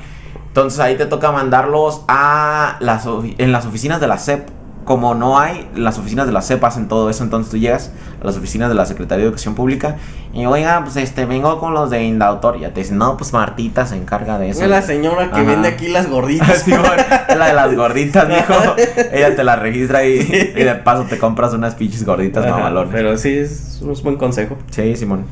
[0.47, 3.07] Entonces ahí te toca mandarlos a las
[3.38, 4.49] en las oficinas de la SEP.
[4.85, 7.91] Como no hay, las oficinas de la SEP hacen todo eso, entonces tú llegas
[8.22, 9.97] a las oficinas de la Secretaría de Educación Pública
[10.34, 12.55] y oiga, pues este, vengo con los de Indautor.
[12.55, 14.64] Y ya te dicen, no, pues Martita se encarga de eso.
[14.64, 15.43] Es la señora que Ajá.
[15.43, 16.61] vende aquí las gorditas.
[16.64, 17.03] Sí, bueno,
[17.38, 18.53] la de las gorditas, mijo.
[19.11, 22.89] Ella te la registra y, y de paso te compras unas pinches gorditas mamalones.
[22.93, 24.57] Pero sí, es un buen consejo.
[24.69, 25.26] Sí, Simón.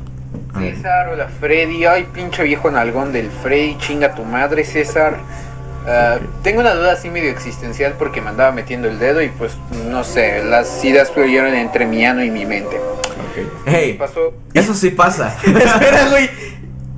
[0.58, 5.16] César, hola Freddy, ay pinche viejo nalgón del Freddy, chinga tu madre César.
[5.86, 9.56] Ah, Tengo una duda así medio existencial porque me andaba metiendo el dedo y pues
[9.88, 12.80] no sé, las ideas fluyeron entre mi ano y mi mente.
[13.34, 14.32] ¿Qué Hey, pasó?
[14.54, 15.36] eso sí pasa.
[15.44, 16.28] Espera, güey.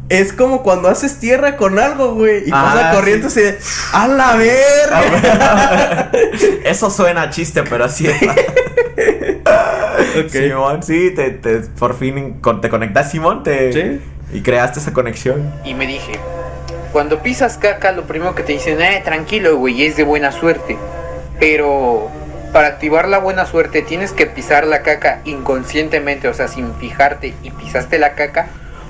[0.09, 2.49] Es como cuando haces tierra con algo, güey.
[2.49, 3.59] Y Ah, pasa corriente así de.
[3.93, 6.11] ¡A la verga!
[6.65, 8.17] Eso suena a chiste, pero así es.
[10.33, 14.01] Simón, sí, te, te- por fin te conectas, Simón, te, Sí.
[14.33, 15.53] y creaste esa conexión.
[15.65, 16.13] Y me dije,
[16.93, 20.77] cuando pisas caca, lo primero que te dicen, eh, tranquilo, güey, es de buena suerte.
[21.39, 22.09] Pero
[22.53, 27.35] para activar la buena suerte tienes que pisar la caca inconscientemente, o sea, sin fijarte
[27.43, 28.49] y pisaste la caca.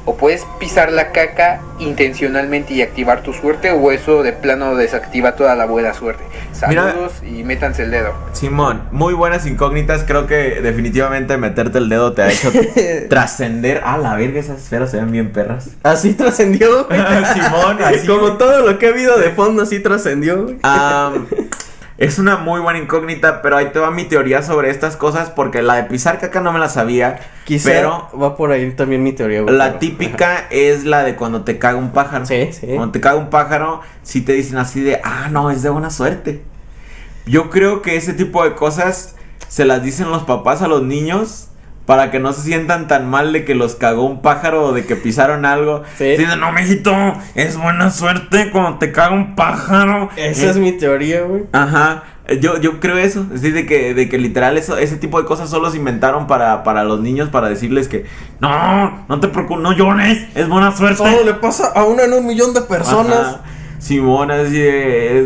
[0.09, 5.33] O puedes pisar la caca intencionalmente y activar tu suerte, o eso de plano desactiva
[5.37, 6.25] toda la buena suerte.
[6.67, 8.15] Mira- Saludos y métanse el dedo.
[8.33, 10.05] Simón, muy buenas incógnitas.
[10.05, 12.51] Creo que definitivamente meterte el dedo te ha hecho
[13.11, 13.83] trascender.
[13.85, 15.69] Ah, la verga, esas esferas se ven bien perras.
[15.83, 16.89] Así trascendió.
[17.35, 18.07] Simón, así.
[18.07, 20.47] Como todo lo que ha habido de fondo, así trascendió.
[21.99, 25.63] Es una muy buena incógnita, pero ahí te va mi teoría sobre estas cosas porque
[25.63, 27.19] la de pisar caca no me la sabía.
[27.45, 29.57] Quizá pero va por ahí también mi teoría, güey.
[29.57, 32.25] la pero- típica es la de cuando te caga un pájaro.
[32.25, 32.69] Sí, sí.
[32.69, 35.91] Cuando te caga un pájaro, sí te dicen así de, ah, no, es de buena
[35.91, 36.43] suerte.
[37.27, 39.17] Yo creo que ese tipo de cosas
[39.49, 41.48] se las dicen los papás a los niños
[41.89, 44.85] para que no se sientan tan mal de que los cagó un pájaro o de
[44.85, 45.85] que pisaron algo.
[45.97, 46.05] Sí.
[46.05, 46.93] Dicen, no, mijito,
[47.35, 50.11] es buena suerte cuando te caga un pájaro.
[50.15, 51.45] Esa es mi teoría, güey.
[51.53, 52.03] Ajá.
[52.43, 55.27] Yo, yo creo eso, es decir, de que, de que literal eso, ese tipo de
[55.27, 58.05] cosas solo se inventaron para, para los niños, para decirles que
[58.39, 60.99] no, no te preocupes, no llores, es buena suerte.
[60.99, 63.19] Todo le pasa a una en un millón de personas.
[63.19, 63.41] Ajá.
[63.79, 65.25] Simón, así es...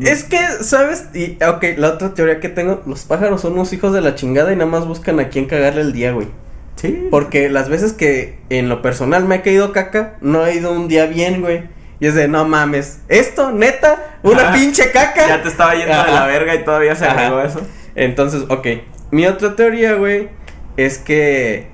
[0.00, 1.06] Es que, ¿sabes?
[1.14, 4.52] Y, ok, la otra teoría que tengo, los pájaros son unos hijos de la chingada
[4.52, 6.28] y nada más buscan a quién cagarle el día, güey.
[6.76, 7.08] Sí.
[7.10, 10.86] Porque las veces que en lo personal me ha caído caca, no ha ido un
[10.88, 11.64] día bien, güey.
[12.00, 14.52] Y es de, no mames, esto, neta, una Ajá.
[14.54, 15.26] pinche caca.
[15.26, 17.14] Ya te estaba yendo de la verga y todavía se Ajá.
[17.26, 17.60] agregó eso.
[17.96, 18.66] Entonces, ok.
[19.10, 20.28] Mi otra teoría, güey,
[20.76, 21.66] es que.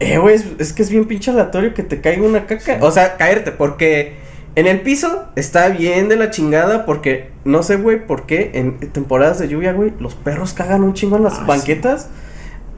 [0.00, 2.78] Eh, güey, es, es que es bien pinche aleatorio que te caiga una caca.
[2.80, 4.14] O sea, caerte, porque
[4.54, 8.78] en el piso está bien de la chingada, porque no sé, güey, por qué en
[8.92, 11.44] temporadas de lluvia, güey, los perros cagan un chingo en las Ah, sí.
[11.46, 12.08] banquetas.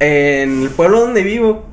[0.01, 1.65] En el pueblo donde vivo,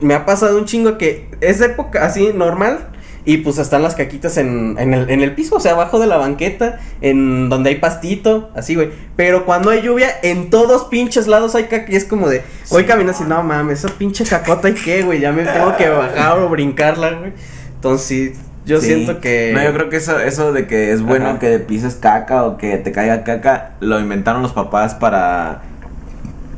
[0.00, 2.88] me ha pasado un chingo que es época así normal.
[3.28, 6.06] Y pues están las caquitas en, en, el, en el piso, o sea, abajo de
[6.06, 8.90] la banqueta, en donde hay pastito, así, güey.
[9.16, 12.84] Pero cuando hay lluvia, en todos pinches lados hay caca y es como de, hoy
[12.84, 16.38] caminas y no mames, esa pinche cacota y qué, güey, ya me tengo que bajar
[16.38, 17.32] o brincarla, güey.
[17.74, 18.32] Entonces, sí,
[18.66, 18.86] yo Sí.
[18.88, 19.52] siento que...
[19.54, 21.38] No, yo creo que eso, eso de que es bueno Ajá.
[21.38, 25.62] que pises caca o que te caiga caca, lo inventaron los papás para.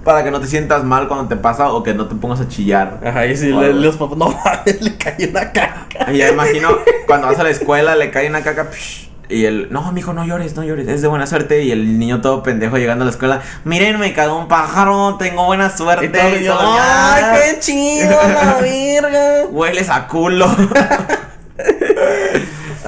[0.05, 2.49] Para que no te sientas mal cuando te pasa o que no te pongas a
[2.49, 2.99] chillar.
[3.05, 6.11] Ajá, y si le- los papás, no le cayó una caca.
[6.11, 6.71] Y ya imagino
[7.07, 8.71] cuando vas a la escuela, le cae una caca.
[8.73, 11.63] psh, y el, no, mijo, no llores, no llores, es de buena suerte.
[11.63, 15.45] Y el niño todo pendejo llegando a la escuela, miren, me cagó un pájaro, tengo
[15.45, 16.07] buena suerte.
[16.07, 19.47] Y todo, Y yo, todo, ¡ay, "Ya, qué chido, la verga!
[19.51, 20.47] Hueles a culo.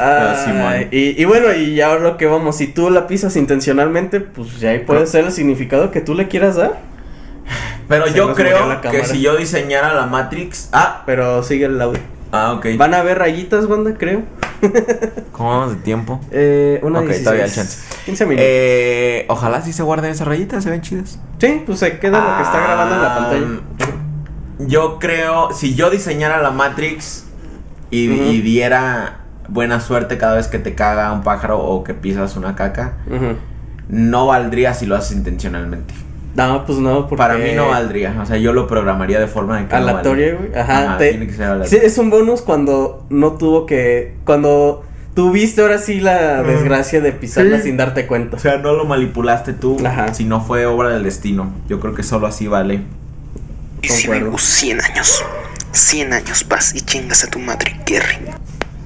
[0.01, 0.89] Ay, Simón.
[0.91, 4.71] y, y bueno, y ya lo que vamos, si tú la pisas intencionalmente, pues ya
[4.71, 6.79] ahí puede ser el significado que tú le quieras dar.
[7.89, 10.69] Pero Se yo creo que si yo diseñara la Matrix.
[10.73, 12.01] Ah, Pero sigue el audio.
[12.33, 12.67] ah, ok.
[12.77, 14.23] Van a ver rayitas, banda, creo.
[15.33, 16.21] ¿Cómo vamos de tiempo?
[16.31, 17.25] Eh, una Ok, 16.
[17.25, 17.79] todavía hay chance.
[18.05, 18.47] 15 minutos.
[18.49, 21.19] Eh, ojalá sí se guarden esas rayitas, se ven chidas.
[21.39, 23.47] sí, pues se queda lo que está grabando en la pantalla.
[23.81, 23.95] Ah,
[24.61, 27.25] Yo creo, si yo diseñara la Matrix
[27.91, 29.17] y diera
[29.51, 32.95] buena suerte cada vez que te caga un pájaro o que pisas una caca,
[33.89, 35.93] no valdría si lo haces intencionalmente.
[36.37, 37.17] No, pues no, porque...
[37.17, 38.17] Para mí no valdría.
[38.23, 39.73] O sea, yo lo programaría de forma de que.
[39.73, 40.49] no Aleatoria, valdría.
[40.51, 40.61] güey.
[40.63, 41.83] Ajá, Ajá, te- tiene que ser aleatorio.
[41.87, 44.17] Es un bonus cuando no tuvo que...
[44.25, 46.47] Cuando tuviste ahora sí la Mm.
[46.47, 47.65] desgracia de pisarla Sí.
[47.65, 48.37] sin darte cuenta.
[48.37, 50.15] O sea, no lo manipulaste tú, Ajá.
[50.15, 51.51] si no fue obra del destino.
[51.69, 52.83] Yo creo que solo así vale.
[53.83, 55.25] Y si vivo 100 años,
[55.73, 58.19] 100 años vas y chingas a tu madre, Kerry.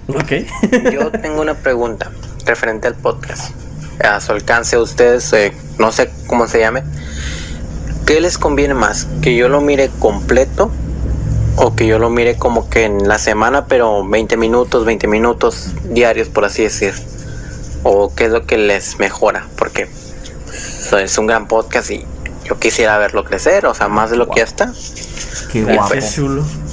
[0.09, 0.32] Ok.
[0.93, 2.10] Yo tengo una pregunta
[2.44, 3.55] referente al podcast.
[4.02, 6.82] A su alcance, ustedes, eh, no sé cómo se llame.
[8.06, 9.06] ¿Qué les conviene más?
[9.22, 10.70] ¿Que yo lo mire completo?
[11.56, 15.70] ¿O que yo lo mire como que en la semana, pero 20 minutos, 20 minutos
[15.85, 16.93] diarios, por así decir?
[17.82, 19.47] ¿O qué es lo que les mejora?
[19.56, 19.89] Porque
[20.81, 22.05] so, es un gran podcast y
[22.44, 24.72] yo quisiera verlo crecer, o sea, más de lo que ya está.
[25.50, 25.88] Qué Y guapo.
[25.88, 26.20] pues,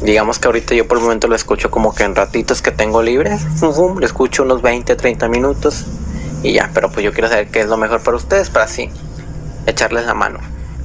[0.02, 3.02] Digamos que ahorita yo por el momento lo escucho como que en ratitos que tengo
[3.02, 5.86] libres, fum, lo escucho unos 20, 30 minutos
[6.44, 8.90] y ya, pero pues yo quiero saber qué es lo mejor para ustedes para así
[9.68, 10.40] echarles la mano.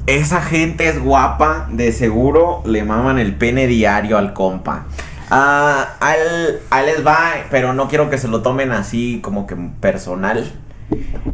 [0.07, 4.85] Esa gente es guapa, de seguro le maman el pene diario al compa.
[5.31, 9.47] Ah, al, a él les va, pero no quiero que se lo tomen así como
[9.47, 10.53] que personal.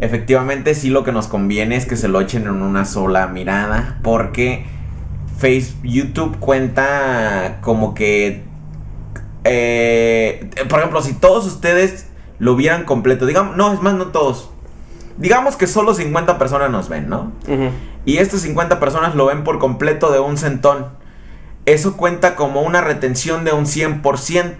[0.00, 3.98] Efectivamente, sí lo que nos conviene es que se lo echen en una sola mirada,
[4.02, 4.64] porque
[5.38, 8.44] Face, YouTube cuenta como que
[9.44, 12.06] eh, por ejemplo, si todos ustedes
[12.38, 14.50] lo vieran completo, digamos, no, es más, no todos.
[15.18, 17.32] Digamos que solo 50 personas nos ven, ¿no?
[18.04, 20.86] Y estas 50 personas lo ven por completo de un centón.
[21.66, 24.54] Eso cuenta como una retención de un 100%.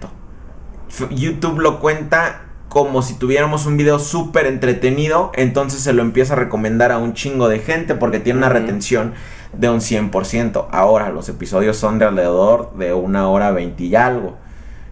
[0.89, 2.41] F- YouTube lo cuenta
[2.73, 7.13] como si tuviéramos un video súper entretenido, entonces se lo empieza a recomendar a un
[7.13, 9.13] chingo de gente porque tiene una retención
[9.55, 10.69] de un 100%.
[10.71, 14.37] Ahora, los episodios son de alrededor de una hora 20 y algo.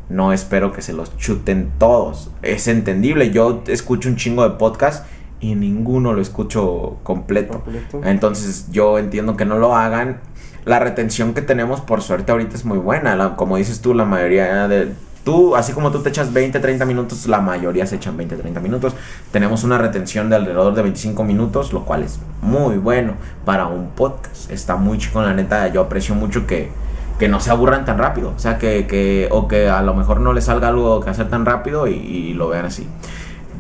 [0.09, 2.29] No espero que se los chuten todos.
[2.43, 3.31] Es entendible.
[3.31, 5.07] Yo escucho un chingo de podcast
[5.39, 7.61] y ninguno lo escucho completo.
[7.63, 8.01] Completo.
[8.03, 10.21] Entonces yo entiendo que no lo hagan.
[10.65, 13.15] La retención que tenemos por suerte ahorita es muy buena.
[13.15, 14.93] La- como dices tú, la mayoría de...
[15.23, 18.59] Tú, así como tú te echas 20, 30 minutos, la mayoría se echan 20, 30
[18.59, 18.95] minutos.
[19.31, 23.13] Tenemos una retención de alrededor de 25 minutos, lo cual es muy bueno
[23.45, 24.49] para un podcast.
[24.49, 25.67] Está muy chico, la neta.
[25.67, 26.71] Yo aprecio mucho que,
[27.19, 28.33] que no se aburran tan rápido.
[28.35, 31.29] O sea, que, que, o que a lo mejor no les salga algo que hacer
[31.29, 32.87] tan rápido y, lo vean así.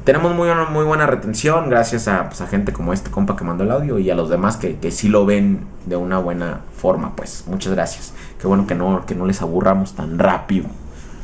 [0.03, 3.63] Tenemos muy, muy buena retención gracias a, pues, a gente como este compa que mandó
[3.65, 7.15] el audio y a los demás que, que sí lo ven de una buena forma.
[7.15, 8.15] Pues muchas gracias.
[8.39, 10.65] Qué bueno que no, que no les aburramos tan rápido.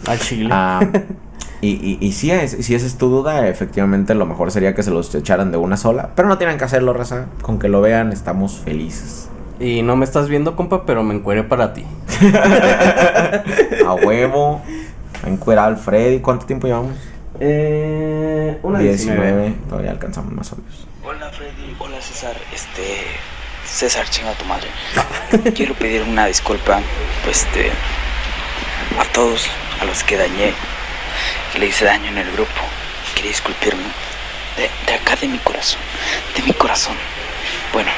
[0.06, 0.50] Al chile.
[0.52, 0.80] Ah,
[1.62, 4.84] y, y, y si, es, si esa es tu duda, efectivamente lo mejor sería que
[4.84, 6.12] se los echaran de una sola.
[6.16, 7.26] Pero no tienen que hacerlo, raza.
[7.42, 9.30] Con que lo vean estamos felices.
[9.60, 11.84] Y no me estás viendo, compa, pero me encueré para ti.
[13.88, 14.62] A huevo.
[15.26, 16.20] Encuera al Freddy.
[16.20, 16.96] ¿Cuánto tiempo llevamos?
[17.40, 19.56] Eh, una 19.
[19.68, 20.88] Todavía alcanzamos más obvios.
[21.04, 22.82] Hola Freddy, hola César, este
[23.66, 24.68] César, chinga tu madre.
[25.54, 26.82] Quiero pedir una disculpa,
[27.24, 27.72] pues este
[29.00, 29.48] a todos
[29.80, 30.54] a los que dañé,
[31.52, 32.62] que le hice daño en el grupo.
[33.16, 33.84] Quería disculparme
[34.58, 35.80] de, de acá de mi corazón,
[36.36, 36.96] de mi corazón.
[37.74, 37.92] Bueno,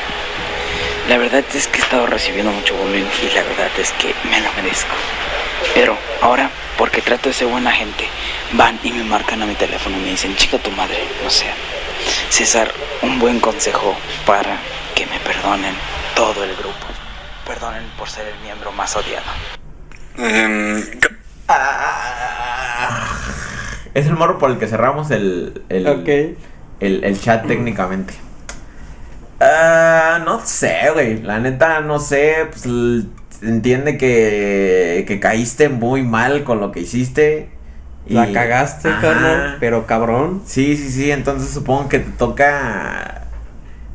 [1.09, 4.39] la verdad es que he estado recibiendo mucho bullying y la verdad es que me
[4.41, 4.93] lo merezco.
[5.73, 8.07] Pero ahora, porque trato de ser buena gente,
[8.53, 11.47] van y me marcan a mi teléfono y me dicen, chica tu madre, no sé.
[12.29, 13.95] César, un buen consejo
[14.25, 14.57] para
[14.95, 15.75] que me perdonen
[16.15, 16.85] todo el grupo.
[17.45, 19.25] Perdonen por ser el miembro más odiado.
[21.49, 23.07] Ah,
[23.93, 26.37] es el morro por el que cerramos el, el,
[26.79, 28.13] el, el chat técnicamente.
[29.41, 31.21] Ah, no sé, güey.
[31.21, 32.47] La neta, no sé.
[32.51, 32.67] Pues
[33.41, 37.49] entiende que, que caíste muy mal con lo que hiciste.
[38.05, 40.41] y- La cagaste, carnal, pero cabrón.
[40.45, 41.11] Sí, sí, sí.
[41.11, 43.15] Entonces supongo que te toca.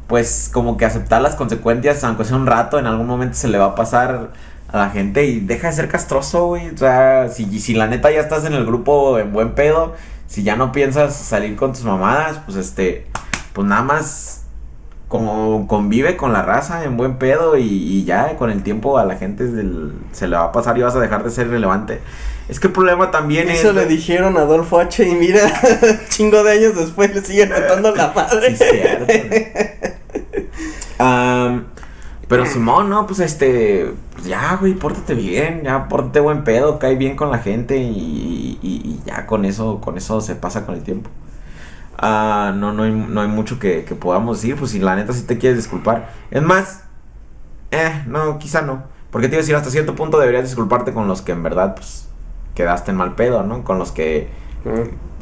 [0.06, 3.56] Pues como que aceptar las consecuencias, aunque sea un rato, en algún momento se le
[3.58, 4.30] va a pasar
[4.74, 6.68] a la gente y deja de ser castroso, güey.
[6.70, 9.94] O sea, si, si la neta ya estás en el grupo en buen pedo,
[10.26, 13.06] si ya no piensas salir con tus mamadas, pues este,
[13.52, 14.40] pues nada más
[15.06, 19.04] como convive con la raza en buen pedo y, y ya con el tiempo a
[19.04, 22.00] la gente del- se le va a pasar y vas a dejar de ser relevante.
[22.48, 23.60] Es que el problema también es...
[23.60, 25.06] Eso le dijeron a Adolfo H.
[25.08, 25.40] y mira,
[26.08, 28.56] chingo de años después le siguen matando la madre.
[28.56, 29.06] Sí, cierto.
[30.98, 31.66] Am,
[32.28, 36.96] pero Simón, no, pues este, pues ya, güey, pórtate bien, ya, pórtate buen pedo, cae
[36.96, 40.74] bien con la gente y, y- y ya con eso, con eso se pasa con
[40.74, 41.10] el tiempo.
[41.98, 45.12] Ah, no, no hay, no hay mucho que, que podamos decir, pues si la neta
[45.12, 46.12] sí te quieres disculpar.
[46.30, 46.84] Es más,
[47.70, 48.84] eh, no, quizá no.
[49.10, 51.74] Porque te iba a decir, hasta cierto punto deberías disculparte con los que en verdad,
[51.76, 52.08] pues,
[52.54, 53.64] quedaste en mal pedo, ¿no?
[53.64, 54.30] Con los que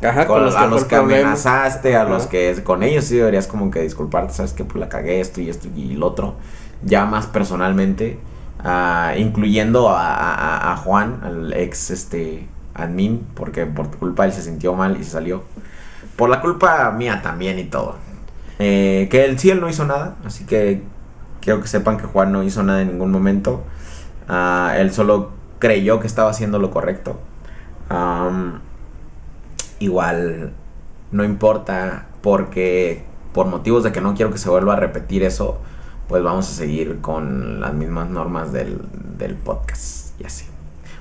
[0.03, 3.17] Ajá, con con los a que los que amenazaste, a los que con ellos sí
[3.17, 6.37] deberías como que disculparte, sabes que pues la cagué esto y esto y lo otro,
[6.83, 8.19] ya más personalmente,
[8.63, 14.75] ah, incluyendo a, Juan, al ex este admin, porque por tu culpa él se sintió
[14.75, 15.43] mal y se salió.
[16.17, 17.97] Por la culpa mía también y todo.
[18.59, 20.83] Eh, que él sí, él no hizo nada, así que
[21.41, 23.63] quiero que sepan que Juan no hizo nada en ningún momento.
[24.29, 27.19] Ah, él solo creyó que estaba haciendo lo correcto.
[29.79, 30.53] Igual
[31.11, 35.59] no importa porque por motivos de que no quiero que se vuelva a repetir eso,
[36.13, 38.79] pues vamos a seguir con las mismas normas del,
[39.17, 40.45] del podcast y así.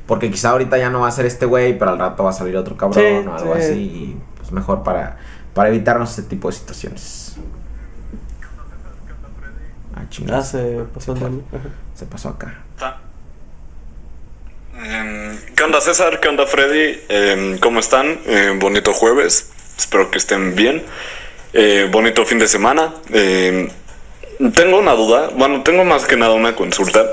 [0.07, 2.33] Porque quizá ahorita ya no va a ser este güey, pero al rato va a
[2.33, 3.61] salir otro cabrón Sí, o algo sí.
[3.61, 3.73] así.
[3.81, 5.17] Y pues mejor para,
[5.53, 7.35] para evitarnos este tipo de situaciones.
[9.93, 10.47] Ah, Ah, chingados.
[10.47, 11.13] se pasó.
[11.93, 12.61] Se pasó acá.
[14.81, 16.21] Em, ¿Qué onda César?
[16.21, 17.01] ¿Qué onda Freddy?
[17.09, 18.17] Em, ¿Cómo están?
[18.27, 19.51] Eh, bonito jueves.
[19.77, 20.83] Espero que estén bien.
[21.53, 22.93] Eh, bonito fin de semana.
[24.49, 25.29] Tengo una duda.
[25.35, 27.05] Bueno, tengo más que nada una consulta.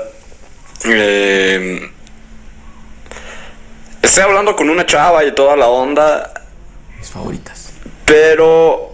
[0.85, 1.91] Em,
[4.01, 6.33] estoy hablando con una chava y toda la onda,
[6.97, 7.71] Mis favoritas.
[8.05, 8.93] pero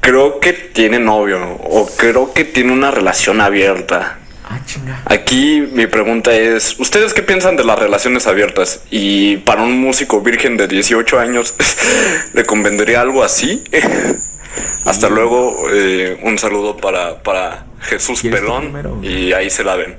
[0.00, 4.18] creo que tiene novio o creo que tiene una relación abierta.
[4.52, 5.00] Ah, chinga.
[5.04, 8.82] Aquí mi pregunta es, ¿ustedes qué piensan de las relaciones abiertas?
[8.90, 11.54] Y para un músico virgen de 18 años,
[12.34, 13.62] ¿le convendría algo así?
[14.84, 19.76] Hasta luego, eh, un saludo para, para Jesús ¿Quieres tú Pelón y ahí se la
[19.76, 19.94] ven.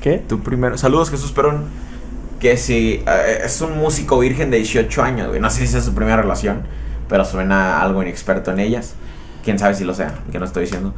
[0.00, 0.22] ¿Qué?
[0.26, 0.78] Tú primero.
[0.78, 1.66] Saludos, Jesús Perón.
[2.40, 5.38] Que si eh, es un músico virgen de 18 años, güey.
[5.38, 6.62] No sé si es su primera relación,
[7.10, 8.94] pero suena algo inexperto en ellas.
[9.44, 10.94] Quién sabe si lo sea, que no estoy diciendo.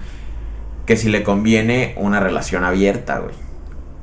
[0.86, 3.34] Que si le conviene una relación abierta, güey.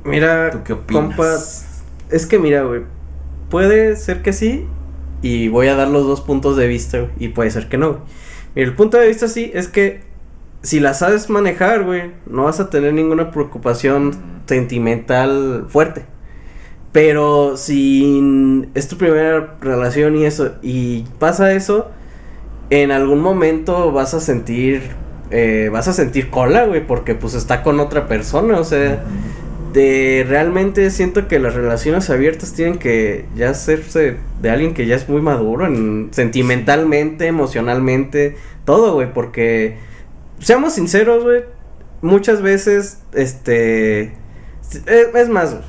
[0.03, 1.03] Mira, ¿Tú qué opinas?
[1.03, 2.81] compa, es que mira, güey,
[3.49, 4.65] puede ser que sí
[5.21, 7.89] y voy a dar los dos puntos de vista, güey, y puede ser que no.
[7.89, 8.01] güey.
[8.55, 10.01] Mira, el punto de vista sí es que
[10.63, 14.11] si la sabes manejar, güey, no vas a tener ninguna preocupación
[14.47, 16.05] sentimental fuerte.
[16.91, 21.89] Pero si es tu primera relación y eso, y pasa eso,
[22.69, 24.91] en algún momento vas a sentir,
[25.31, 29.03] eh, vas a sentir cola, güey, porque pues está con otra persona, o sea,
[29.73, 34.95] de realmente siento que las relaciones abiertas tienen que ya hacerse de alguien que ya
[34.95, 38.35] es muy maduro, en, sentimentalmente, emocionalmente,
[38.65, 39.77] todo, güey, porque
[40.39, 41.43] seamos sinceros, güey,
[42.01, 44.13] muchas veces, este,
[44.85, 45.63] es, es más, güey,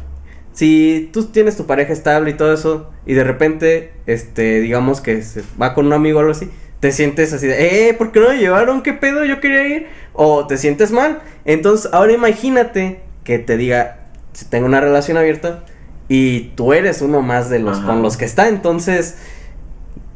[0.52, 5.22] si tú tienes tu pareja estable y todo eso, y de repente, este, digamos que
[5.22, 6.51] se va con un amigo o algo así,
[6.82, 8.82] te sientes así de, eh, ¿por qué no me llevaron?
[8.82, 9.24] ¿Qué pedo?
[9.24, 9.86] Yo quería ir.
[10.14, 11.22] O te sientes mal.
[11.44, 13.98] Entonces, ahora imagínate que te diga,
[14.32, 15.62] si tengo una relación abierta
[16.09, 17.86] y tú eres uno más de los Ajá.
[17.86, 18.48] con los que está.
[18.48, 19.16] Entonces,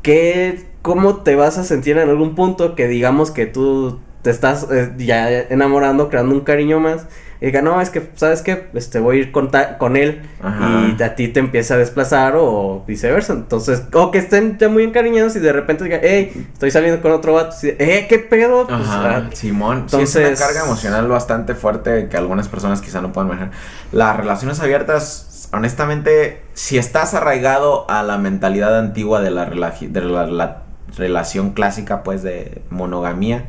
[0.02, 4.66] ¿qué, ¿cómo te vas a sentir en algún punto que digamos que tú te estás
[4.68, 7.06] eh, ya enamorando, creando un cariño más?
[7.40, 8.68] Y diga, no, es que, ¿sabes qué?
[8.74, 10.94] Este, voy a ir con, ta- con él Ajá.
[10.98, 13.34] y a ti te empieza a desplazar o viceversa.
[13.34, 17.12] Entonces, o que estén ya muy encariñados y de repente diga, hey, estoy saliendo con
[17.12, 17.54] otro vato.
[17.60, 18.66] De, eh, ¿qué pedo?
[18.66, 19.80] Pues, Ajá, ah, Simón.
[19.88, 23.50] sí, entonces- es una carga emocional bastante fuerte que algunas personas quizá no puedan manejar.
[23.92, 30.00] Las relaciones abiertas, honestamente, si estás arraigado a la mentalidad antigua de la, rela- de
[30.00, 30.62] la- la
[30.96, 33.44] relación clásica, pues, de monogamía,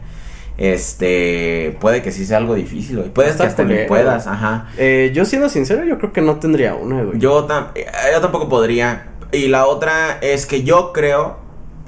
[0.58, 3.10] este, puede que sí sea algo difícil, güey.
[3.10, 3.88] Puedes Está que hasta culero.
[3.88, 4.68] puedas, ajá.
[4.78, 7.20] eh, yo siendo sincero, yo creo que no tendría una, güey.
[7.20, 9.08] Yo, tam- eh, yo tampoco podría.
[9.32, 11.38] Y la otra es que yo creo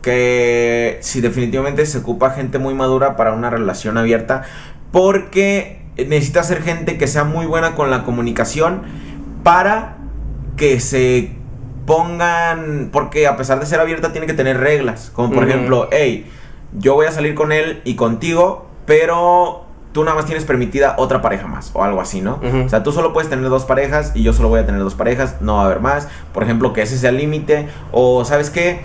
[0.01, 4.43] que si definitivamente se ocupa gente muy madura para una relación abierta,
[4.91, 8.81] porque necesita ser gente que sea muy buena con la comunicación
[9.43, 9.97] para
[10.57, 11.31] que se
[11.85, 16.29] pongan, porque a pesar de ser abierta tiene que tener reglas, como por ejemplo, hey,
[16.73, 21.21] yo voy a salir con él y contigo, pero tú nada más tienes permitida otra
[21.21, 22.39] pareja más o algo así, ¿no?
[22.65, 24.95] O sea, tú solo puedes tener dos parejas y yo solo voy a tener dos
[24.95, 26.07] parejas, no va a haber más.
[26.33, 27.67] Por ejemplo, que ese sea el límite.
[27.91, 28.81] O, ¿sabes qué?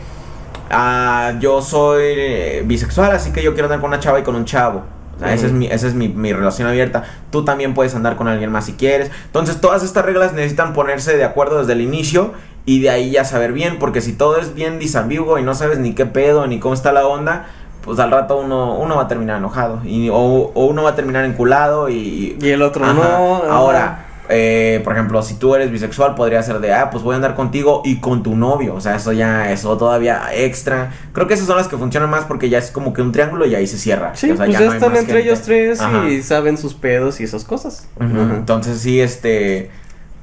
[0.70, 4.34] Ah, yo soy eh, bisexual, así que yo quiero andar con una chava y con
[4.34, 4.82] un chavo.
[5.16, 7.04] O sea, esa es, mi, esa es mi, mi relación abierta.
[7.30, 9.10] Tú también puedes andar con alguien más si quieres.
[9.26, 12.32] Entonces, todas estas reglas necesitan ponerse de acuerdo desde el inicio
[12.66, 13.78] y de ahí ya saber bien.
[13.78, 16.90] Porque si todo es bien disambiguo y no sabes ni qué pedo ni cómo está
[16.92, 17.46] la onda,
[17.84, 19.80] pues al rato uno, uno va a terminar enojado.
[19.84, 22.94] Y, o, o uno va a terminar enculado y, Y el otro Ajá.
[22.94, 23.42] no.
[23.50, 27.16] Ahora, eh, por ejemplo, si tú eres bisexual, podría ser de, ah, pues voy a
[27.16, 28.74] andar contigo y con tu novio.
[28.74, 30.92] O sea, eso ya, eso todavía extra.
[31.12, 33.44] Creo que esas son las que funcionan más porque ya es como que un triángulo
[33.44, 34.12] y ahí se cierra.
[34.14, 35.28] Sí, O sea, pues ya, no están entre gente.
[35.28, 36.08] ellos tres Ajá.
[36.08, 37.86] y saben sus pedos y esas cosas.
[38.00, 39.70] Entonces sí, este,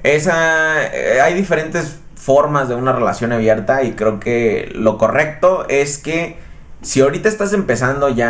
[0.04, 5.98] esa, eh, hay diferentes formas de una relación abierta y creo que lo correcto es
[5.98, 6.38] que
[6.82, 8.30] si ahorita estás empezando ya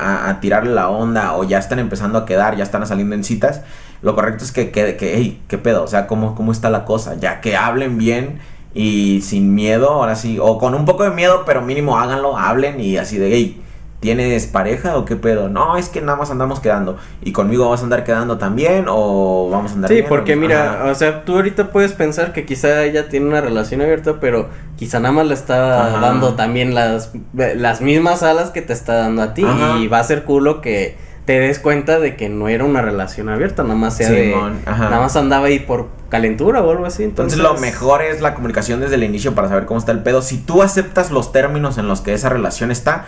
[0.00, 3.24] a, a tirarle la onda o ya están empezando a quedar, ya están saliendo en
[3.24, 3.62] citas,
[4.02, 6.84] lo correcto es que quede, que, hey, qué pedo, o sea, cómo, cómo está la
[6.84, 8.40] cosa, ya que hablen bien
[8.74, 12.80] y sin miedo, ahora sí, o con un poco de miedo, pero mínimo háganlo, hablen
[12.80, 13.62] y así de, hey,
[14.00, 15.50] ¿Tienes pareja o qué pedo?
[15.50, 16.96] No, es que nada más andamos quedando.
[17.22, 20.06] ¿Y conmigo vas a andar quedando también o vamos a andar Sí, bien?
[20.08, 20.90] porque mira, Ajá.
[20.90, 25.00] o sea, tú ahorita puedes pensar que quizá ella tiene una relación abierta, pero quizá
[25.00, 26.00] nada más le está Ajá.
[26.00, 29.44] dando también las, las mismas alas que te está dando a ti.
[29.44, 29.76] Ajá.
[29.78, 30.96] Y va a ser culo que
[31.26, 34.34] te des cuenta de que no era una relación abierta, nada más sea de.
[34.66, 37.04] Nada más andaba ahí por calentura o algo así.
[37.04, 40.02] Entonces, Entonces lo mejor es la comunicación desde el inicio para saber cómo está el
[40.02, 40.22] pedo.
[40.22, 43.04] Si tú aceptas los términos en los que esa relación está,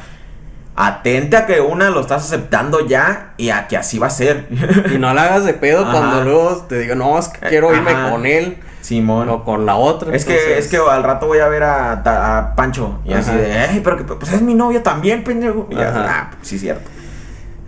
[0.75, 4.47] atente a que una lo estás aceptando ya y a que así va a ser.
[4.95, 5.93] Y no la hagas de pedo Ajá.
[5.93, 8.11] cuando luego te diga, no, es que quiero irme Ajá.
[8.11, 9.29] con él Simón.
[9.29, 10.15] o con la otra.
[10.17, 13.81] Es que, es que al rato voy a ver a, Pancho y así de, "Ey,
[13.85, 15.69] pero que pues es mi novio también, pendejo.
[15.71, 16.07] Y ya, Ajá.
[16.09, 16.89] ah, sí, cierto.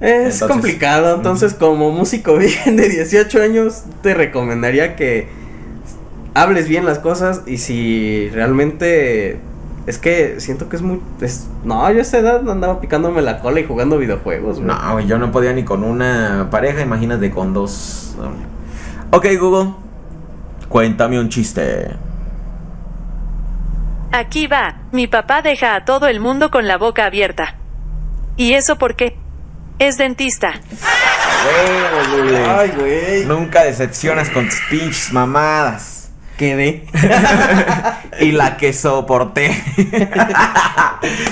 [0.00, 5.28] Es Entonces- complicado, entonces como músico virgen de 18 años te recomendaría que
[6.34, 9.38] hables bien las cosas y si realmente
[9.86, 13.40] es que siento que es muy es- no, yo a esa edad andaba picándome la
[13.40, 14.66] cola y jugando videojuegos, güey.
[14.66, 18.16] No, güey, yo no podía ni con una pareja, imagínate con dos.
[19.10, 19.74] Ok, Google.
[20.68, 21.90] Cuéntame un chiste.
[24.12, 27.56] Aquí va, mi papá deja a todo el mundo con la boca abierta.
[28.36, 29.16] ¿Y eso por qué?
[29.78, 30.52] Es dentista.
[32.10, 32.44] Google.
[32.44, 33.24] Ay, güey.
[33.26, 35.93] Nunca decepcionas con tus pinches mamadas.
[36.36, 36.86] Quedé.
[38.20, 39.50] y la que soporté.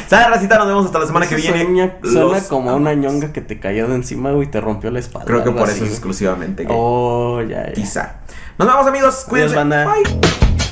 [0.07, 0.59] ¿Sabes, Racita?
[0.59, 1.65] Nos vemos hasta la semana que viene.
[1.65, 5.01] Suena, suena como una ñonga que te cayó de encima, güey, y te rompió la
[5.01, 5.27] espalda.
[5.27, 6.65] Creo que por así, eso es exclusivamente.
[6.65, 6.77] gay.
[6.79, 7.73] Oh, ya, ya.
[7.73, 8.17] Quizá.
[8.59, 9.25] Nos vemos, amigos.
[9.29, 9.57] Cuídense.
[9.57, 9.87] banda.
[9.87, 10.72] Bye.